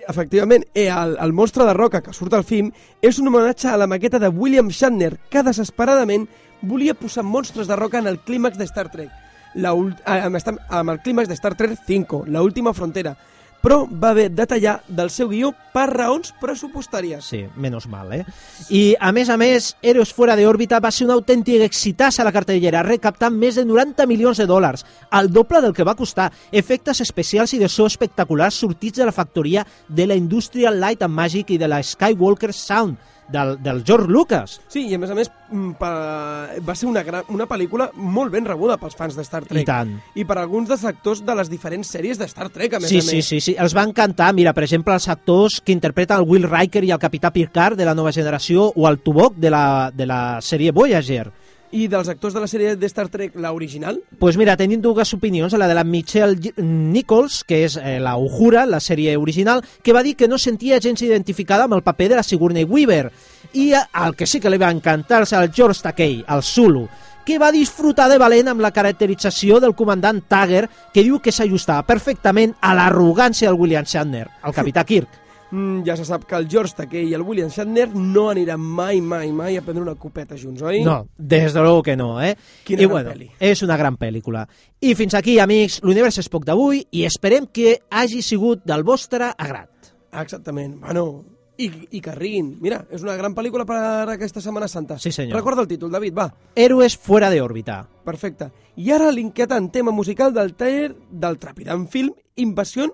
Efectivament, 0.09 0.65
eh, 0.75 0.89
el, 0.89 1.17
el 1.21 1.33
monstre 1.33 1.65
de 1.65 1.75
roca 1.75 2.01
que 2.03 2.17
surt 2.17 2.33
al 2.35 2.43
film 2.43 2.73
és 3.05 3.21
un 3.21 3.29
homenatge 3.29 3.69
a 3.69 3.77
la 3.77 3.87
maqueta 3.87 4.19
de 4.19 4.33
William 4.33 4.73
Shatner, 4.73 5.19
que 5.31 5.45
desesperadament 5.45 6.27
volia 6.63 6.97
posar 6.97 7.23
monstres 7.23 7.69
de 7.69 7.77
roca 7.77 8.01
en 8.01 8.09
el 8.09 8.19
clímax 8.19 8.59
de 8.59 8.65
Star 8.65 8.91
Trek. 8.91 9.13
La 9.55 9.71
ah, 10.05 10.25
amb, 10.25 10.37
amb 10.69 10.91
el 10.91 11.01
clímax 11.05 11.29
de 11.29 11.37
Star 11.37 11.55
Trek 11.55 11.79
5, 11.87 12.25
la 12.27 12.43
última 12.43 12.75
frontera, 12.75 13.17
però 13.63 13.83
va 13.91 14.11
haver 14.11 14.29
de 14.31 14.47
tallar 14.47 14.79
del 14.89 15.11
seu 15.11 15.29
guió 15.29 15.51
per 15.73 15.89
raons 15.91 16.33
pressupostàries. 16.41 17.27
Sí, 17.27 17.45
menos 17.57 17.89
mal, 17.91 18.13
eh? 18.13 18.25
I, 18.69 18.95
a 19.01 19.11
més 19.13 19.29
a 19.29 19.37
més, 19.41 19.75
Héroes 19.83 20.13
fuera 20.15 20.37
de 20.39 20.47
òrbita 20.47 20.81
va 20.81 20.93
ser 20.95 21.07
un 21.09 21.15
autèntic 21.17 21.63
excitàs 21.67 22.19
a 22.19 22.27
la 22.27 22.33
cartellera, 22.35 22.85
recaptant 22.87 23.35
més 23.35 23.59
de 23.59 23.67
90 23.67 24.07
milions 24.11 24.39
de 24.39 24.47
dòlars, 24.47 24.87
el 25.19 25.33
doble 25.33 25.63
del 25.65 25.75
que 25.75 25.87
va 25.87 25.97
costar. 25.99 26.31
Efectes 26.53 27.03
especials 27.05 27.55
i 27.55 27.63
de 27.63 27.69
so 27.69 27.87
espectaculars 27.87 28.59
sortits 28.63 28.99
de 28.99 29.07
la 29.09 29.15
factoria 29.15 29.67
de 29.89 30.07
la 30.07 30.17
Industrial 30.19 30.79
Light 30.79 31.03
and 31.03 31.15
Magic 31.15 31.51
i 31.51 31.59
de 31.59 31.69
la 31.69 31.83
Skywalker 31.83 32.53
Sound, 32.53 32.99
del, 33.29 33.57
del 33.63 33.83
George 33.85 34.09
Lucas. 34.09 34.61
Sí, 34.69 34.87
i 34.89 34.95
a 34.95 34.99
més 34.99 35.11
a 35.11 35.15
més 35.15 35.31
mm, 35.51 35.73
pa- 35.79 36.49
va 36.67 36.75
ser 36.75 36.89
una, 36.89 37.03
gran, 37.05 37.25
una 37.35 37.47
pel·lícula 37.49 37.91
molt 37.95 38.33
ben 38.33 38.45
rebuda 38.49 38.77
pels 38.81 38.97
fans 38.97 39.17
de 39.17 39.23
Star 39.27 39.43
Trek. 39.45 39.63
I 39.63 39.67
tant. 39.69 39.95
I 40.17 40.25
per 40.29 40.39
alguns 40.41 40.69
dels 40.69 40.85
actors 40.89 41.25
de 41.27 41.35
les 41.39 41.51
diferents 41.53 41.89
sèries 41.95 42.19
de 42.19 42.29
Star 42.29 42.49
Trek, 42.51 42.75
a 42.75 42.81
més 42.81 42.89
Sí, 42.89 42.99
a 42.99 43.03
sí, 43.03 43.17
més. 43.17 43.27
sí, 43.29 43.41
sí, 43.41 43.57
els 43.59 43.77
va 43.77 43.85
encantar. 43.85 44.33
Mira, 44.35 44.53
per 44.57 44.65
exemple, 44.65 44.95
els 44.95 45.09
actors 45.09 45.61
que 45.61 45.73
interpreten 45.73 46.19
el 46.23 46.29
Will 46.29 46.49
Riker 46.49 46.85
i 46.85 46.91
el 46.95 46.99
Capità 47.03 47.31
Picard 47.33 47.77
de 47.77 47.85
la 47.85 47.95
nova 47.95 48.13
generació 48.13 48.73
o 48.75 48.89
el 48.89 48.99
Tuvok 49.01 49.37
de 49.37 49.51
la, 49.51 49.91
de 49.95 50.07
la 50.07 50.23
sèrie 50.41 50.73
Voyager. 50.73 51.31
I 51.73 51.87
dels 51.89 52.09
actors 52.09 52.35
de 52.35 52.41
la 52.41 52.49
sèrie 52.49 52.77
de 52.77 52.89
Star 52.89 53.09
Trek, 53.13 53.37
la 53.37 53.53
original, 53.53 54.01
Pues 54.19 54.37
mira, 54.37 54.57
tenim 54.57 54.81
dues 54.81 55.13
opinions, 55.15 55.53
la 55.53 55.69
de 55.69 55.75
la 55.75 55.85
Michelle 55.85 56.53
Nichols, 56.57 57.43
que 57.45 57.65
és 57.65 57.77
eh, 57.77 57.99
la 58.01 58.17
Uhura, 58.17 58.65
la 58.67 58.81
sèrie 58.81 59.17
original, 59.17 59.63
que 59.83 59.93
va 59.93 60.03
dir 60.03 60.17
que 60.17 60.29
no 60.29 60.39
sentia 60.39 60.81
gens 60.81 61.03
identificada 61.03 61.65
amb 61.65 61.77
el 61.77 61.85
paper 61.85 62.09
de 62.09 62.17
la 62.17 62.25
Sigourney 62.25 62.65
Weaver. 62.65 63.13
I 63.53 63.73
eh, 63.75 63.85
el 64.05 64.17
que 64.17 64.27
sí 64.27 64.41
que 64.41 64.51
li 64.51 64.59
va 64.59 64.73
encantar 64.73 65.23
és 65.27 65.35
el 65.37 65.53
George 65.53 65.85
Takei, 65.85 66.25
el 66.27 66.43
Zulu, 66.43 66.89
que 67.29 67.39
va 67.39 67.53
disfrutar 67.53 68.09
de 68.09 68.17
valent 68.17 68.49
amb 68.49 68.63
la 68.65 68.73
caracterització 68.73 69.61
del 69.61 69.75
comandant 69.77 70.23
Tagger, 70.25 70.65
que 70.95 71.05
diu 71.05 71.19
que 71.21 71.35
s'ajustava 71.35 71.85
perfectament 71.85 72.55
a 72.65 72.73
l'arrogància 72.73 73.51
del 73.51 73.61
William 73.61 73.85
Shatner, 73.85 74.25
el 74.49 74.57
capità 74.57 74.87
Kirk. 74.89 75.28
Mm, 75.51 75.83
ja 75.87 75.97
se 75.97 76.05
sap 76.05 76.25
que 76.29 76.37
el 76.37 76.49
George 76.49 76.75
Takei 76.77 77.09
i 77.09 77.15
el 77.17 77.23
William 77.23 77.49
Shatner 77.51 77.89
no 77.95 78.29
aniran 78.31 78.61
mai, 78.61 79.01
mai, 79.01 79.31
mai 79.33 79.57
a 79.57 79.63
prendre 79.63 79.83
una 79.83 79.95
copeta 79.95 80.37
junts, 80.37 80.63
oi? 80.63 80.83
No, 80.85 81.07
des 81.17 81.53
de 81.55 81.61
luego 81.61 81.83
que 81.83 81.97
no, 81.97 82.21
eh? 82.23 82.35
Quina 82.65 82.83
I 82.83 82.87
gran 82.87 82.93
bueno, 82.93 83.15
pel·li. 83.15 83.31
eh? 83.39 83.51
és 83.53 83.63
una 83.63 83.77
gran 83.77 83.97
pel·lícula. 83.97 84.47
I 84.81 84.95
fins 84.95 85.15
aquí, 85.15 85.39
amics, 85.39 85.81
l'univers 85.83 86.19
és 86.19 86.29
poc 86.29 86.45
d'avui 86.45 86.85
i 86.91 87.05
esperem 87.09 87.47
que 87.53 87.81
hagi 87.91 88.23
sigut 88.23 88.65
del 88.65 88.85
vostre 88.85 89.33
agrat. 89.37 89.95
Exactament. 90.13 90.79
Bueno, 90.81 91.25
i, 91.59 91.67
i 91.91 92.01
que 92.01 92.15
riguin. 92.15 92.53
Mira, 92.63 92.85
és 92.95 93.03
una 93.03 93.17
gran 93.19 93.35
pel·lícula 93.35 93.67
per 93.67 93.79
aquesta 94.15 94.41
Setmana 94.41 94.69
Santa. 94.71 94.97
Sí, 95.03 95.11
senyor. 95.13 95.37
Recorda 95.37 95.65
el 95.65 95.69
títol, 95.69 95.91
David, 95.91 96.15
va. 96.17 96.29
Héroes 96.55 96.97
fuera 96.97 97.31
de 97.31 97.43
òrbita. 97.43 97.81
Perfecte. 98.07 98.51
I 98.79 98.93
ara 98.95 99.11
l'inquietant 99.11 99.67
tema 99.75 99.91
musical 99.91 100.33
del 100.33 100.55
trailer 100.55 100.95
del 101.11 101.39
trepidant 101.43 101.89
film 101.91 102.15
Invasió 102.37 102.87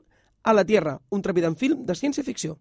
a 0.44 0.52
la 0.52 0.64
Tierra, 0.64 1.00
un 1.10 1.22
trepidant 1.24 1.56
film 1.56 1.84
de 1.88 1.94
ciència-ficció. 1.96 2.58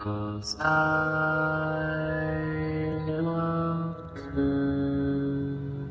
Cause 0.00 0.56
I 0.60 0.64
loved 3.06 4.18
her, 4.32 5.90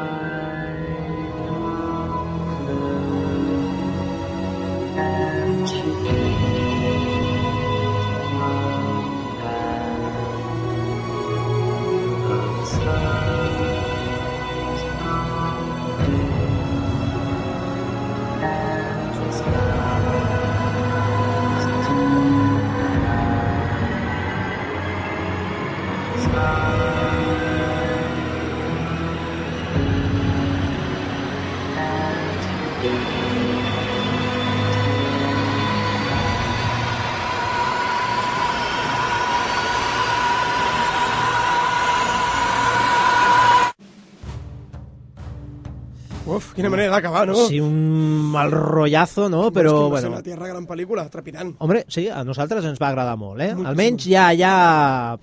Thank 26.19 26.33
you. 32.83 33.08
Quina 46.59 46.71
manera 46.73 46.93
d'acabar, 46.93 47.25
no? 47.31 47.47
Sí, 47.47 47.59
un 47.63 48.29
mal 48.33 48.51
rotllazo, 48.51 49.27
no? 49.31 49.47
Però, 49.55 49.73
que 49.73 49.87
Invasió 49.87 50.09
bueno... 50.09 50.15
la 50.17 50.23
Tierra, 50.25 50.49
gran 50.51 50.67
pel·lícula, 50.67 51.07
trepidant. 51.11 51.55
Hombre, 51.63 51.85
sí, 51.87 52.07
a 52.11 52.21
nosaltres 52.27 52.67
ens 52.69 52.81
va 52.81 52.91
agradar 52.91 53.15
molt, 53.19 53.39
eh? 53.39 53.53
Moltíssim. 53.53 53.71
Almenys 53.71 54.07
ja, 54.11 54.29
ja... 54.37 54.55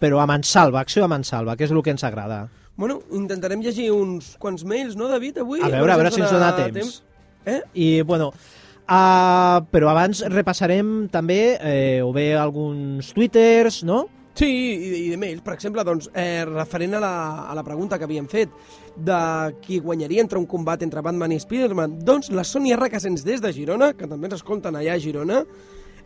Però 0.01 0.20
a 0.22 0.28
mansalva, 0.30 0.82
acció 0.82 1.05
a 1.05 1.11
mansalva, 1.12 1.57
que 1.57 1.68
és 1.68 1.74
el 1.74 1.82
que 1.84 1.95
ens 1.95 2.05
agrada. 2.09 2.47
Bueno, 2.76 3.01
intentarem 3.16 3.62
llegir 3.64 3.91
uns 3.95 4.34
quants 4.41 4.64
mails, 4.68 4.97
no, 5.01 5.09
David, 5.09 5.41
avui? 5.45 5.62
A 5.64 5.72
veure, 5.72 5.95
a 5.95 6.01
veure 6.01 6.12
si 6.12 6.20
ens 6.20 6.32
dona 6.32 6.53
temps. 6.57 7.01
Eh? 7.47 7.61
I, 7.72 7.87
bueno, 8.03 8.32
uh, 8.84 9.62
però 9.72 9.93
abans 9.93 10.24
repassarem 10.32 11.07
també 11.12 11.41
eh, 11.57 12.03
o 12.05 12.12
bé 12.16 12.32
alguns 12.37 13.12
twitters, 13.16 13.80
no? 13.87 14.05
Sí, 14.37 14.47
i, 14.47 14.89
i 15.07 15.09
de 15.09 15.16
mails. 15.16 15.41
Per 15.45 15.55
exemple, 15.55 15.82
doncs, 15.87 16.11
eh, 16.12 16.45
referent 16.45 16.99
a 16.99 17.01
la, 17.01 17.12
a 17.49 17.55
la 17.57 17.64
pregunta 17.64 17.97
que 17.97 18.05
havíem 18.05 18.26
fet 18.28 18.53
de 18.97 19.20
qui 19.64 19.78
guanyaria 19.80 20.20
entre 20.20 20.39
un 20.39 20.45
combat 20.47 20.82
entre 20.84 21.01
Batman 21.05 21.32
i 21.32 21.41
Spider-Man, 21.41 21.99
doncs 22.05 22.28
la 22.37 22.45
Sònia 22.45 22.76
Requesens 22.76 23.24
des 23.24 23.41
de 23.41 23.53
Girona, 23.57 23.95
que 23.97 24.09
també 24.11 24.28
ens 24.28 24.37
escolten 24.37 24.76
allà 24.76 24.97
a 24.97 25.01
Girona, 25.01 25.41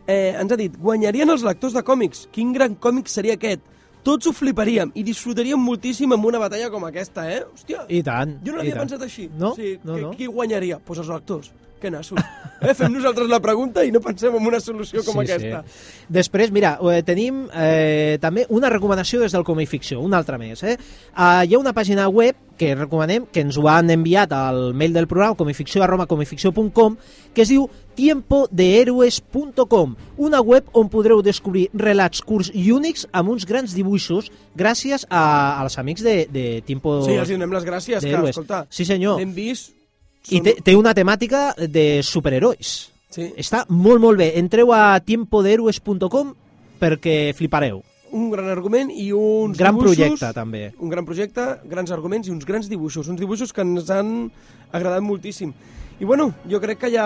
eh, 0.07 0.31
ens 0.39 0.51
ha 0.51 0.59
dit, 0.59 0.77
guanyarien 0.79 1.29
els 1.29 1.43
lectors 1.43 1.75
de 1.75 1.83
còmics. 1.83 2.29
Quin 2.31 2.53
gran 2.55 2.79
còmic 2.79 3.11
seria 3.11 3.35
aquest? 3.35 3.67
Tots 4.01 4.25
ho 4.25 4.33
fliparíem 4.33 4.95
i 4.97 5.03
disfrutaríem 5.05 5.59
moltíssim 5.61 6.15
amb 6.15 6.25
una 6.25 6.39
batalla 6.41 6.71
com 6.73 6.87
aquesta, 6.87 7.27
eh? 7.29 7.43
Hòstia, 7.45 7.83
I 7.87 7.99
tant. 8.01 8.39
jo 8.41 8.55
no 8.55 8.57
l'havia 8.61 8.79
pensat 8.79 9.03
així. 9.05 9.27
No? 9.37 9.51
Sí, 9.55 9.75
no, 9.83 9.95
que, 9.95 10.01
no. 10.07 10.13
Qui 10.17 10.29
guanyaria? 10.31 10.79
Doncs 10.79 10.87
pues 10.87 11.03
els 11.03 11.11
lectors. 11.11 11.51
Que 11.81 11.89
nassos. 11.89 12.19
Eh? 12.61 12.75
Fem 12.77 12.93
nosaltres 12.93 13.25
la 13.25 13.39
pregunta 13.41 13.81
i 13.81 13.89
no 13.89 13.97
pensem 14.05 14.35
en 14.37 14.45
una 14.45 14.59
solució 14.61 15.01
com 15.01 15.17
aquesta. 15.23 15.63
Sí. 15.65 16.05
Després, 16.13 16.51
mira, 16.53 16.75
eh, 16.93 17.01
tenim 17.01 17.47
eh, 17.49 18.19
també 18.21 18.45
una 18.53 18.69
recomanació 18.69 19.19
des 19.23 19.33
del 19.33 19.43
Comic 19.47 19.71
Ficció, 19.71 19.97
una 20.05 20.19
altra 20.21 20.37
més. 20.37 20.61
Eh? 20.61 20.75
Uh, 21.15 21.41
hi 21.41 21.55
ha 21.55 21.59
una 21.59 21.73
pàgina 21.73 22.05
web 22.13 22.37
que 22.61 22.75
recomanem, 22.77 23.25
que 23.33 23.41
ens 23.41 23.57
ho 23.57 23.65
han 23.65 23.89
enviat 23.89 24.29
al 24.37 24.75
mail 24.77 24.93
del 24.93 25.07
programa, 25.09 25.33
comicficció 25.39 25.81
arroba 25.81 26.05
comicficció.com, 26.05 26.99
que 27.33 27.41
es 27.41 27.49
diu 27.49 27.65
tiempodeheroes.com, 27.97 29.95
una 30.21 30.41
web 30.45 30.69
on 30.77 30.89
podreu 30.93 31.23
descobrir 31.25 31.69
relats 31.73 32.21
curts 32.21 32.53
i 32.53 32.69
únics 32.71 33.07
amb 33.11 33.33
uns 33.33 33.49
grans 33.49 33.73
dibuixos 33.73 34.29
gràcies 34.53 35.07
a, 35.09 35.57
als 35.63 35.79
amics 35.81 36.05
de, 36.05 36.27
de 36.29 36.61
Tiempo 36.67 37.01
Sí, 37.07 37.17
els 37.17 37.33
donem 37.33 37.57
les 37.57 37.65
gràcies, 37.65 38.05
que, 38.05 38.13
escolta, 38.29 38.67
Sí, 38.69 38.85
senyor. 38.85 39.17
l'hem 39.17 39.33
vist... 39.33 39.80
I 40.29 40.41
té, 40.45 40.55
té 40.63 40.75
una 40.77 40.93
temàtica 40.93 41.55
de 41.57 42.01
superherois. 42.05 42.91
Sí. 43.11 43.33
Està 43.37 43.65
molt, 43.69 43.99
molt 43.99 44.17
bé. 44.21 44.33
Entreu 44.39 44.71
a 44.71 44.99
tiempodeheroes.com 45.03 46.33
perquè 46.79 47.33
flipareu. 47.37 47.81
un 48.11 48.29
gran 48.29 48.49
argument 48.51 48.89
i 48.91 49.13
uns 49.15 49.57
Gran 49.57 49.71
dibuixos... 49.77 49.95
projecte, 49.97 50.33
també. 50.35 50.73
Un 50.79 50.89
gran 50.89 51.05
projecte, 51.05 51.45
grans 51.63 51.91
arguments 51.95 52.27
i 52.27 52.31
uns 52.31 52.43
grans 52.45 52.67
dibuixos. 52.67 53.07
Uns 53.07 53.19
dibuixos 53.19 53.53
que 53.53 53.61
ens 53.63 53.89
han 53.89 54.29
agradat 54.71 55.01
moltíssim. 55.01 55.53
I 56.01 56.03
bueno, 56.05 56.33
jo 56.49 56.59
crec 56.59 56.77
que 56.81 56.89
ja, 56.91 57.05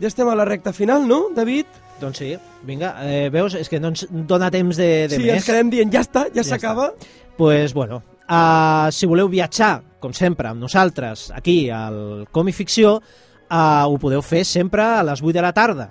ja 0.00 0.06
estem 0.06 0.28
a 0.28 0.34
la 0.36 0.44
recta 0.44 0.72
final, 0.72 1.06
no, 1.08 1.30
David? 1.34 1.64
Doncs 2.00 2.18
sí, 2.18 2.34
vinga, 2.66 2.90
eh, 3.06 3.30
veus, 3.32 3.54
és 3.54 3.68
que 3.70 3.80
no 3.80 3.88
ens 3.94 4.04
dona 4.10 4.50
temps 4.50 4.76
de, 4.76 5.08
de 5.08 5.16
sí, 5.16 5.22
més. 5.22 5.36
ens 5.38 5.46
quedem 5.46 5.70
dient, 5.70 5.92
ja 5.94 6.02
està, 6.04 6.26
ja, 6.28 6.42
Ja 6.42 6.44
s'acaba. 6.44 6.92
pues, 7.36 7.72
bueno, 7.72 8.02
Uh, 8.24 8.88
si 8.90 9.04
voleu 9.04 9.28
viatjar, 9.28 9.82
com 10.04 10.12
sempre, 10.16 10.52
amb 10.52 10.60
nosaltres, 10.62 11.30
aquí 11.34 11.70
al 11.72 12.28
Comic 12.30 12.54
Ficció, 12.60 12.98
uh, 13.00 13.84
ho 13.88 13.98
podeu 14.02 14.20
fer 14.22 14.44
sempre 14.44 14.84
a 14.84 15.02
les 15.06 15.22
8 15.24 15.32
de 15.40 15.42
la 15.48 15.52
tarda. 15.56 15.90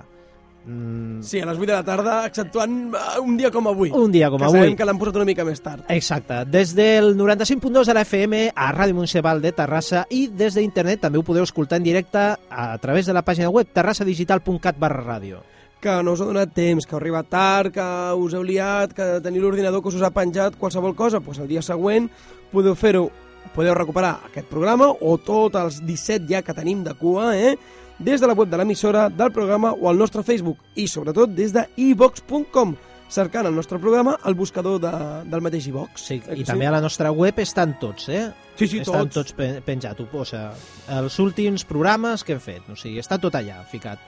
Mm, 0.65 1.21
Sí, 1.27 1.41
a 1.41 1.45
les 1.49 1.57
8 1.57 1.65
de 1.65 1.73
la 1.75 1.83
tarda, 1.83 2.13
exceptuant 2.27 2.93
eh, 2.95 3.19
un 3.19 3.35
dia 3.35 3.49
com 3.51 3.65
avui. 3.67 3.89
Un 3.91 4.11
dia 4.13 4.29
com 4.31 4.39
que 4.39 4.45
avui. 4.47 4.59
sabem 4.61 4.75
que 4.79 4.85
l'han 4.87 4.99
posat 5.01 5.17
una 5.19 5.25
mica 5.27 5.43
més 5.43 5.59
tard. 5.59 5.83
Exacte. 5.91 6.37
Des 6.47 6.71
del 6.77 7.17
95.2 7.19 7.83
de 7.89 7.93
la 7.97 8.05
FM 8.07 8.43
a 8.55 8.69
Ràdio 8.71 8.95
Municipal 8.95 9.41
de 9.43 9.51
Terrassa 9.51 10.05
i 10.09 10.27
des 10.31 10.55
d'internet 10.55 11.01
també 11.03 11.19
ho 11.19 11.23
podeu 11.27 11.43
escoltar 11.43 11.81
en 11.81 11.83
directe 11.89 12.23
a 12.49 12.77
través 12.79 13.05
de 13.09 13.13
la 13.17 13.25
pàgina 13.27 13.49
web 13.51 13.67
terrassadigital.cat 13.75 14.79
barra 14.79 15.03
ràdio. 15.03 15.41
que 15.83 15.97
no 16.01 16.13
us 16.13 16.21
ha 16.21 16.25
donat 16.29 16.53
temps, 16.55 16.85
que 16.87 16.95
heu 16.95 16.99
arribat 17.01 17.27
tard, 17.27 17.73
que 17.75 17.83
us 18.15 18.31
heu 18.33 18.43
liat, 18.47 18.93
que 18.95 19.19
teniu 19.19 19.41
l'ordinador 19.43 19.81
que 19.83 19.89
us 19.91 20.01
ha 20.01 20.13
penjat 20.15 20.55
qualsevol 20.55 20.95
cosa, 20.95 21.19
doncs 21.19 21.41
el 21.43 21.49
dia 21.49 21.61
següent 21.61 22.07
podeu 22.53 22.71
fer-ho, 22.73 23.09
podeu 23.55 23.73
recuperar 23.77 24.19
aquest 24.27 24.47
programa 24.51 24.89
o 25.01 25.17
tots 25.17 25.55
els 25.59 25.81
17 25.85 26.27
ja 26.29 26.41
que 26.41 26.53
tenim 26.57 26.83
de 26.83 26.93
cua, 26.99 27.31
eh? 27.37 27.55
des 27.99 28.19
de 28.19 28.27
la 28.27 28.33
web 28.33 28.49
de 28.49 28.57
l'emissora, 28.57 29.07
del 29.09 29.31
programa 29.31 29.71
o 29.73 29.87
al 29.89 29.97
nostre 29.97 30.23
Facebook 30.25 30.57
i 30.75 30.87
sobretot 30.89 31.29
des 31.37 31.53
de 31.53 31.67
ivox.com 31.77 32.75
cercant 33.13 33.45
el 33.45 33.53
nostre 33.53 33.77
programa 33.77 34.15
al 34.25 34.33
buscador 34.33 34.79
de, 34.81 34.91
del 35.29 35.41
mateix 35.45 35.67
iVox. 35.69 36.01
Sí, 36.01 36.15
Eh 36.27 36.39
I 36.41 36.43
també 36.47 36.65
a 36.65 36.71
la 36.73 36.79
nostra 36.81 37.11
web 37.13 37.37
estan 37.43 37.75
tots, 37.79 38.07
eh? 38.09 38.31
Sí, 38.57 38.65
sí, 38.67 38.79
estan 38.81 39.03
tots. 39.05 39.13
tots 39.19 39.33
pen- 39.37 39.59
penjats, 39.61 40.01
ho 40.01 40.07
posa. 40.09 40.47
Els 40.89 41.19
últims 41.21 41.63
programes 41.69 42.23
que 42.25 42.33
hem 42.33 42.41
fet, 42.41 42.65
o 42.73 42.75
sigui, 42.75 42.97
està 42.99 43.19
tot 43.21 43.35
allà, 43.37 43.59
ficat. 43.69 43.99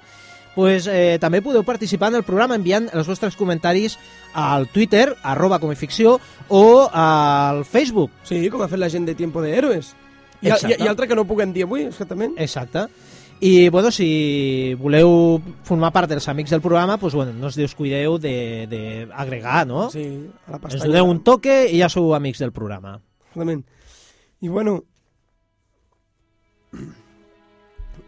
Pues, 0.55 0.87
eh, 0.87 1.17
també 1.19 1.41
podeu 1.43 1.65
participar 1.67 2.13
en 2.13 2.21
el 2.21 2.23
programa 2.23 2.55
enviant 2.55 2.87
els 2.95 3.09
vostres 3.11 3.35
comentaris 3.35 3.97
al 4.33 4.69
Twitter, 4.71 5.09
arroba 5.21 5.59
comificció, 5.59 6.19
o 6.47 6.87
al 6.93 7.65
Facebook. 7.65 8.11
Sí, 8.23 8.45
com 8.49 8.63
ha 8.63 8.69
fet 8.71 8.79
la 8.79 8.89
gent 8.89 9.05
de 9.05 9.15
Tiempo 9.19 9.43
de 9.43 9.51
Héroes. 9.57 9.93
I, 10.41 10.47
Exacte. 10.47 10.77
i, 10.79 10.85
i 10.85 10.87
altre 10.87 11.09
que 11.11 11.15
no 11.19 11.27
puguem 11.27 11.51
dir 11.51 11.67
avui, 11.67 11.83
exactament. 11.89 12.37
Exacte. 12.39 12.87
I, 13.43 13.67
bueno, 13.67 13.91
si 13.91 14.73
voleu 14.79 15.41
formar 15.67 15.91
part 15.91 16.07
dels 16.07 16.27
amics 16.31 16.53
del 16.55 16.63
programa, 16.63 16.95
pues, 16.97 17.13
bueno, 17.13 17.33
no 17.35 17.51
us 17.51 17.59
descuideu 17.59 18.15
d'agregar, 18.17 19.65
no? 19.67 19.89
Sí, 19.91 20.05
a 20.47 20.55
la 20.55 20.61
Ens 20.61 20.63
pestanya. 20.69 20.87
doneu 20.87 21.11
un 21.11 21.19
toque 21.27 21.65
i 21.67 21.81
ja 21.83 21.91
sou 21.91 22.13
amics 22.15 22.39
del 22.39 22.55
programa. 22.55 23.01
Exactament. 23.27 23.65
I 24.39 24.47
bueno... 24.47 24.83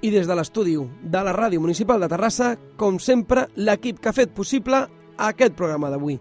I 0.07 0.11
des 0.13 0.27
de 0.29 0.35
l'estudi 0.37 0.75
de 0.77 1.21
la 1.25 1.33
Ràdio 1.35 1.59
Municipal 1.59 1.99
de 1.99 2.07
Terrassa, 2.07 2.53
com 2.79 2.95
sempre, 3.03 3.47
l'equip 3.59 3.99
que 3.99 4.09
ha 4.11 4.15
fet 4.15 4.31
possible 4.35 4.85
aquest 5.17 5.55
programa 5.57 5.89
d'avui. 5.91 6.15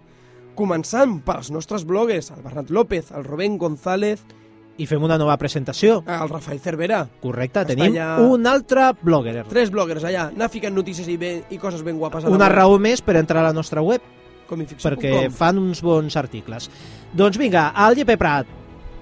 Començant 0.57 1.18
pels 1.26 1.51
nostres 1.53 1.84
bloggers, 1.87 2.30
el 2.32 2.43
Bernat 2.43 2.70
López, 2.72 3.12
el 3.12 3.24
Rubén 3.24 3.59
González... 3.61 4.24
I 4.76 4.84
fem 4.84 5.01
una 5.07 5.16
nova 5.16 5.39
presentació. 5.41 6.03
El 6.05 6.28
Rafael 6.28 6.59
Cervera. 6.61 6.99
Correcte, 7.22 7.62
Està 7.62 7.70
tenim 7.70 7.95
allà- 7.95 8.18
un 8.28 8.45
altre 8.51 8.91
blogger. 9.01 9.45
Tres 9.49 9.70
bloggers 9.72 10.05
allà, 10.05 10.26
anar 10.34 10.51
ficant 10.53 10.74
notícies 10.76 11.09
i, 11.09 11.16
ben, 11.16 11.45
i 11.49 11.57
coses 11.57 11.80
ben 11.87 11.97
guapes. 11.97 12.26
a 12.26 12.28
Una 12.28 12.45
web. 12.51 12.57
raó 12.59 12.78
més 12.78 13.01
per 13.01 13.16
entrar 13.16 13.41
a 13.41 13.47
la 13.49 13.55
nostra 13.57 13.80
web, 13.80 14.03
Comificció.com. 14.51 14.99
perquè 15.01 15.30
fan 15.32 15.59
uns 15.59 15.80
bons 15.82 16.16
articles. 16.16 16.68
Doncs 17.16 17.39
vinga, 17.41 17.70
el 17.87 17.97
Llepe 17.97 18.18
Prat, 18.20 18.47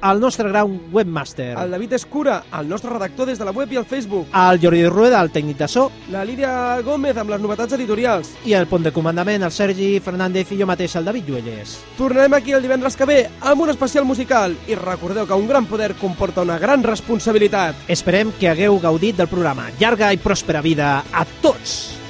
el 0.04 0.20
nostre 0.20 0.48
gran 0.48 0.80
webmaster, 0.92 1.56
El 1.58 1.70
David 1.70 1.94
Escura, 1.94 2.42
el 2.58 2.68
nostre 2.68 2.90
redactor 2.90 3.26
des 3.26 3.38
de 3.38 3.44
la 3.44 3.52
web 3.52 3.72
i 3.72 3.76
el 3.76 3.86
Facebook. 3.86 4.26
el 4.34 4.60
Jordi 4.60 4.86
Rueda, 4.88 5.22
el 5.22 5.32
tècnic 5.32 5.56
de 5.56 5.68
so, 5.68 5.90
La 6.10 6.24
Lídia 6.24 6.80
Gómez 6.82 7.16
amb 7.16 7.30
les 7.30 7.40
novetats 7.40 7.72
editorials. 7.72 8.34
i 8.44 8.52
el 8.52 8.66
pont 8.66 8.84
de 8.84 8.92
comandament, 8.92 9.42
el 9.42 9.50
Sergi 9.50 10.00
Fernández 10.00 10.52
i 10.52 10.60
jo 10.60 10.66
mateix, 10.66 10.96
el 10.96 11.04
David 11.04 11.28
Lluelles. 11.28 11.78
Tornarem 11.96 12.34
aquí 12.34 12.52
el 12.52 12.62
divendres 12.62 12.96
que 12.96 13.04
ve 13.06 13.30
amb 13.40 13.62
un 13.62 13.70
especial 13.70 14.04
musical 14.04 14.56
i 14.68 14.74
recordeu 14.74 15.26
que 15.26 15.34
un 15.34 15.48
gran 15.48 15.66
poder 15.66 15.94
comporta 15.94 16.42
una 16.42 16.58
gran 16.58 16.82
responsabilitat. 16.82 17.74
Esperem 17.88 18.32
que 18.38 18.48
hagueu 18.50 18.78
gaudit 18.80 19.16
del 19.16 19.28
programa. 19.28 19.70
Llarga 19.80 20.12
i 20.12 20.18
pròspera 20.18 20.60
vida 20.60 21.02
a 21.12 21.24
tots! 21.40 22.03